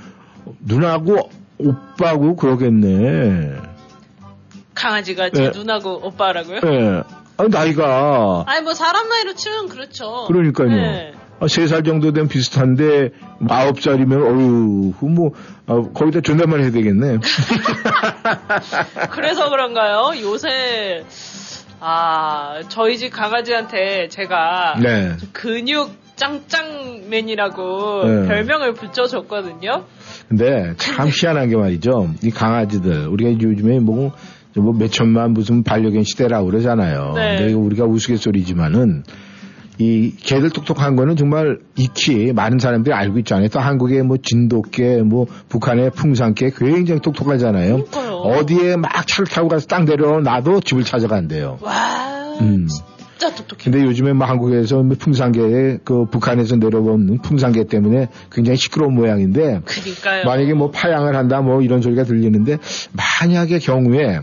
누나고 0.61 1.31
오빠고 1.59 2.37
그러겠네. 2.37 3.57
강아지가 4.75 5.31
제 5.31 5.45
네. 5.45 5.51
누나고 5.55 6.07
오빠라고요? 6.07 6.61
예. 6.67 7.03
아, 7.39 7.45
나이가. 7.49 8.45
아니, 8.47 8.63
뭐, 8.63 8.75
사람 8.75 9.09
나이로 9.09 9.35
치면 9.35 9.69
그렇죠. 9.69 10.25
그러니까요. 10.27 10.69
네. 10.69 11.15
세살 11.49 11.83
정도 11.83 12.13
되면 12.13 12.29
비슷한데, 12.29 13.11
아홉 13.49 13.81
살이면, 13.81 14.23
어유 14.23 14.93
그 15.01 15.05
뭐, 15.07 15.31
아, 15.67 15.81
거기다 15.95 16.21
존댓말 16.21 16.61
해야 16.61 16.71
되겠네. 16.71 17.19
그래서 19.11 19.49
그런가요? 19.49 20.13
요새, 20.21 21.05
아, 21.85 22.61
저희 22.69 22.97
집 22.97 23.11
강아지한테 23.11 24.07
제가 24.09 24.77
네. 24.81 25.17
근육 25.33 25.91
짱짱맨이라고 26.15 28.05
네. 28.05 28.29
별명을 28.29 28.75
붙여줬거든요. 28.75 29.85
근데 30.29 30.75
참 30.77 31.09
희한한 31.09 31.49
게 31.49 31.57
말이죠. 31.57 32.11
이 32.23 32.31
강아지들, 32.31 33.09
우리가 33.09 33.33
요즘에 33.33 33.81
뭐, 33.81 34.13
뭐 34.55 34.73
몇천만 34.73 35.33
무슨 35.33 35.65
반려견 35.65 36.05
시대라고 36.05 36.47
그러잖아요. 36.47 37.15
네. 37.17 37.39
근데 37.39 37.53
우리가 37.53 37.85
우스갯소리지만은, 37.87 39.03
이 39.79 40.15
개들 40.17 40.51
똑똑한 40.51 40.95
거는 40.95 41.17
정말 41.17 41.59
익히 41.77 42.33
많은 42.33 42.61
사람들이 42.61 42.95
알고 42.95 43.19
있잖아요. 43.21 43.49
또 43.49 43.59
한국의 43.59 44.05
뭐 44.05 44.19
진돗개, 44.23 44.99
뭐 45.03 45.27
북한의 45.49 45.91
풍산개 45.91 46.51
굉장히 46.57 47.01
똑똑하잖아요. 47.01 47.85
어디에 48.23 48.77
막 48.77 49.07
차를 49.07 49.27
타고 49.27 49.49
가서 49.49 49.67
딱 49.67 49.85
내려놔도 49.85 50.61
집을 50.61 50.85
찾아간대요. 50.85 51.59
와, 51.61 52.37
음. 52.41 52.67
진짜 53.23 53.35
똑똑해. 53.35 53.63
근데 53.65 53.83
요즘에 53.83 54.13
뭐 54.13 54.27
한국에서 54.27 54.83
뭐 54.83 54.97
풍산개에 54.99 55.79
그 55.85 56.07
북한에서 56.07 56.57
내려오는 56.57 57.19
풍산개 57.23 57.67
때문에 57.67 58.09
굉장히 58.33 58.57
시끄러운 58.57 58.95
모양인데 58.95 59.61
그니까요. 59.65 60.25
만약에 60.25 60.55
뭐 60.55 60.71
파양을 60.71 61.15
한다 61.15 61.41
뭐 61.41 61.63
이런 61.63 61.83
소리가 61.83 62.03
들리는데 62.05 62.59
만약의 63.21 63.61
경우에 63.61 64.21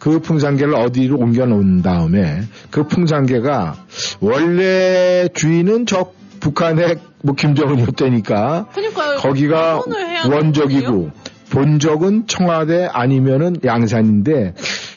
그 0.00 0.18
풍산개를 0.18 0.74
어디로 0.74 1.16
옮겨 1.18 1.46
놓은 1.46 1.82
다음에 1.82 2.42
그 2.72 2.88
풍산개가 2.88 3.76
원래 4.20 5.28
주인은 5.32 5.86
저 5.86 6.10
북한의 6.40 6.96
뭐 7.22 7.36
김정은이었다니까 7.36 8.66
그니까요. 8.74 9.18
거기가 9.18 9.80
원적이고 10.28 11.10
본적은 11.52 12.26
청와대 12.28 12.88
아니면은 12.90 13.56
양산인데 13.62 14.54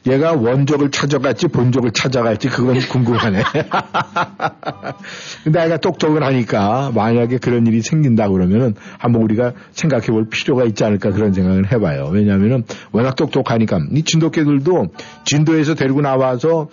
얘가 0.07 0.33
원적을 0.33 0.89
찾아갈지 0.89 1.47
본적을 1.47 1.91
찾아갈지 1.91 2.47
그건 2.47 2.79
궁금하네. 2.89 3.43
근데 5.43 5.59
아이가 5.59 5.77
똑똑은 5.77 6.23
하니까 6.23 6.91
만약에 6.95 7.39
그런 7.39 7.67
일이 7.67 7.81
생긴다 7.81 8.29
그러면은 8.29 8.73
한번 8.97 9.23
우리가 9.23 9.51
생각해 9.71 10.07
볼 10.07 10.29
필요가 10.29 10.63
있지 10.63 10.85
않을까 10.85 11.11
그런 11.11 11.33
생각을 11.33 11.73
해봐요. 11.73 12.09
왜냐하면은 12.13 12.63
워낙 12.93 13.17
똑똑하니까 13.17 13.79
이 13.91 14.03
진돗개들도 14.03 14.87
진도에서 15.25 15.75
데리고 15.75 15.99
나와서 15.99 16.69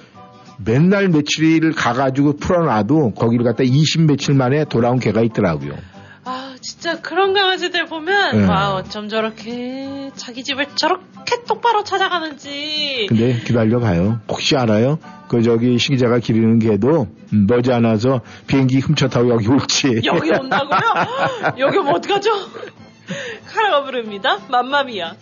맨날 0.65 1.09
며칠을 1.09 1.73
가가지고 1.73 2.37
풀어놔도 2.37 3.15
거기를 3.15 3.45
갖다 3.45 3.65
20 3.65 4.03
며칠 4.03 4.35
만에 4.35 4.65
돌아온 4.65 5.01
개가 5.01 5.23
있더라고요. 5.23 5.73
아, 6.63 6.65
진짜 6.65 7.01
그런 7.01 7.35
강아지들 7.35 7.87
보면 7.87 8.39
네. 8.39 8.47
와 8.47 8.75
어쩜 8.75 9.09
저렇게 9.09 10.13
자기 10.15 10.45
집을 10.45 10.67
저렇게 10.77 11.43
똑바로 11.47 11.83
찾아가는지. 11.83 13.07
근데 13.09 13.41
기다려봐요. 13.41 14.21
혹시 14.29 14.57
알아요? 14.57 15.01
그 15.27 15.43
저기 15.43 15.77
시기자가 15.79 16.21
기르는 16.21 16.61
개도 16.61 17.09
음, 17.33 17.47
머지않아서 17.49 18.21
비행기 18.47 18.79
훔쳐 18.79 19.09
타고 19.09 19.31
여기 19.31 19.49
올지. 19.49 20.03
여기 20.05 20.31
온다고요? 20.31 20.81
여기 21.59 21.79
오면 21.79 21.97
어떡하죠? 21.97 22.31
카라가 23.53 23.83
부릅니다. 23.85 24.39
맘마미야. 24.49 25.17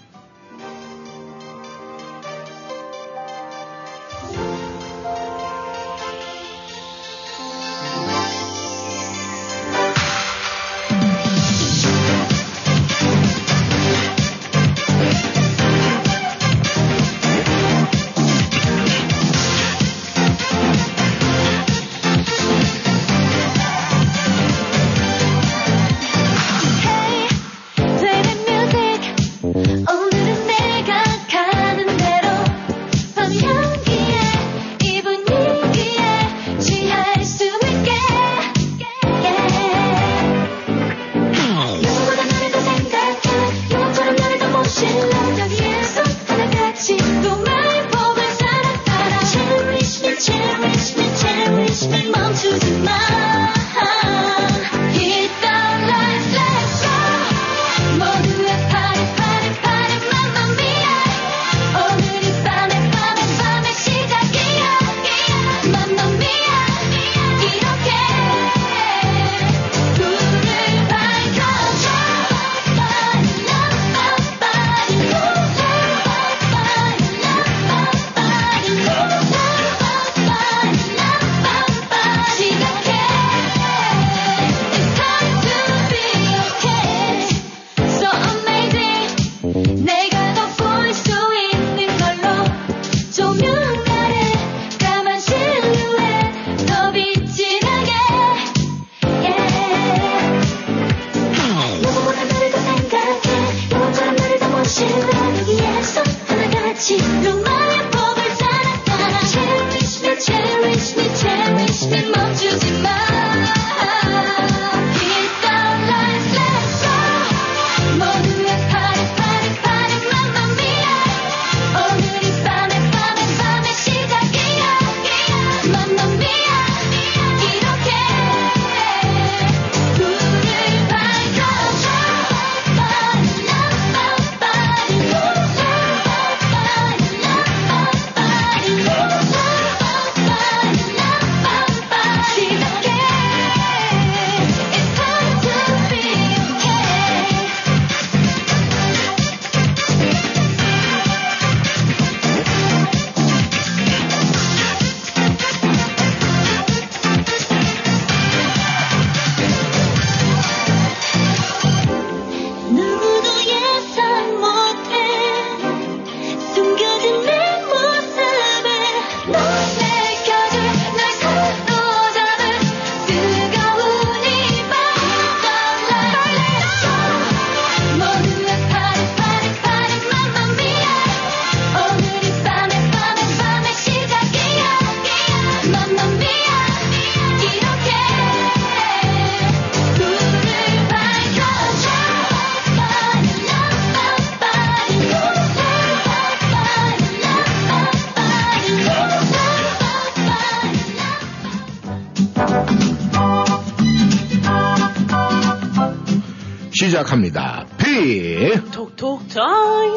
시작합니다. 207.01 207.67
피 207.79 208.51
톡톡 208.73 209.29
타임. 209.29 209.95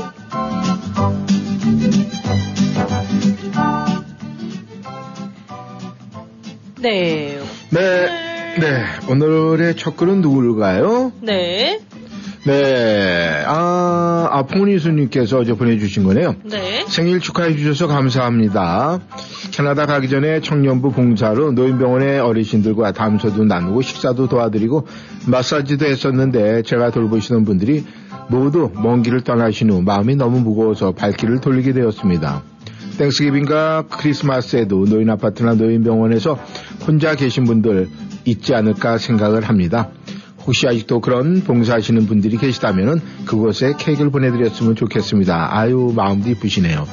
네. 6.81 7.39
네, 7.69 8.59
네. 8.59 8.83
오늘의 9.09 9.75
첫 9.77 9.97
글은 9.97 10.21
누굴까요? 10.21 11.11
네. 11.21 11.79
네, 12.45 13.43
아, 13.47 14.02
아포니수님께서 14.33 15.39
어제 15.39 15.53
보내주신 15.53 16.03
거네요. 16.03 16.35
네. 16.43 16.85
생일 16.87 17.19
축하해 17.19 17.55
주셔서 17.55 17.87
감사합니다. 17.87 18.99
캐나다 19.51 19.85
가기 19.85 20.09
전에 20.09 20.41
청년부 20.41 20.91
봉사로 20.91 21.51
노인병원의 21.51 22.19
어르신들과 22.19 22.93
담소도 22.93 23.45
나누고 23.45 23.81
식사도 23.81 24.27
도와드리고 24.27 24.87
마사지도 25.27 25.85
했었는데 25.85 26.63
제가 26.63 26.91
돌보시는 26.91 27.45
분들이 27.45 27.85
모두 28.29 28.71
먼 28.73 29.03
길을 29.03 29.21
떠나신 29.21 29.69
후 29.69 29.81
마음이 29.81 30.15
너무 30.15 30.39
무거워서 30.39 30.93
발길을 30.93 31.39
돌리게 31.41 31.73
되었습니다. 31.73 32.43
땡스기빙과 32.97 33.85
크리스마스에도 33.89 34.85
노인 34.85 35.09
아파트나 35.09 35.55
노인 35.55 35.83
병원에서 35.83 36.39
혼자 36.87 37.15
계신 37.15 37.43
분들 37.43 37.89
있지 38.25 38.53
않을까 38.53 38.97
생각을 38.97 39.43
합니다. 39.43 39.89
혹시 40.45 40.67
아직도 40.67 40.99
그런 40.99 41.41
봉사하시는 41.41 42.05
분들이 42.05 42.37
계시다면 42.37 43.01
그곳에 43.25 43.73
케이크를 43.77 44.11
보내드렸으면 44.11 44.75
좋겠습니다. 44.75 45.57
아유 45.57 45.93
마음도 45.95 46.29
이쁘시네요. 46.29 46.85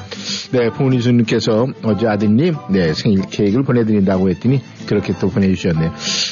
네, 0.51 0.69
봉리수님께서 0.69 1.67
어제 1.83 2.07
아드님 2.07 2.55
네 2.71 2.93
생일 2.93 3.21
케이크를 3.29 3.63
보내드린다고 3.63 4.29
했더니 4.29 4.61
그렇게 4.87 5.13
또 5.19 5.29
보내주셨네요. 5.29 5.91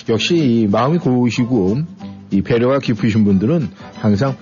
역시 0.10 0.36
이 0.38 0.68
마음이 0.68 0.98
고우시고 1.00 1.78
이 2.32 2.42
배려가 2.42 2.80
깊으신 2.80 3.26
분들은 3.26 3.70
항상 3.96 4.36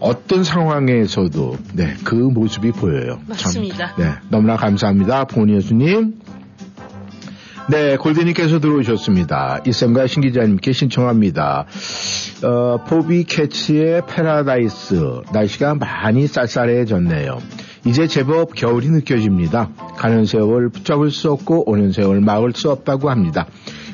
어떤 0.00 0.44
상황에서도 0.44 1.56
네 1.74 1.94
그 2.04 2.14
모습이 2.14 2.72
보여요. 2.72 3.20
맞습니다. 3.26 3.94
참, 3.94 4.04
네, 4.04 4.12
너무나 4.28 4.56
감사합니다, 4.56 5.24
봉리 5.24 5.54
예수님. 5.54 6.14
네, 7.66 7.96
골드님께서 7.96 8.60
들어오셨습니다. 8.60 9.60
이쌤과 9.66 10.06
신 10.06 10.20
기자님께 10.20 10.72
신청합니다. 10.72 11.64
어, 12.44 12.84
Phoebe 12.84 13.24
Cates의 13.24 14.02
Paradise. 14.06 15.22
날씨가 15.32 15.76
많이 15.76 16.26
쌀쌀해졌네요. 16.26 17.38
이제 17.86 18.06
제법 18.06 18.54
겨울이 18.54 18.90
느껴집니다. 18.90 19.70
가는 19.96 20.26
세월 20.26 20.68
붙잡을 20.68 21.10
수 21.10 21.32
없고 21.32 21.70
오는 21.70 21.90
세월 21.90 22.20
막을 22.20 22.52
수 22.54 22.70
없다고 22.70 23.08
합니다. 23.10 23.46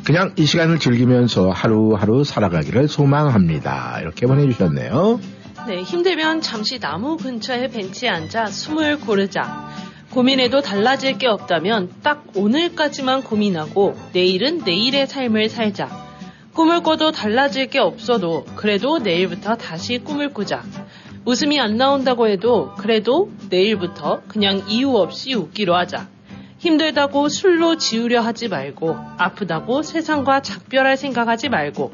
그냥 0.05 0.33
이 0.37 0.47
시간을 0.47 0.81
즐기면서 0.81 1.51
하루하루 1.51 2.25
살아가기를 2.25 2.89
소망합니다. 2.89 3.99
이렇게 4.01 4.27
보내주셨네요. 4.27 5.21
네, 5.69 5.83
힘들면 5.83 6.41
잠시 6.41 6.81
나무 6.81 7.17
근처에 7.17 7.69
벤치에 7.69 8.09
앉아 8.09 8.47
숨을 8.47 8.99
고르자. 8.99 9.71
고민해도 10.11 10.61
달라질 10.61 11.19
게 11.19 11.29
없다면 11.29 11.91
딱 12.03 12.25
오늘까지만 12.35 13.23
고민하고 13.23 13.97
내일은 14.13 14.59
내일의 14.65 15.07
삶을 15.07 15.49
살자. 15.49 15.89
꿈을 16.53 16.83
꿔도 16.83 17.13
달라질 17.13 17.69
게 17.69 17.79
없어도 17.79 18.45
그래도 18.57 18.99
내일부터 18.99 19.55
다시 19.55 19.99
꿈을 19.99 20.33
꾸자. 20.35 20.65
웃음이 21.25 21.61
안 21.61 21.77
나온다고 21.77 22.27
해도 22.27 22.73
그래도 22.77 23.31
내일부터 23.51 24.23
그냥 24.27 24.65
이유 24.69 24.97
없이 24.97 25.35
웃기로 25.35 25.77
하자. 25.77 26.09
힘들다고 26.59 27.29
술로 27.29 27.77
지우려 27.77 28.21
하지 28.21 28.49
말고 28.49 28.97
아프다고 29.17 29.83
세상과 29.83 30.43
작별할 30.43 30.97
생각하지 30.97 31.51
말고 31.51 31.93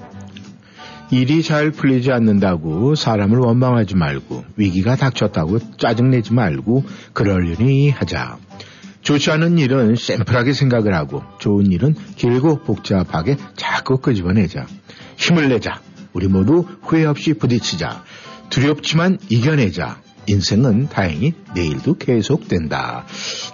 일이 1.11 1.43
잘 1.43 1.71
풀리지 1.71 2.11
않는다고 2.11 2.95
사람을 2.95 3.39
원망하지 3.39 3.95
말고 3.95 4.45
위기가 4.57 4.97
닥쳤다고 4.97 5.59
짜증내지 5.79 6.33
말고 6.33 6.85
그러려니 7.13 7.91
하자. 7.91 8.39
좋지 9.03 9.31
않은 9.31 9.59
일은 9.59 9.95
샘플하게 9.95 10.53
생각을 10.53 10.93
하고 10.93 11.23
좋은 11.39 11.71
일은 11.71 11.95
길고 12.17 12.65
복잡하게 12.65 13.37
자꾸 13.55 13.99
끄집어내자. 13.99 14.67
힘을 15.17 15.49
내자. 15.49 15.81
우리 16.13 16.27
모두 16.27 16.65
후회 16.83 17.05
없이 17.05 17.35
부딪히자. 17.35 18.03
두렵지만 18.51 19.19
이겨내자. 19.29 20.06
인생은 20.27 20.89
다행히 20.89 21.35
내일도 21.55 21.97
계속된다. 21.97 23.07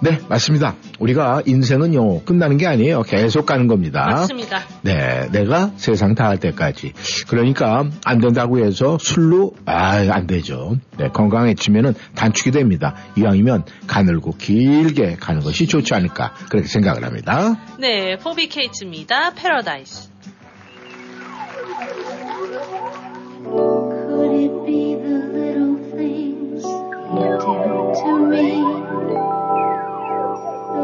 네, 0.02 0.18
맞습니다. 0.28 0.74
우리가 0.98 1.42
인생은요, 1.46 2.24
끝나는 2.24 2.56
게 2.56 2.66
아니에요. 2.66 3.02
계속 3.02 3.46
가는 3.46 3.66
겁니다. 3.66 4.06
맞습니다. 4.06 4.60
네, 4.82 5.28
내가 5.30 5.72
세상 5.76 6.14
다할 6.14 6.38
때까지. 6.38 6.92
그러니까 7.28 7.84
안 8.04 8.18
된다고 8.20 8.58
해서 8.58 8.98
술로 9.00 9.54
아, 9.66 10.04
안 10.10 10.26
되죠. 10.26 10.76
네, 10.98 11.08
건강해지면은 11.08 11.94
단축이 12.14 12.50
됩니다. 12.50 12.94
이왕이면 13.16 13.64
가늘고 13.86 14.36
길게 14.36 15.16
가는 15.20 15.40
것이 15.40 15.66
좋지 15.66 15.94
않을까 15.94 16.34
그렇게 16.48 16.68
생각을 16.68 17.04
합니다. 17.04 17.56
네, 17.78 18.16
포비 18.16 18.48
케이츠입니다. 18.48 19.34
패러다이스. 19.34 20.12
Do 27.22 27.92
to 28.02 28.26
me? 28.26 28.62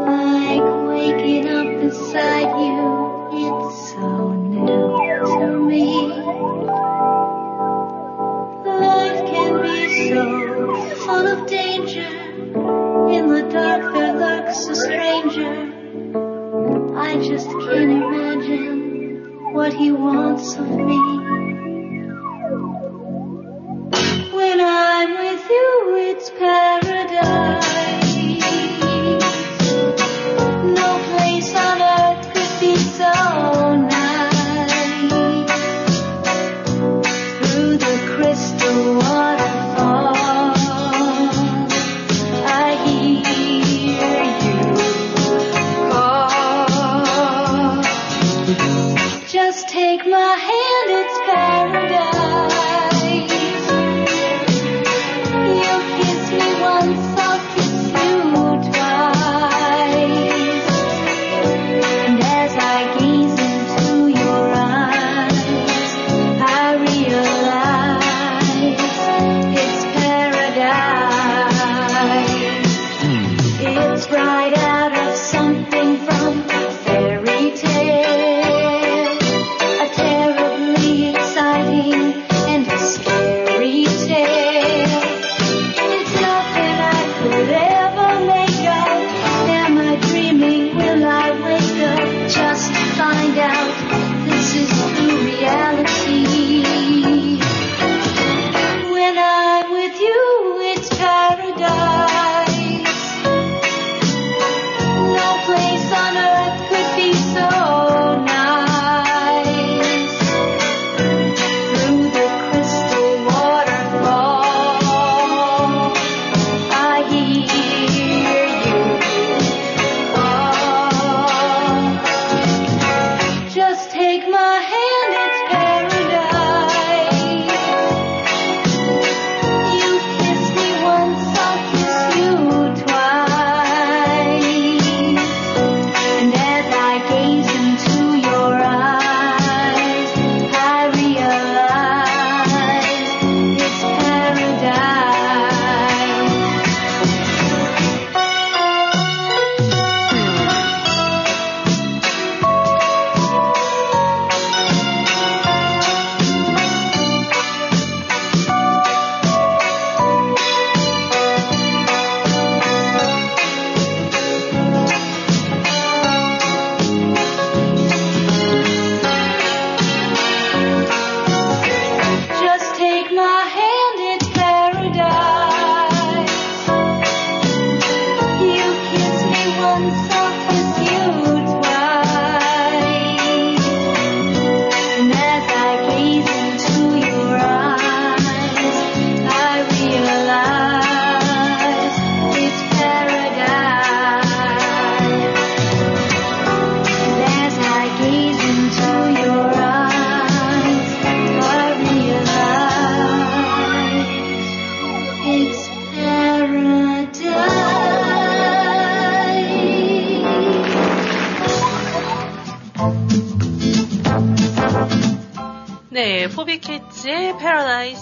Like 0.05 0.67
waking 0.89 1.47
up 1.49 1.81
beside 1.81 2.51
you, 2.65 2.83
it's 3.33 3.91
so 3.91 4.33
new 4.33 4.97
to 5.35 5.47
me. 5.67 6.07
Life 8.65 9.21
can 9.31 9.61
be 9.61 10.09
so 10.09 10.95
full 10.95 11.27
of 11.27 11.47
danger. 11.47 12.09
In 13.09 13.27
the 13.27 13.41
dark 13.51 13.93
there 13.93 14.13
lurks 14.13 14.67
a 14.67 14.75
stranger. 14.75 15.73
I 16.95 17.17
just 17.17 17.47
can't 17.47 17.91
imagine 17.91 19.53
what 19.53 19.73
he 19.73 19.91
wants 19.91 20.55
of 20.57 20.69
me. 20.69 21.38
When 24.49 24.61
I'm 24.61 25.11
with 25.11 25.47
you, 25.47 25.95
it's 26.09 26.31
paradise. 26.31 27.68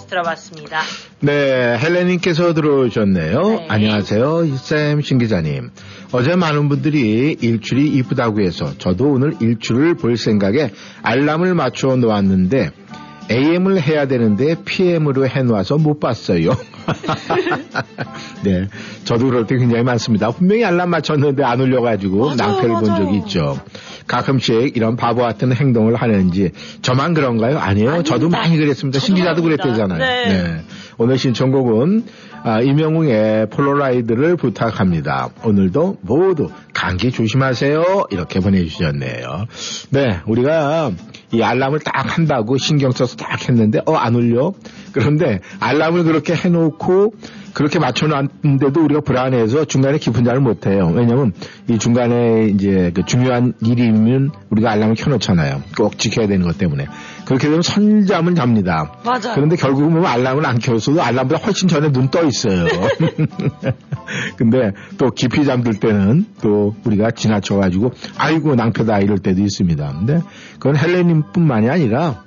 들어봤습니다. 0.08 0.80
네, 1.20 1.78
헬레님께서 1.78 2.54
들어오셨네요. 2.54 3.42
네. 3.42 3.66
안녕하세요. 3.68 4.56
쌤 4.56 5.00
신기자님. 5.00 5.70
어제 6.12 6.34
많은 6.34 6.68
분들이 6.68 7.36
일출이 7.40 7.86
이쁘다고 7.88 8.40
해서 8.40 8.72
저도 8.78 9.12
오늘 9.12 9.34
일출을 9.40 9.94
볼 9.94 10.16
생각에 10.16 10.72
알람을 11.02 11.54
맞춰 11.54 11.94
놓았는데 11.96 12.70
AM을 13.30 13.80
해야 13.80 14.06
되는데 14.06 14.56
PM으로 14.64 15.26
해놓아서 15.28 15.76
못 15.78 16.00
봤어요. 16.00 16.50
네, 18.44 18.68
저도 19.04 19.26
그럴 19.26 19.46
때 19.46 19.56
굉장히 19.58 19.82
많습니다. 19.82 20.30
분명히 20.30 20.64
알람 20.64 20.90
맞췄는데 20.90 21.44
안 21.44 21.60
울려가지고 21.60 22.34
낭패를 22.34 22.74
본 22.74 22.84
적이 22.84 23.18
있죠. 23.18 23.60
가끔씩 24.06 24.76
이런 24.76 24.96
바보 24.96 25.20
같은 25.22 25.52
행동을 25.52 25.96
하는지 25.96 26.52
저만 26.82 27.14
그런가요? 27.14 27.58
아니에요. 27.58 28.02
저도 28.02 28.28
많이 28.28 28.56
그랬습니다. 28.56 28.98
신기자도 28.98 29.42
그랬대잖아요. 29.42 29.98
네. 29.98 30.62
오늘 30.96 31.18
신청곡은 31.18 32.04
아, 32.42 32.60
이명웅의 32.60 33.50
폴로라이드를 33.50 34.36
부탁합니다. 34.36 35.30
오늘도 35.44 35.98
모두 36.02 36.50
감기 36.72 37.10
조심하세요. 37.10 38.06
이렇게 38.10 38.40
보내주셨네요. 38.40 39.46
네, 39.90 40.20
우리가 40.26 40.92
이 41.32 41.42
알람을 41.42 41.80
딱 41.80 42.16
한다고 42.16 42.56
신경 42.56 42.90
써서 42.90 43.16
딱 43.16 43.48
했는데 43.48 43.80
어 43.84 43.98
안 43.98 44.14
울려. 44.14 44.52
그런데 44.92 45.40
알람을 45.60 46.04
그렇게 46.04 46.34
해놓고 46.34 47.12
그렇게 47.52 47.78
맞춰놨는데도 47.78 48.84
우리가 48.84 49.00
불안해서 49.00 49.64
중간에 49.64 49.98
깊은 49.98 50.24
잠을 50.24 50.40
못해요. 50.40 50.92
왜냐면 50.94 51.32
이 51.68 51.78
중간에 51.78 52.46
이제 52.46 52.92
그 52.94 53.04
중요한 53.04 53.54
일이면 53.60 54.30
우리가 54.50 54.70
알람을 54.70 54.94
켜놓잖아요. 54.94 55.62
꼭 55.76 55.98
지켜야 55.98 56.26
되는 56.28 56.46
것 56.46 56.56
때문에. 56.56 56.86
그렇게 57.28 57.48
되면 57.48 57.60
선잠을 57.60 58.34
잡니다. 58.34 58.90
맞아요. 59.04 59.34
그런데 59.34 59.54
결국은 59.56 59.90
보면 59.90 60.06
알람을 60.06 60.46
안 60.46 60.58
켜서도 60.58 61.02
알람보다 61.02 61.44
훨씬 61.44 61.68
전에 61.68 61.92
눈 61.92 62.08
떠 62.10 62.24
있어요. 62.24 62.64
근데 64.36 64.72
또 64.96 65.10
깊이 65.10 65.44
잠들 65.44 65.74
때는 65.78 66.24
또 66.40 66.74
우리가 66.86 67.10
지나쳐가지고 67.10 67.92
아이고 68.16 68.54
낭패다 68.54 69.00
이럴 69.00 69.18
때도 69.18 69.42
있습니다. 69.42 69.92
근데 69.98 70.22
그건 70.54 70.76
헬레님뿐만이 70.78 71.68
아니라 71.68 72.24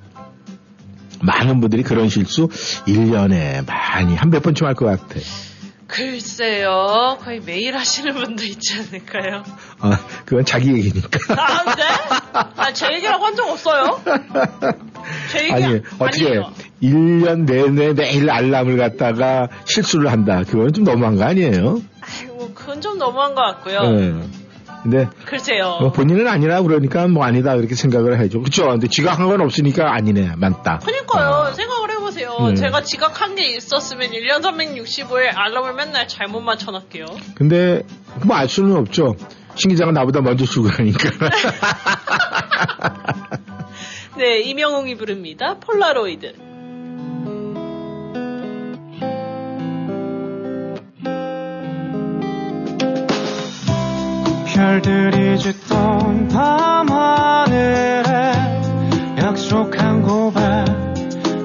많은 1.24 1.60
분들이 1.62 1.82
그런 1.82 2.08
실수 2.08 2.48
1년에 2.86 3.66
많이 3.66 4.16
한 4.16 4.30
몇 4.30 4.44
번쯤 4.44 4.68
할 4.68 4.76
것 4.76 4.86
같아. 4.86 5.20
글쎄요, 5.88 7.18
거의 7.22 7.42
매일 7.46 7.76
하시는 7.76 8.14
분도 8.14 8.46
있지 8.46 8.76
않을까요? 8.80 9.44
아, 9.82 10.00
그건 10.24 10.46
자기 10.46 10.70
얘기니까. 10.72 11.20
아, 11.36 11.76
네? 11.76 11.84
아, 12.56 12.72
제 12.72 12.94
얘기라고 12.94 13.26
한 13.26 13.36
적 13.36 13.50
없어요. 13.50 14.00
아니, 15.52 15.82
어떻게 16.00 16.26
아니에요. 16.28 16.52
1년 16.84 17.46
내내 17.46 17.94
매일 17.94 18.30
알람을 18.30 18.78
갖다가 18.78 19.48
실수를 19.66 20.12
한다. 20.12 20.44
그건 20.48 20.74
좀 20.74 20.84
너무한 20.84 21.16
거 21.16 21.24
아니에요? 21.26 21.80
뭐 22.28 22.52
그건 22.54 22.82
좀 22.82 22.98
너무한 22.98 23.36
것 23.36 23.42
같고요. 23.42 23.82
네. 23.92 24.14
근데 24.84 25.08
글쎄요. 25.26 25.78
뭐 25.80 25.92
본인은 25.92 26.28
아니라 26.28 26.60
그러니까 26.64 27.08
뭐 27.08 27.24
아니다 27.24 27.54
이렇게 27.54 27.76
생각을 27.76 28.20
해죠. 28.20 28.40
그렇죠. 28.40 28.66
근데 28.68 28.88
지가 28.88 29.14
한건 29.14 29.40
없으니까 29.42 29.94
아니네. 29.94 30.32
맞다. 30.38 30.80
그러니까요. 30.80 31.54
생각을 31.54 31.92
해보세요. 31.92 32.36
네. 32.48 32.56
제가 32.56 32.82
지각한 32.82 33.36
게 33.36 33.48
있었으면 33.56 34.10
1년 34.10 34.42
365일 34.42 35.34
알람을 35.38 35.74
맨날 35.76 36.08
잘못 36.08 36.42
맞춰놨게요. 36.42 37.06
근데 37.36 37.84
뭐 38.26 38.36
알 38.36 38.50
수는 38.50 38.76
없죠. 38.76 39.16
신 39.54 39.70
기자가 39.70 39.92
나보다 39.92 40.22
먼저 40.22 40.46
출근하니까. 40.46 41.10
네, 44.22 44.40
이명웅이 44.42 44.98
부릅니다. 44.98 45.58
폴라로이드. 45.60 46.36
별들이 54.46 55.40
짙던 55.40 56.28
밤하늘에 56.28 58.04
약속한 59.18 60.04
고백 60.04 60.42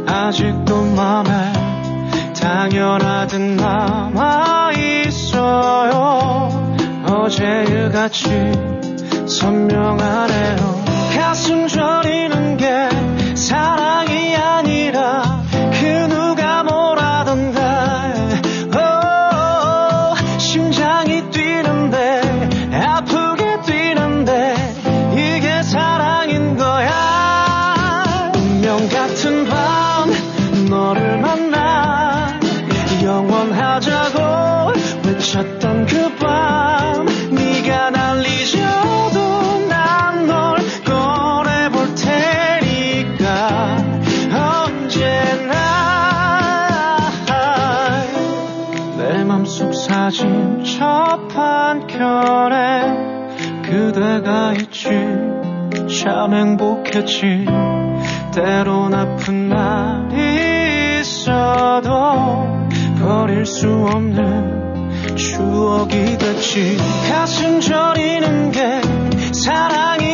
아직도 0.07 0.83
맘에 0.83 1.55
당연하듯 2.39 3.41
남아있어요 3.41 4.83
어제의 7.07 7.91
같이 7.91 8.29
선명하네요 9.27 10.86
가슴 11.15 11.67
저리는 11.69 12.57
게 12.57 12.96
첫 50.77 51.19
한켠에 51.35 52.83
그대가 53.63 54.53
있지. 54.53 54.91
참 56.03 56.35
행복했지. 56.35 57.47
때론 58.35 58.93
아픈 58.93 59.49
날이 59.49 61.01
있어도 61.01 61.89
버릴 63.01 63.47
수 63.47 63.71
없는 63.91 65.17
추억이 65.17 66.19
됐지. 66.19 66.77
가슴 67.09 67.59
저리는 67.61 68.51
게 68.53 68.83
사랑이 69.33 70.06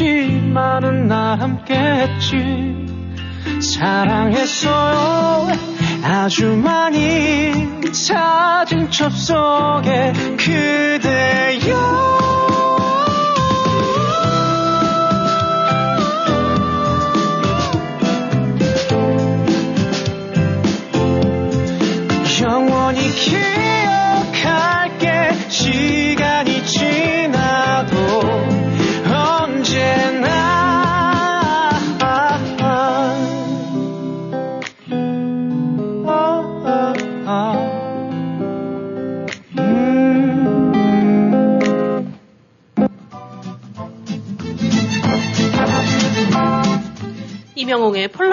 없이 0.00 0.40
많은 0.54 1.08
날 1.08 1.38
함께 1.38 1.74
했지. 1.74 2.36
사랑했어요. 3.60 5.48
아주 6.02 6.56
많이 6.56 7.52
사진첩 7.92 9.12
속에 9.12 10.12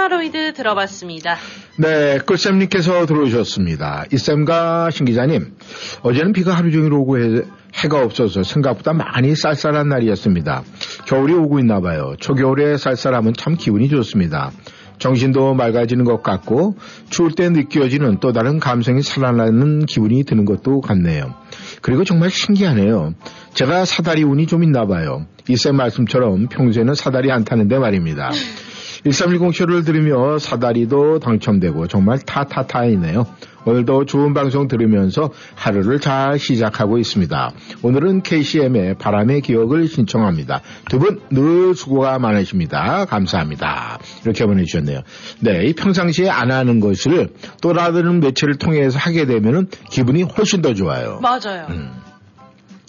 폴라로이드 0.07 0.53
들어봤습니다. 0.53 1.35
네, 1.75 2.19
꿀쌤님께서 2.19 3.05
들어오셨습니다. 3.05 4.05
이쌤과 4.11 4.89
신 4.89 5.05
기자님, 5.05 5.53
어제는 6.01 6.31
비가 6.31 6.53
하루 6.53 6.71
종일 6.71 6.93
오고 6.93 7.19
해, 7.19 7.41
해가 7.75 8.03
없어서 8.03 8.43
생각보다 8.43 8.93
많이 8.93 9.35
쌀쌀한 9.35 9.89
날이었습니다. 9.89 10.63
겨울이 11.07 11.33
오고 11.33 11.59
있나 11.59 11.81
봐요. 11.81 12.15
초겨울에 12.19 12.77
쌀쌀하면 12.77 13.33
참 13.37 13.57
기분이 13.57 13.89
좋습니다. 13.89 14.51
정신도 14.97 15.53
맑아지는 15.53 16.05
것 16.05 16.23
같고 16.23 16.75
추울 17.09 17.33
때 17.33 17.49
느껴지는 17.49 18.19
또 18.19 18.31
다른 18.31 18.59
감성이 18.59 19.01
살아나는 19.01 19.85
기분이 19.85 20.23
드는 20.23 20.45
것도 20.45 20.81
같네요. 20.81 21.35
그리고 21.81 22.03
정말 22.03 22.29
신기하네요. 22.29 23.13
제가 23.53 23.85
사다리 23.85 24.23
운이 24.23 24.47
좀 24.47 24.63
있나 24.63 24.87
봐요. 24.87 25.25
이쌤 25.49 25.75
말씀처럼 25.75 26.47
평소에는 26.47 26.95
사다리 26.95 27.31
안 27.31 27.43
타는데 27.43 27.77
말입니다. 27.77 28.31
1310 29.03 29.53
쇼를 29.55 29.83
들으며 29.83 30.37
사다리도 30.39 31.19
당첨되고 31.19 31.87
정말 31.87 32.19
타타타이네요. 32.19 33.25
오늘도 33.65 34.05
좋은 34.05 34.33
방송 34.33 34.69
들으면서 34.69 35.29
하루를 35.55 35.99
잘 35.99 36.39
시작하고 36.39 36.97
있습니다. 36.99 37.51
오늘은 37.81 38.21
KCM의 38.23 38.95
바람의 38.97 39.41
기억을 39.41 39.87
신청합니다. 39.87 40.61
두 40.89 40.99
분 40.99 41.19
늘 41.29 41.75
수고가 41.75 42.17
많으십니다. 42.19 43.03
감사합니다. 43.05 43.99
이렇게 44.23 44.45
보내주셨네요. 44.45 45.01
네, 45.41 45.65
이 45.65 45.73
평상시에 45.73 46.29
안 46.29 46.51
하는 46.51 46.79
것을 46.79 47.29
또 47.61 47.73
다른 47.73 48.21
매체를 48.21 48.55
통해서 48.55 48.97
하게 48.97 49.25
되면 49.25 49.67
기분이 49.91 50.23
훨씬 50.23 50.61
더 50.61 50.73
좋아요. 50.73 51.19
맞아요. 51.21 51.67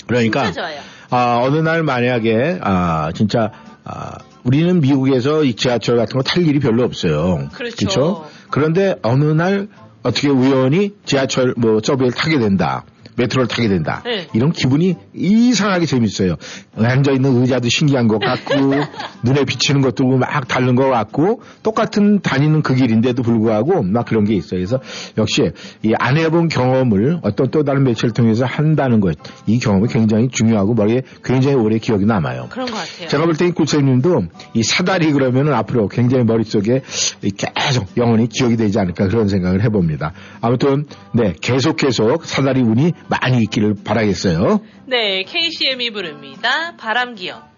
그러니까 0.06 0.44
진짜 0.44 0.60
좋아요. 0.62 0.80
아, 1.10 1.40
어느 1.42 1.56
날 1.56 1.82
만약에 1.82 2.58
아, 2.62 3.10
진짜 3.14 3.50
아, 3.84 4.18
우리는 4.44 4.80
미국에서 4.80 5.44
이 5.44 5.54
지하철 5.54 5.96
같은 5.96 6.14
거 6.16 6.22
탈 6.22 6.46
일이 6.46 6.58
별로 6.60 6.84
없어요. 6.84 7.48
그렇죠. 7.54 7.76
그쵸? 7.76 8.26
그런데 8.50 8.96
어느 9.02 9.24
날 9.24 9.68
어떻게 10.02 10.28
우연히 10.28 10.94
지하철 11.04 11.54
뭐 11.56 11.80
서브웨이를 11.82 12.16
타게 12.16 12.38
된다. 12.38 12.84
메트로를 13.18 13.48
타게 13.48 13.68
된다. 13.68 14.02
네. 14.04 14.28
이런 14.32 14.52
기분이 14.52 14.96
이상하게 15.14 15.84
재밌어요. 15.86 16.36
앉아 16.76 17.12
있는 17.12 17.42
의자도 17.42 17.68
신기한 17.68 18.08
것 18.08 18.18
같고, 18.18 18.54
눈에 19.24 19.44
비치는 19.44 19.82
것도 19.82 20.04
막 20.16 20.48
다른 20.48 20.74
것 20.74 20.88
같고, 20.88 21.42
똑같은 21.62 22.20
다니는 22.20 22.62
그 22.62 22.74
길인데도 22.74 23.22
불구하고 23.22 23.82
막 23.82 24.06
그런 24.06 24.24
게 24.24 24.34
있어요. 24.34 24.58
그래서 24.58 24.80
역시 25.18 25.50
이 25.82 25.92
안 25.98 26.16
해본 26.16 26.48
경험을 26.48 27.18
어떤 27.22 27.50
또 27.50 27.64
다른 27.64 27.82
매체를 27.84 28.12
통해서 28.12 28.44
한다는 28.44 29.00
것, 29.00 29.16
이 29.46 29.58
경험이 29.58 29.88
굉장히 29.88 30.28
중요하고 30.28 30.74
머리에 30.74 31.02
굉장히 31.24 31.56
오래 31.56 31.78
기억이 31.78 32.06
남아요. 32.06 32.46
그런 32.50 32.66
것 32.66 32.74
같아요. 32.74 33.08
제가 33.08 33.24
볼 33.24 33.34
때이 33.34 33.50
꿀쌤님도 33.50 34.22
이 34.54 34.62
사다리 34.62 35.12
그러면은 35.12 35.52
앞으로 35.54 35.88
굉장히 35.88 36.24
머릿속에 36.24 36.82
이 37.22 37.30
계속 37.30 37.88
영원히 37.96 38.28
기억이 38.28 38.56
되지 38.56 38.78
않을까 38.78 39.08
그런 39.08 39.28
생각을 39.28 39.62
해봅니다. 39.64 40.12
아무튼 40.40 40.86
네 41.12 41.34
계속 41.40 41.76
계속 41.76 42.24
사다리 42.24 42.62
운이 42.62 42.92
많이 43.08 43.42
있기를 43.42 43.74
바라겠어요. 43.84 44.60
네, 44.86 45.24
KCM이 45.24 45.90
부릅니다. 45.90 46.76
바람기억. 46.76 47.57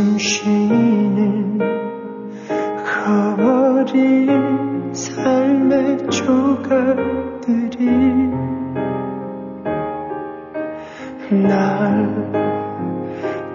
숨 0.00 0.16
쉬는 0.16 1.58
커버린 3.04 4.30
삶의 4.94 6.08
조각들이 6.08 7.84
날 11.46 12.32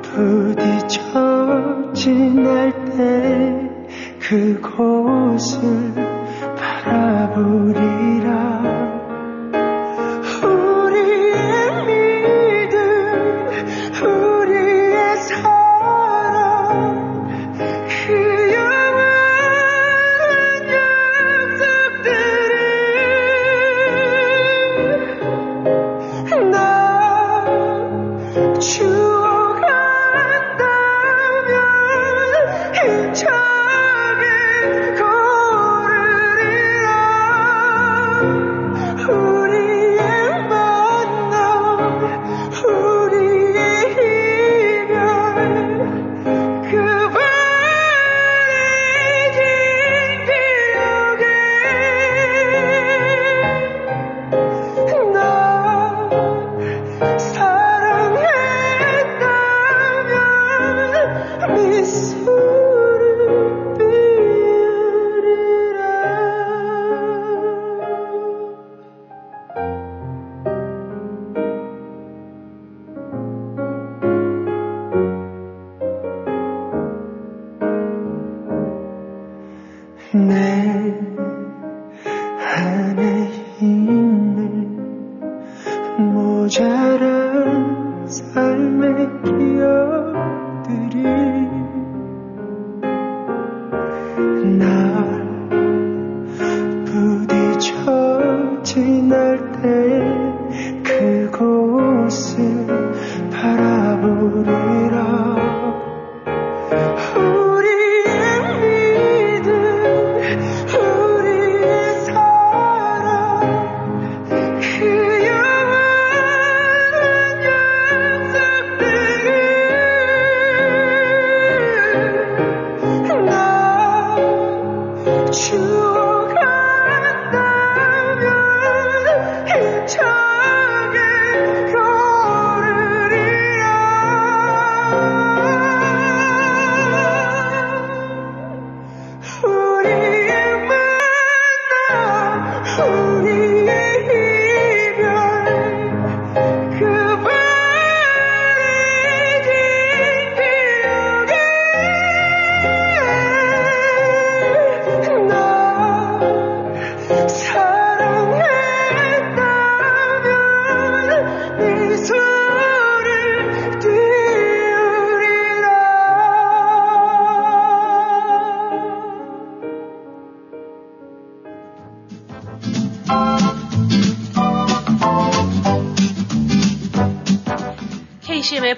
부딪혀 0.03 1.91
지날 1.95 2.72
때 2.95 3.67
그곳을 4.19 5.95
바라보리라 6.85 8.55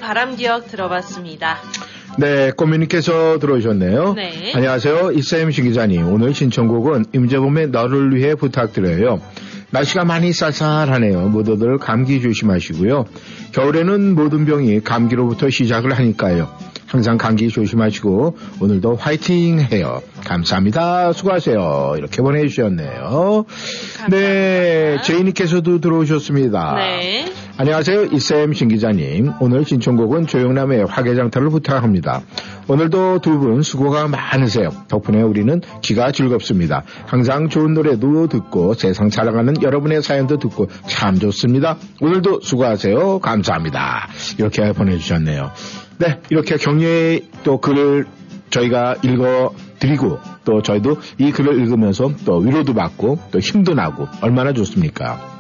바람 0.08 0.38
기억 0.38 0.70
들어봤습니다. 0.70 1.58
네, 2.18 2.52
꼬미님께서 2.52 3.40
들어오셨네요. 3.40 4.14
네. 4.14 4.54
안녕하세요. 4.56 5.12
이쌤 5.12 5.52
신 5.52 5.66
기자님. 5.66 6.08
오늘 6.08 6.34
신청곡은 6.34 7.08
임재범의 7.14 7.72
너를 7.72 8.16
위해 8.16 8.34
부탁드려요. 8.34 9.20
날씨가 9.72 10.06
많이 10.06 10.32
쌀쌀하네요. 10.32 11.28
모두들 11.28 11.78
감기 11.80 12.22
조심하시고요. 12.22 13.04
겨울에는 13.52 14.16
모든 14.16 14.46
병이 14.46 14.80
감기로부터 14.80 15.50
시작을 15.50 15.92
하니까요. 15.98 16.48
항상 16.86 17.18
감기 17.18 17.50
조심하시고 17.50 18.38
오늘도 18.62 18.96
화이팅 18.96 19.60
해요. 19.60 20.02
감사합니다. 20.28 21.14
수고하세요. 21.14 21.95
이렇게 21.98 22.22
보내주셨네요. 22.22 23.45
네, 24.10 24.98
제이님께서도 25.02 25.80
들어오셨습니다. 25.80 26.76
네. 26.76 27.32
안녕하세요. 27.58 28.10
이쌤 28.12 28.54
신 28.54 28.68
기자님. 28.68 29.32
오늘 29.40 29.66
신청곡은 29.66 30.28
조영남의 30.28 30.86
화개장터를 30.86 31.49
부탁합니다. 31.49 32.22
오늘도 32.68 33.20
두 33.22 33.38
분 33.38 33.62
수고가 33.62 34.08
많으세요. 34.08 34.70
덕분에 34.90 35.22
우리는 35.22 35.62
기가 35.82 36.12
즐겁습니다. 36.12 36.84
항상 37.06 37.48
좋은 37.49 37.74
노래도 37.74 38.28
듣고 38.28 38.74
세상 38.74 39.10
살아가는 39.10 39.54
여러분의 39.62 40.02
사연도 40.04 40.38
듣고 40.38 40.68
참 40.88 41.18
좋습니다. 41.20 41.78
오늘도 42.02 42.41
수고하세요. 42.41 43.20
감사합니다. 43.20 44.10
이렇게 44.38 44.72
보내주셨네요. 44.74 45.52
네, 45.99 46.20
이렇게 46.30 46.58
격려의 46.58 47.22
또 47.44 47.60
글을 47.60 48.06
저희가 48.49 48.95
읽어 49.03 49.53
드리고 49.80 50.19
또 50.45 50.61
저희도 50.61 50.98
이 51.18 51.32
글을 51.32 51.60
읽으면서 51.60 52.11
또 52.26 52.38
위로도 52.38 52.74
받고 52.74 53.19
또 53.32 53.40
힘도 53.40 53.74
나고 53.74 54.07
얼마나 54.22 54.53
좋습니까? 54.53 55.37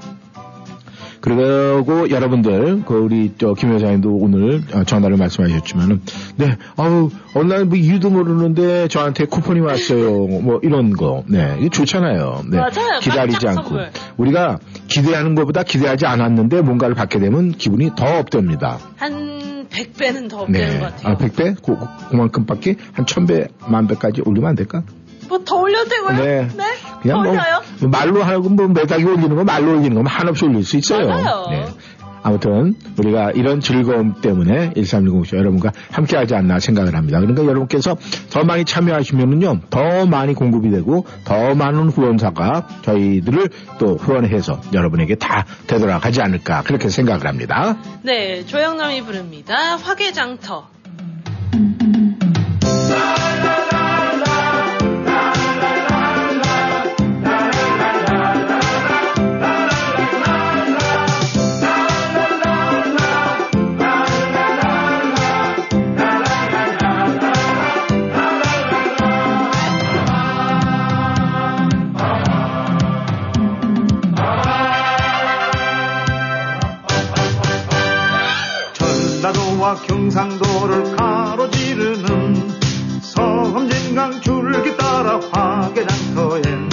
그리고 1.27 2.09
여러분들, 2.09 2.83
그 2.85 2.93
우리 2.93 3.33
저김 3.37 3.73
여사님도 3.73 4.15
오늘 4.15 4.61
어, 4.73 4.85
전화를 4.85 5.17
말씀하셨지만은, 5.17 6.01
네, 6.37 6.55
아우, 6.77 7.09
어느 7.35 7.51
날뭐 7.51 7.75
이유도 7.75 8.09
모르는데 8.09 8.87
저한테 8.87 9.25
쿠폰이 9.25 9.59
왔어요. 9.59 10.09
뭐 10.41 10.61
이런 10.63 10.93
거. 10.93 11.25
네, 11.27 11.57
이게 11.59 11.67
좋잖아요. 11.67 12.43
네. 12.49 12.57
맞아요. 12.57 12.99
기다리지 13.01 13.45
않고. 13.45 13.63
선물. 13.63 13.89
우리가 14.15 14.59
기대하는 14.87 15.35
것보다 15.35 15.63
기대하지 15.63 16.05
않았는데 16.05 16.61
뭔가를 16.61 16.95
받게 16.95 17.19
되면 17.19 17.51
기분이 17.51 17.91
더 17.97 18.19
업됩니다. 18.19 18.79
한 18.95 19.67
100배는 19.69 20.29
더 20.29 20.45
되는 20.45 20.51
네. 20.51 20.79
것 20.79 20.95
같아요. 20.95 21.13
아, 21.13 21.17
100배? 21.17 21.61
그, 21.61 21.75
그만큼 22.09 22.45
밖에 22.45 22.75
한 22.93 23.03
1000배, 23.03 23.49
만배까지 23.67 24.21
올리면 24.23 24.49
안 24.51 24.55
될까? 24.55 24.81
뭐 25.27 25.37
더 25.43 25.55
올려도 25.55 25.89
되고요? 25.89 26.17
네. 26.17 26.47
그냥 27.01 27.21
뭐, 27.23 27.31
올려요? 27.31 27.61
뭐 27.79 27.89
말로 27.89 28.23
하고 28.23 28.49
뭐 28.49 28.67
매닥이 28.67 29.03
올리는 29.03 29.35
거 29.35 29.43
말로 29.43 29.77
올리는 29.77 30.03
거 30.03 30.09
한없이 30.09 30.45
올릴 30.45 30.63
수 30.63 30.77
있어요. 30.77 31.07
맞아요. 31.07 31.47
네. 31.49 31.65
아무튼 32.23 32.75
우리가 32.97 33.31
이런 33.31 33.61
즐거움 33.61 34.15
때문에 34.19 34.71
1310쇼 34.71 35.37
여러분과 35.37 35.71
함께하지 35.91 36.35
않나 36.35 36.59
생각을 36.59 36.93
합니다. 36.95 37.19
그러니까 37.19 37.45
여러분께서 37.45 37.95
더 38.31 38.43
많이 38.43 38.65
참여하시면은요 38.65 39.61
더 39.69 40.05
많이 40.05 40.33
공급이 40.33 40.69
되고 40.69 41.05
더 41.23 41.55
많은 41.55 41.87
후원사가 41.89 42.67
저희들을 42.81 43.49
또 43.79 43.95
후원해서 43.95 44.59
여러분에게 44.73 45.15
다 45.15 45.45
되돌아가지 45.67 46.21
않을까 46.21 46.63
그렇게 46.63 46.89
생각을 46.89 47.27
합니다. 47.27 47.77
네, 48.01 48.45
조영남이 48.45 49.03
부릅니다. 49.03 49.77
화개장터. 49.77 50.67
경상도를 79.75 80.95
가로지르는 80.95 82.59
섬진강 83.01 84.21
줄기 84.21 84.77
따라 84.77 85.19
화개장터엔 85.31 86.69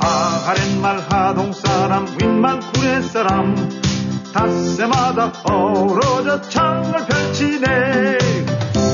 아랫말 0.00 0.98
하동사람 1.08 2.06
윗말 2.20 2.60
구례사람 2.72 3.54
닷새마다 4.32 5.32
어우러져 5.44 6.40
창을 6.42 7.06
펼치네. 7.06 8.18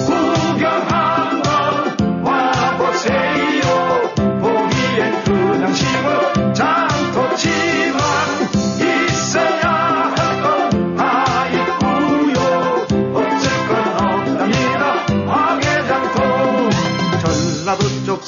구경 0.06 0.70
한번 0.88 2.24
와보세요. 2.24 3.62
보기엔 4.40 5.24
그냥 5.24 5.74
시골 5.74 6.31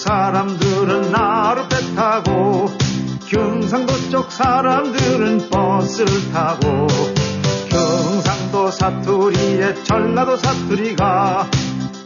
사람들은 0.05 1.13
나룻배 1.13 1.95
타고 1.95 2.71
경상도 3.27 4.11
쪽 4.11 4.31
사람들은 4.31 5.49
버스를 5.49 6.31
타고 6.31 6.87
경상도 7.71 8.71
사투리에 8.71 9.83
전라도 9.83 10.37
사투리가 10.37 11.47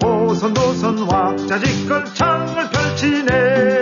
오선도선 0.07 1.09
왁자지껄 1.09 2.15
창을 2.15 2.71
펼치네. 2.71 3.81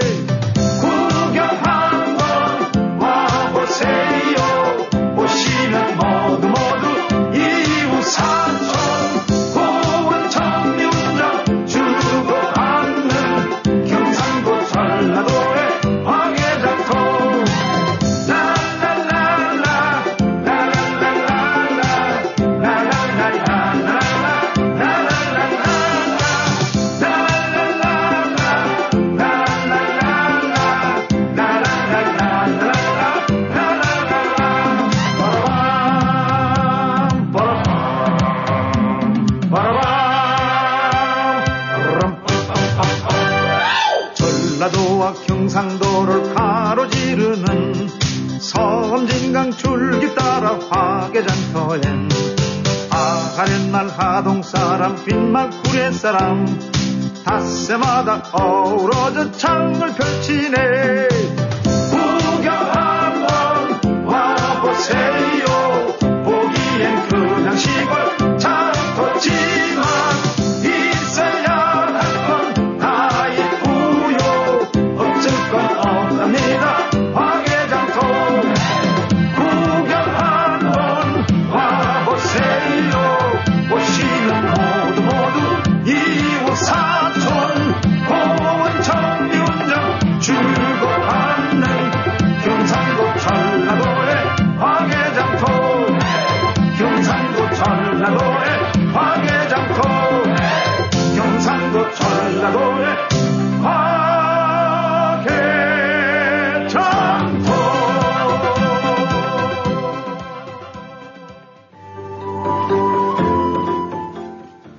구경 0.80 1.46
한번 1.62 2.98
와보세요 2.98 4.55
화개장터엔 51.76 52.08
아가련말 52.90 53.88
하동 53.88 54.42
사람 54.42 55.04
빈말 55.04 55.50
구례 55.62 55.90
사람. 55.92 56.46
닷새마다 57.24 58.22
어우러져 58.32 59.30
창을 59.32 59.92
펼치네. 59.94 61.08
구경 61.90 62.54
한번 62.54 64.06
와보세요 64.06 65.15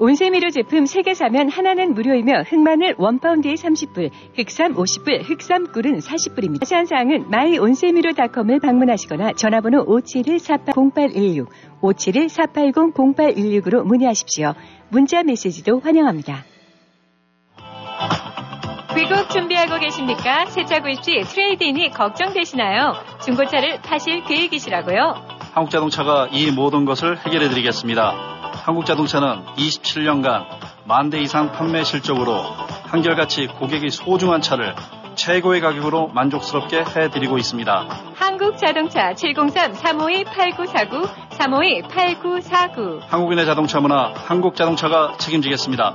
온세미로 0.00 0.48
제품 0.48 0.84
3개 0.84 1.14
사면 1.14 1.50
하나는 1.50 1.92
무료이며 1.92 2.44
흑마늘 2.48 2.94
원파운드에 2.96 3.52
30불, 3.52 4.10
흑삼 4.34 4.74
50불, 4.74 5.28
흑삼꿀은 5.28 5.98
40불입니다. 5.98 6.60
자세한 6.60 6.86
사항은 6.86 7.28
마이온세미로닷컴을 7.28 8.60
방문하시거나 8.60 9.34
전화번호 9.34 9.84
571-480816, 9.84 11.48
571-480-0816으로 11.82 13.82
문의하십시오. 13.82 14.54
문자 14.88 15.22
메시지도 15.22 15.80
환영합니다. 15.80 16.46
귀국 18.96 19.28
준비하고 19.28 19.78
계십니까? 19.80 20.46
세차 20.46 20.80
구입 20.80 21.04
시 21.04 21.20
트레이드인이 21.26 21.90
걱정되시나요? 21.90 22.94
중고차를 23.22 23.82
파실 23.82 24.24
계획이시라고요? 24.24 25.26
한국자동차가 25.52 26.28
이 26.32 26.50
모든 26.50 26.86
것을 26.86 27.18
해결해 27.18 27.50
드리겠습니다. 27.50 28.39
한국자동차는 28.64 29.44
27년간 29.56 30.44
만 30.84 31.10
대 31.10 31.18
이상 31.20 31.52
판매 31.52 31.82
실적으로 31.84 32.42
한결같이 32.84 33.46
고객이 33.46 33.90
소중한 33.90 34.40
차를 34.40 34.74
최고의 35.14 35.60
가격으로 35.60 36.08
만족스럽게 36.08 36.84
해드리고 36.84 37.36
있습니다. 37.38 37.88
한국자동차 38.14 39.12
703-352-8949, 39.12 41.08
352-8949. 41.30 43.00
한국인의 43.08 43.44
자동차 43.46 43.80
문화 43.80 44.12
한국자동차가 44.14 45.16
책임지겠습니다. 45.18 45.94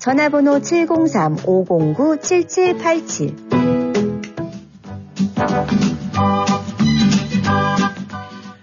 전화번호 0.00 0.58
703-509-7787. 0.60 3.50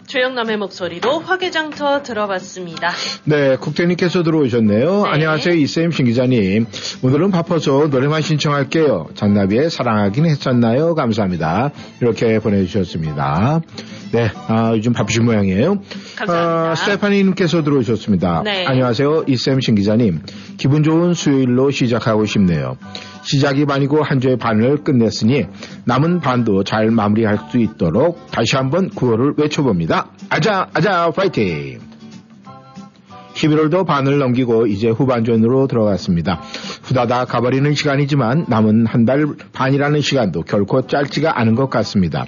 조영남의 0.07 0.57
목소리로 0.57 1.19
화개장터 1.19 2.01
들어봤습니다. 2.01 2.89
네, 3.25 3.55
국대님께서 3.57 4.23
들어오셨네요. 4.23 5.05
안녕하세요, 5.05 5.53
이쌤 5.53 5.91
신 5.91 6.05
기자님. 6.05 6.65
오늘은 7.03 7.29
바빠서 7.29 7.85
노래만 7.87 8.23
신청할게요. 8.23 9.09
잔나비의 9.13 9.69
사랑하긴 9.69 10.25
했었나요? 10.25 10.95
감사합니다. 10.95 11.69
이렇게 12.01 12.39
보내주셨습니다. 12.39 13.61
네, 14.11 14.29
아, 14.47 14.71
요즘 14.73 14.93
바쁘신 14.93 15.25
모양이에요. 15.25 15.81
감사합니다. 16.15 16.71
아, 16.71 16.75
스테파니님께서 16.75 17.63
들어오셨습니다. 17.63 18.41
네. 18.43 18.65
안녕하세요, 18.65 19.25
이쌤 19.27 19.59
신 19.59 19.75
기자님. 19.75 20.21
기분 20.57 20.83
좋은 20.83 21.13
수요일로 21.13 21.71
시작하고 21.71 22.25
싶네요. 22.25 22.77
시작이 23.23 23.65
반이고 23.65 24.01
한 24.03 24.21
주의 24.21 24.37
반을 24.37 24.83
끝냈으니 24.83 25.45
남은 25.85 26.21
반도 26.21 26.63
잘 26.63 26.89
마무리할 26.89 27.37
수 27.51 27.57
있도록 27.57 28.25
다시 28.31 28.55
한번 28.55 28.89
구호를 28.89 29.33
외쳐봅니다. 29.37 30.11
아자, 30.29 30.67
아자, 30.73 31.11
파이팅! 31.11 31.79
11월도 33.33 33.85
반을 33.85 34.17
넘기고 34.17 34.65
이제 34.65 34.89
후반전으로 34.89 35.67
들어갔습니다. 35.67 36.41
후다닥 36.83 37.27
가버리는 37.27 37.71
시간이지만 37.75 38.45
남은 38.47 38.87
한 38.87 39.05
달 39.05 39.27
반이라는 39.53 40.01
시간도 40.01 40.41
결코 40.41 40.87
짧지가 40.87 41.39
않은 41.39 41.53
것 41.53 41.69
같습니다. 41.69 42.25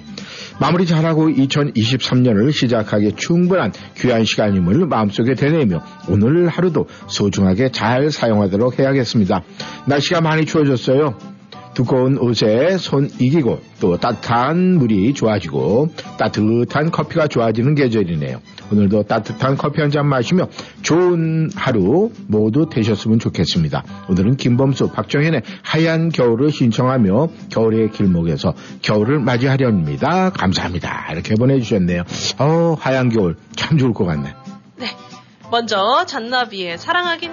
마무리 0.60 0.86
잘하고 0.86 1.28
2023년을 1.28 2.52
시작하기에 2.52 3.12
충분한 3.16 3.72
귀한 3.96 4.24
시간임을 4.24 4.86
마음속에 4.86 5.34
되뇌며 5.34 5.82
오늘 6.08 6.48
하루도 6.48 6.86
소중하게 7.06 7.70
잘 7.70 8.10
사용하도록 8.10 8.78
해야겠습니다. 8.78 9.42
날씨가 9.86 10.20
많이 10.20 10.44
추워졌어요. 10.44 11.39
두꺼운 11.74 12.18
옷에 12.18 12.76
손 12.78 13.08
이기고 13.18 13.60
또 13.80 13.96
따뜻한 13.96 14.76
물이 14.78 15.14
좋아지고 15.14 15.88
따뜻한 16.18 16.90
커피가 16.90 17.28
좋아지는 17.28 17.74
계절이네요. 17.74 18.40
오늘도 18.72 19.04
따뜻한 19.04 19.56
커피 19.56 19.80
한 19.80 19.90
잔 19.90 20.06
마시며 20.06 20.48
좋은 20.82 21.50
하루 21.56 22.10
모두 22.28 22.68
되셨으면 22.70 23.18
좋겠습니다. 23.18 23.82
오늘은 24.08 24.36
김범수, 24.36 24.90
박정현의 24.92 25.42
하얀 25.62 26.10
겨울을 26.10 26.52
신청하며 26.52 27.28
겨울의 27.50 27.90
길목에서 27.90 28.54
겨울을 28.82 29.18
맞이하렵니다. 29.18 30.30
감사합니다. 30.30 31.08
이렇게 31.12 31.34
보내주셨네요. 31.34 32.02
어, 32.38 32.76
하얀 32.78 33.08
겨울 33.08 33.36
참 33.56 33.78
좋을 33.78 33.92
것 33.92 34.04
같네. 34.04 34.34
먼저 35.50 36.04
잔나비의 36.06 36.78
사랑하긴 36.78 37.32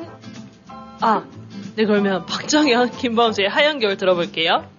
아, 1.02 1.24
네 1.78 1.86
그러면 1.86 2.26
박정현, 2.26 2.90
김범수의 2.90 3.50
하얀 3.50 3.78
겨울 3.78 3.98
들어볼게요. 3.98 4.77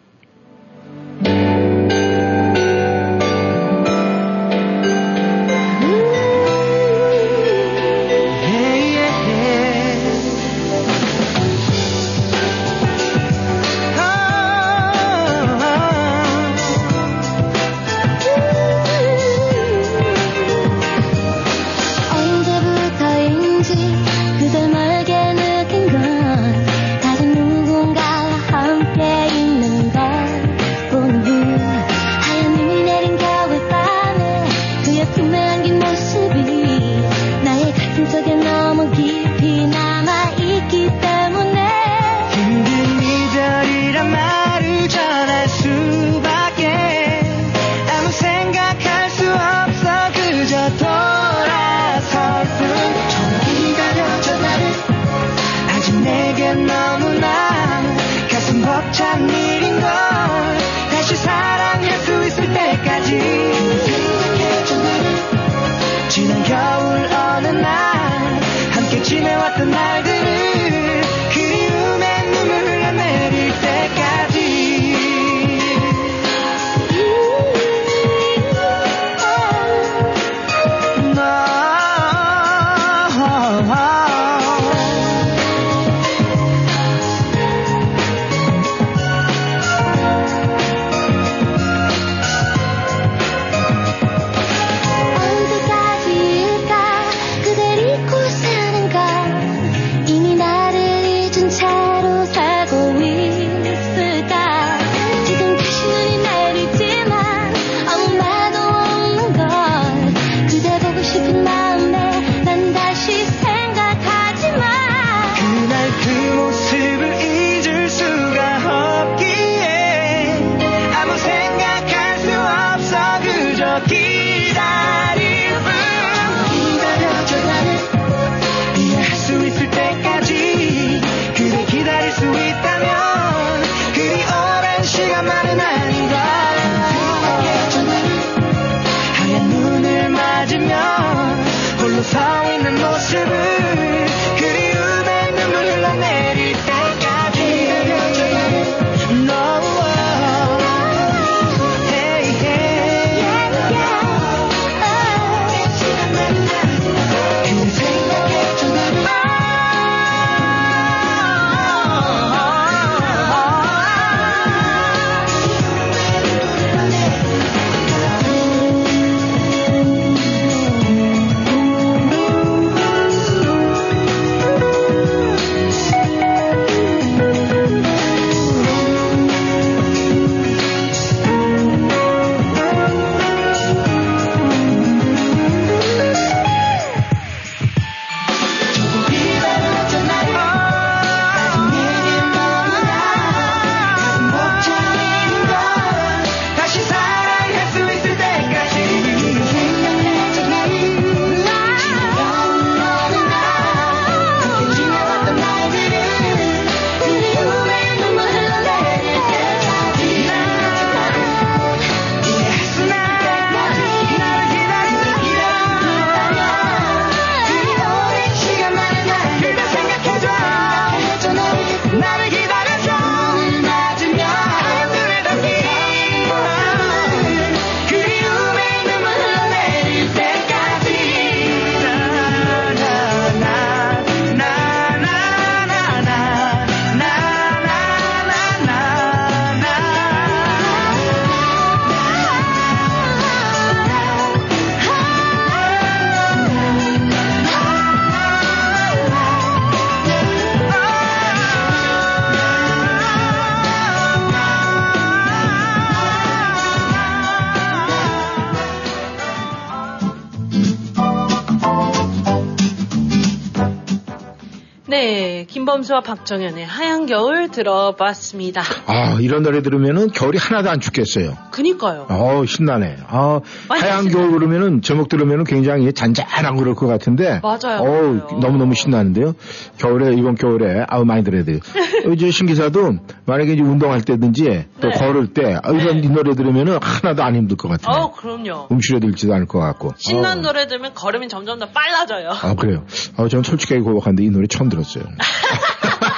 네, 265.79 265.83
김범수와 265.83 266.01
박정현의 266.01 266.67
하얀 266.67 267.07
겨울 267.07 267.51
들어봤습니다. 267.51 268.63
아, 268.87 269.19
이런 269.21 269.43
노래 269.43 269.63
들으면은 269.63 270.11
겨울이 270.11 270.37
하나도 270.39 270.71
안 270.71 270.81
춥겠어요. 270.81 271.37
그니까요. 271.53 272.07
어 272.09 272.45
신나네. 272.45 272.97
아, 273.07 273.41
하얀 273.69 274.09
겨울 274.09 274.33
그러면은 274.33 274.83
제목 274.83 275.09
들으면은 275.09 275.45
굉장히 275.45 275.93
잔잔하고 275.93 276.59
그럴 276.59 276.75
것 276.75 276.87
같은데. 276.87 277.41
맞아요, 277.43 277.81
어 277.81 278.41
너무 278.41 278.59
너무 278.59 278.75
신나는데요. 278.75 279.35
겨울에, 279.79 280.15
이번 280.17 280.35
겨울에, 280.35 280.85
아우, 280.89 281.05
많이 281.05 281.23
들어야 281.23 281.45
돼요. 281.45 281.59
어, 282.07 282.11
이제 282.11 282.31
신기사도 282.31 282.99
만약에 283.27 283.53
이제 283.53 283.63
운동할 283.63 284.03
때든지 284.03 284.67
또 284.81 284.89
네. 284.89 284.99
걸을 284.99 285.33
때 285.33 285.59
아, 285.63 285.71
이런 285.71 286.03
이 286.03 286.09
노래 286.09 286.35
들으면은 286.35 286.79
하나도 286.83 287.23
안 287.23 287.37
힘들 287.37 287.57
것 287.57 287.69
같아요. 287.69 288.05
어, 288.05 288.13
그럼요. 288.13 288.67
움츠려들지도 288.71 289.33
않을 289.35 289.47
것 289.47 289.61
같고. 289.61 289.95
신난 289.97 290.43
노래 290.43 290.67
들으면 290.67 290.95
걸음이 290.95 291.29
점점 291.29 291.59
더 291.59 291.69
빨라져요. 291.71 292.31
아, 292.43 292.55
그래요. 292.55 292.85
아, 293.17 293.29
저는 293.29 293.45
솔직하게 293.45 293.81
고백하는데 293.81 294.25
이 294.25 294.31
노래 294.31 294.47
처음 294.49 294.69
들었어요. 294.69 295.05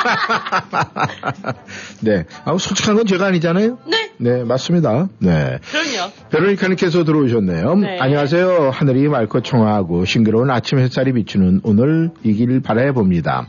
네. 2.00 2.24
아, 2.44 2.56
솔직한 2.56 2.96
건 2.96 3.06
제가 3.06 3.26
아니잖아요? 3.26 3.78
네. 3.86 4.10
네, 4.18 4.44
맞습니다. 4.44 5.08
네. 5.18 5.58
그럼요. 5.70 6.12
베로니카님께서 6.30 7.04
들어오셨네요. 7.04 7.74
네. 7.76 7.98
안녕하세요. 7.98 8.70
하늘이 8.70 9.08
맑고 9.08 9.40
청아하고 9.40 10.04
싱그러운 10.04 10.50
아침 10.50 10.78
햇살이 10.78 11.12
비추는 11.12 11.60
오늘 11.62 12.10
이길 12.22 12.60
바라봅니다. 12.60 13.46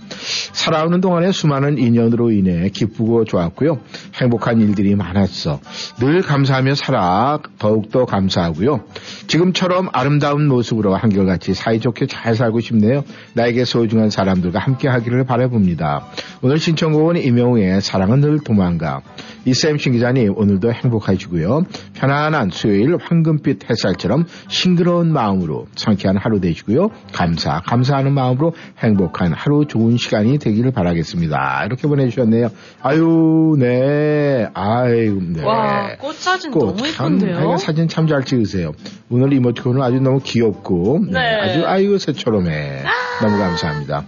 살아오는 0.53 1.01
동안에 1.01 1.33
수많은 1.33 1.77
인연으로 1.77 2.31
인해 2.31 2.69
기쁘고 2.69 3.25
좋았고요. 3.25 3.79
행복한 4.15 4.61
일들이 4.61 4.95
많았어. 4.95 5.59
늘 5.99 6.21
감사하며 6.21 6.75
살아 6.75 7.39
더욱더 7.59 8.05
감사하고요. 8.05 8.85
지금처럼 9.27 9.89
아름다운 9.91 10.47
모습으로 10.47 10.95
한결같이 10.95 11.53
사이좋게 11.53 12.07
잘 12.07 12.35
살고 12.35 12.61
싶네요. 12.61 13.03
나에게 13.33 13.65
소중한 13.65 14.09
사람들과 14.09 14.59
함께 14.59 14.87
하기를 14.87 15.25
바라봅니다. 15.25 16.05
오늘 16.43 16.57
신청곡은 16.57 17.17
이명우의 17.17 17.81
사랑은 17.81 18.19
늘 18.21 18.39
도망가. 18.39 19.01
이쌤 19.45 19.77
신 19.77 19.91
기자님 19.93 20.33
오늘도 20.35 20.71
행복하시고요. 20.73 21.65
편안한 21.93 22.49
수요일 22.51 22.97
황금빛 22.99 23.69
햇살처럼 23.69 24.25
싱그러운 24.47 25.13
마음으로 25.13 25.67
상쾌한 25.75 26.17
하루 26.17 26.39
되시고요. 26.39 26.89
감사, 27.13 27.61
감사하는 27.61 28.13
마음으로 28.13 28.53
행복한 28.79 29.33
하루 29.33 29.65
좋은 29.67 29.97
시간이 29.97 30.39
되기를 30.39 30.71
바라겠습니다. 30.71 31.63
이렇게 31.65 31.87
보내주셨네요. 31.87 32.49
아유, 32.81 33.55
네. 33.59 34.47
아유, 34.55 35.19
네. 35.21 35.43
와, 35.43 35.95
꽃 35.99 36.15
사진 36.15 36.51
꽃, 36.51 36.75
너무 36.75 36.91
참, 36.91 37.15
예쁜데요? 37.15 37.37
하여간 37.37 37.57
사진 37.59 37.87
참 37.87 38.07
잘 38.07 38.23
찍으세요. 38.23 38.71
오늘 39.11 39.31
이모티콘은 39.31 39.81
아주 39.81 39.99
너무 39.99 40.19
귀엽고, 40.23 41.05
네, 41.05 41.11
네. 41.11 41.19
아주 41.19 41.65
아이고 41.67 41.97
새처럼해. 41.99 42.83
너무 43.21 43.37
감사합니다. 43.37 44.05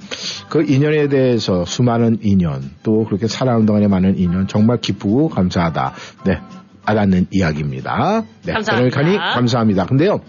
그 0.49 0.63
인연에 0.63 1.07
대해서 1.07 1.65
수많은 1.65 2.17
인연, 2.23 2.71
또 2.83 3.05
그렇게 3.05 3.27
살아오는 3.27 3.65
동안에 3.65 3.87
많은 3.87 4.17
인연, 4.17 4.47
정말 4.47 4.79
기쁘고 4.79 5.29
감사하다. 5.29 5.93
네, 6.25 6.39
알았는 6.85 7.27
이야기입니다. 7.31 8.23
네, 8.45 8.53
감사합니다. 8.53 8.97
베로니카니 8.97 9.17
감사합니다. 9.33 9.85
근데요, 9.85 10.21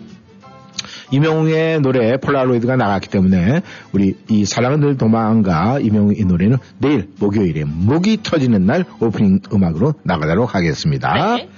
이명웅의 1.10 1.80
노래 1.80 2.16
폴라로이드가 2.16 2.76
나갔기 2.76 3.08
때문에 3.08 3.62
우리 3.92 4.16
이 4.28 4.44
사랑은 4.44 4.80
늘 4.80 4.96
도망가 4.96 5.78
이명웅 5.78 6.14
이 6.16 6.24
노래는 6.24 6.58
내일 6.78 7.08
목요일에 7.18 7.64
목이 7.64 8.22
터지는 8.22 8.66
날 8.66 8.84
오프닝 9.00 9.40
음악으로 9.52 9.94
나가도록 10.02 10.54
하겠습니다. 10.54 11.36
네, 11.36 11.48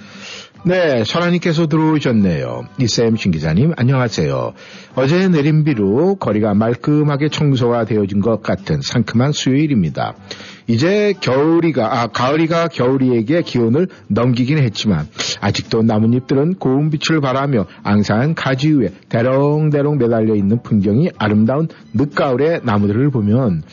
선아님께서 1.05 1.67
들어오셨네요. 1.67 2.65
이쌤 2.79 3.15
신기자님, 3.15 3.73
안녕하세요. 3.77 4.53
어제 4.95 5.27
내린 5.29 5.63
비로 5.63 6.15
거리가 6.15 6.53
말끔하게 6.53 7.29
청소가 7.29 7.85
되어진 7.85 8.21
것 8.21 8.41
같은 8.41 8.81
상큼한 8.81 9.31
수요일입니다. 9.31 10.15
이제 10.67 11.13
겨울이가, 11.21 12.01
아, 12.01 12.07
가을이가 12.07 12.67
겨울이에게 12.67 13.41
기온을 13.43 13.87
넘기긴 14.07 14.57
했지만, 14.57 15.07
아직도 15.39 15.83
나뭇잎들은 15.83 16.55
고운 16.55 16.89
빛을 16.89 17.21
바라며 17.21 17.67
앙상한 17.83 18.35
가지 18.35 18.73
위에 18.73 18.89
대롱대롱 19.07 19.97
매달려 19.97 20.35
있는 20.35 20.61
풍경이 20.61 21.11
아름다운 21.17 21.69
늦가을의 21.93 22.61
나무들을 22.63 23.09
보면 23.11 23.63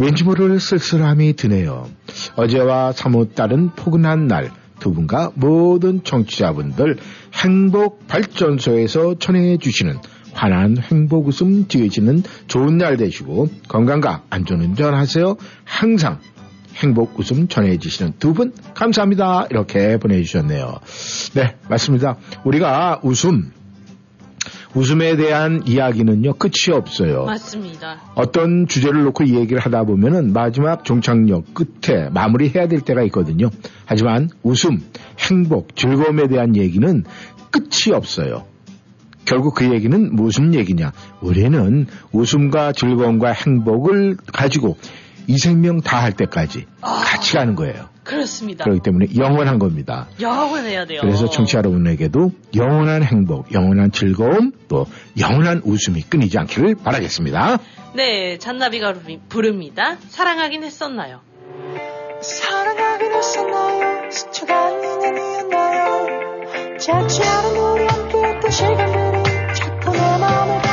왠지 0.00 0.24
모를 0.24 0.58
쓸쓸함이 0.58 1.34
드네요. 1.34 1.86
어제와 2.34 2.92
사뭇 2.92 3.36
다른 3.36 3.70
포근한 3.76 4.26
날, 4.26 4.50
두 4.80 4.92
분과 4.92 5.32
모든 5.36 6.02
청취자분들 6.02 6.96
행복 7.44 8.08
발전소에서 8.08 9.14
전해주시는 9.18 9.98
환한 10.32 10.78
행복 10.78 11.28
웃음 11.28 11.68
지으시는 11.68 12.22
좋은 12.48 12.78
날 12.78 12.96
되시고 12.96 13.48
건강과 13.68 14.24
안전운전 14.30 14.94
하세요. 14.94 15.36
항상 15.64 16.18
행복 16.76 17.18
웃음 17.18 17.46
전해주시는 17.48 18.14
두 18.18 18.32
분 18.32 18.52
감사합니다. 18.74 19.46
이렇게 19.50 19.98
보내주셨네요. 19.98 20.78
네, 21.34 21.56
맞습니다. 21.68 22.16
우리가 22.44 23.00
웃음, 23.02 23.52
웃음에 24.74 25.16
대한 25.16 25.62
이야기는요, 25.66 26.34
끝이 26.34 26.72
없어요. 26.72 27.24
맞습니다. 27.24 28.00
어떤 28.14 28.68
주제를 28.68 29.02
놓고 29.04 29.24
이 29.24 29.34
얘기를 29.34 29.60
하다 29.60 29.84
보면은 29.84 30.32
마지막 30.32 30.84
종착역 30.84 31.54
끝에 31.54 32.08
마무리해야 32.10 32.68
될 32.68 32.80
때가 32.80 33.02
있거든요. 33.04 33.50
하지만 33.84 34.28
웃음, 34.42 34.80
행복, 35.18 35.74
즐거움에 35.74 36.28
대한 36.28 36.54
얘기는 36.56 37.04
끝이 37.50 37.92
없어요. 37.94 38.44
결국 39.24 39.54
그 39.54 39.72
얘기는 39.72 40.14
무슨 40.14 40.54
얘기냐? 40.54 40.92
우리는 41.20 41.86
웃음과 42.12 42.72
즐거움과 42.72 43.30
행복을 43.32 44.16
가지고 44.32 44.76
이 45.26 45.36
생명 45.38 45.80
다 45.80 46.00
할 46.00 46.12
때까지 46.12 46.66
같이 46.80 47.34
가는 47.34 47.54
거예요. 47.54 47.88
그렇습니다. 48.04 48.64
그렇기 48.64 48.80
때문에 48.82 49.06
영원한 49.16 49.58
겁니다. 49.58 50.08
영원해야 50.20 50.86
돼요. 50.86 51.00
그래서 51.02 51.28
청취자 51.28 51.58
여러분에게도 51.58 52.30
영원한 52.56 53.02
행복, 53.02 53.52
영원한 53.52 53.92
즐거움, 53.92 54.52
또 54.68 54.86
영원한 55.18 55.60
웃음이 55.64 56.02
끊이지 56.02 56.38
않기를 56.38 56.76
바라겠습니다. 56.76 57.58
네, 57.94 58.38
잔나비가 58.38 58.94
부릅니다. 59.28 59.96
사랑하긴 60.08 60.64
했었나요? 60.64 61.20
사랑하긴 62.20 63.12
했었나요? 63.12 64.10
스쳐간 64.10 64.82
인연이었나요? 64.82 65.90
않은 67.22 67.56
우리 67.56 67.86
함께 67.86 68.18
했던 68.18 68.50
시간들이 68.50 69.54
자꾸 69.54 69.90
내 69.92 69.98
마음을 69.98 70.69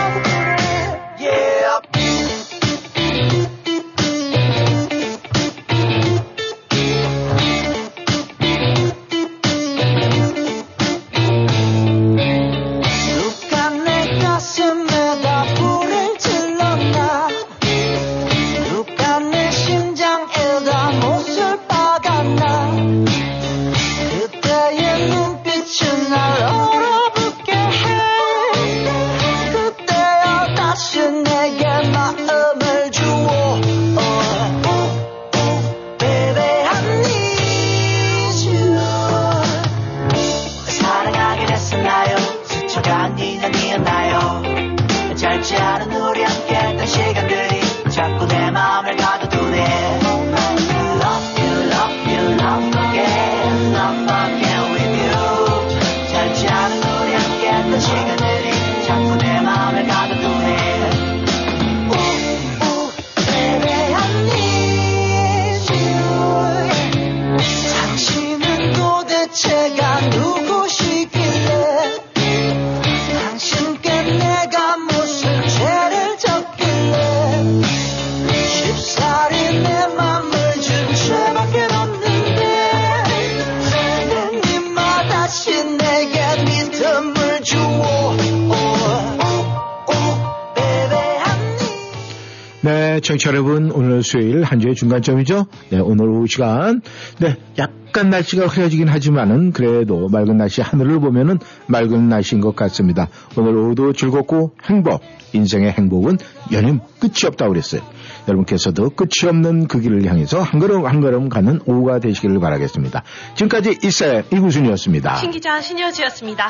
네, 92.97 93.01
청취자 93.01 93.29
여러분, 93.29 93.69
오늘 93.69 94.01
수요일 94.01 94.41
한 94.41 94.59
주의 94.59 94.73
중간점이죠. 94.73 95.45
네, 95.69 95.77
오늘 95.77 96.09
오후 96.09 96.25
시간. 96.25 96.81
네, 97.19 97.35
약간 97.59 98.09
날씨가 98.09 98.47
흐려지긴 98.47 98.87
하지만은 98.87 99.51
그래도 99.51 100.09
맑은 100.09 100.37
날씨 100.37 100.63
하늘을 100.63 100.99
보면은 100.99 101.37
맑은 101.67 102.09
날씨인 102.09 102.41
것 102.41 102.55
같습니다. 102.55 103.07
오늘 103.35 103.55
오후도 103.55 103.93
즐겁고 103.93 104.55
행복, 104.63 105.03
인생의 105.33 105.73
행복은 105.73 106.17
연임 106.53 106.79
끝이 106.99 107.27
없다고 107.27 107.51
그랬어요. 107.51 107.81
여러분께서도 108.27 108.89
끝이 108.89 109.29
없는 109.29 109.67
그 109.67 109.79
길을 109.79 110.03
향해서 110.07 110.41
한 110.41 110.59
걸음 110.59 110.87
한 110.87 110.99
걸음 110.99 111.29
가는 111.29 111.59
오후가 111.67 111.99
되시기를 111.99 112.39
바라겠습니다. 112.39 113.03
지금까지 113.35 113.77
이사의 113.83 114.23
이구순이었습니다. 114.33 115.17
신 115.17 115.29
기자 115.29 115.61
신여지였습니다. 115.61 116.49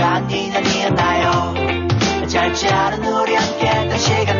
스쳐간 0.00 0.28
2년이었나요? 0.28 2.26
짧지 2.26 2.68
않은 2.68 3.04
우리 3.04 3.34
함께 3.34 3.66
했던 3.66 3.98
시간 3.98 4.39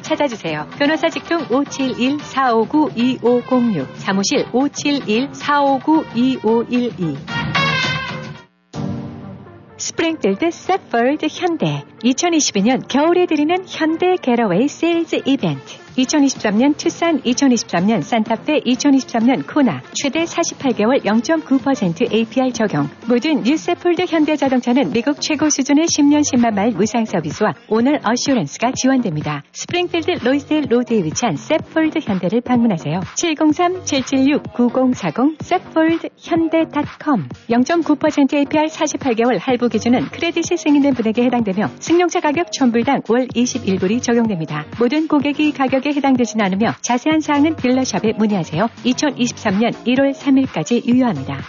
찾아주세요. 0.00 0.68
변호사 0.78 1.08
직통 1.08 1.46
571-459-2506, 1.46 3.86
사무실 3.96 4.44
571-459-2512. 4.52 7.16
스프링필드 9.76 10.50
Safford 10.50 11.26
현대 11.30 11.84
2022년 12.04 12.86
겨울에 12.86 13.24
드리는 13.24 13.64
현대 13.66 14.16
Getaway 14.16 14.68
Sales 14.68 15.22
Event 15.24 15.78
2023년 16.04 16.76
투싼, 16.76 17.22
2023년 17.22 18.02
산타페, 18.02 18.60
2023년 18.60 19.44
코나 19.46 19.80
최대 19.92 20.24
48개월 20.24 21.04
0.9% 21.04 22.12
APR 22.12 22.52
적용. 22.52 22.88
모든 23.06 23.42
new 23.42 23.61
Safford 23.61 24.06
현대자동차는 24.06 24.92
미국 24.92 25.20
최고 25.20 25.48
수준의 25.50 25.86
10년 25.86 26.22
10만 26.22 26.54
마일 26.54 26.72
무상 26.72 27.04
서비스와 27.04 27.54
owner 27.68 28.00
assurance가 28.02 28.72
지원됩니다. 28.72 29.44
스프링필드 29.52 30.24
로이스데일 30.24 30.64
로드에 30.70 31.04
위치한 31.04 31.36
Safford 31.36 31.98
현대를 32.00 32.40
방문하세요. 32.40 33.00
703-776-9040 33.00 35.42
Safford 35.42 36.08
현대.com 36.16 37.28
0.9% 37.50 38.34
APR 38.34 38.66
48개월 38.66 39.38
할부 39.40 39.68
기준은 39.68 40.10
크레딧이 40.10 40.56
승인된 40.56 40.94
분에게 40.94 41.24
해당되며 41.24 41.68
승용차 41.80 42.20
가격 42.20 42.50
1000불당 42.50 43.10
월 43.10 43.26
21불이 43.28 44.02
적용됩니다. 44.02 44.64
모든 44.78 45.08
고객이 45.08 45.52
가격에 45.52 45.89
해당되진 45.94 46.40
않으며 46.40 46.74
자세한 46.80 47.20
사항은 47.20 47.56
딜러샵에 47.56 48.14
문의하세요. 48.18 48.68
2023년 48.84 49.72
1월 49.86 50.14
3일까지 50.14 50.86
유효합니다. 50.86 51.40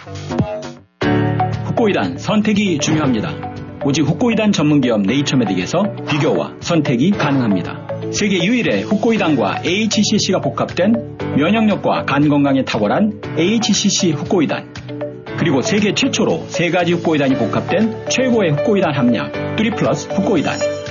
후코이단 1.64 2.18
선택이 2.18 2.78
중요합니다. 2.78 3.52
오직 3.84 4.02
후코이단 4.02 4.52
전문기업 4.52 5.02
네이처메딕에서 5.02 6.08
비교와 6.08 6.54
선택이 6.60 7.10
가능합니다. 7.10 7.88
세계 8.12 8.44
유일의 8.44 8.84
후코이단과 8.84 9.62
HCC가 9.64 10.40
복합된 10.40 11.18
면역력과 11.36 12.04
간 12.04 12.28
건강에 12.28 12.64
탁월한 12.64 13.20
HCC 13.36 14.12
후코이단 14.12 14.72
그리고 15.38 15.62
세계 15.62 15.94
최초로 15.94 16.44
세 16.48 16.70
가지 16.70 16.92
후코이단이 16.92 17.34
복합된 17.34 18.08
최고의 18.08 18.52
후코이단 18.52 18.94
함량 18.94 19.32
3 19.32 19.56
플러스 19.76 20.08
후코이단 20.12 20.81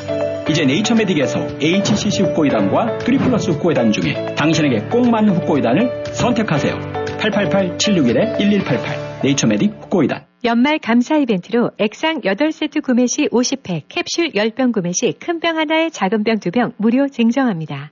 이제 0.52 0.66
네이처메딕에서 0.66 1.64
HCC 1.64 2.24
후코이단과 2.24 3.00
3 3.00 3.18
플러스 3.20 3.52
후코이단 3.52 3.94
중에 3.94 4.36
당신에게 4.36 4.80
꼭 4.90 5.10
맞는 5.10 5.34
후코이단을 5.38 6.04
선택하세요. 6.08 6.76
888-761-1188 7.20 9.22
네이처메딕 9.24 9.82
후코이단 9.84 10.26
연말 10.44 10.78
감사 10.80 11.16
이벤트로 11.16 11.72
액상 11.78 12.20
8세트 12.22 12.84
구매 12.84 13.08
시 13.08 13.30
50팩, 13.30 13.84
캡슐 13.88 14.32
10병 14.34 14.74
구매 14.74 14.92
시 14.92 15.14
큰 15.26 15.40
병 15.40 15.58
하나에 15.58 15.90
작은 15.90 16.26
병 16.26 16.40
2병 16.40 16.74
무료 16.76 17.08
증정합니다. 17.08 17.92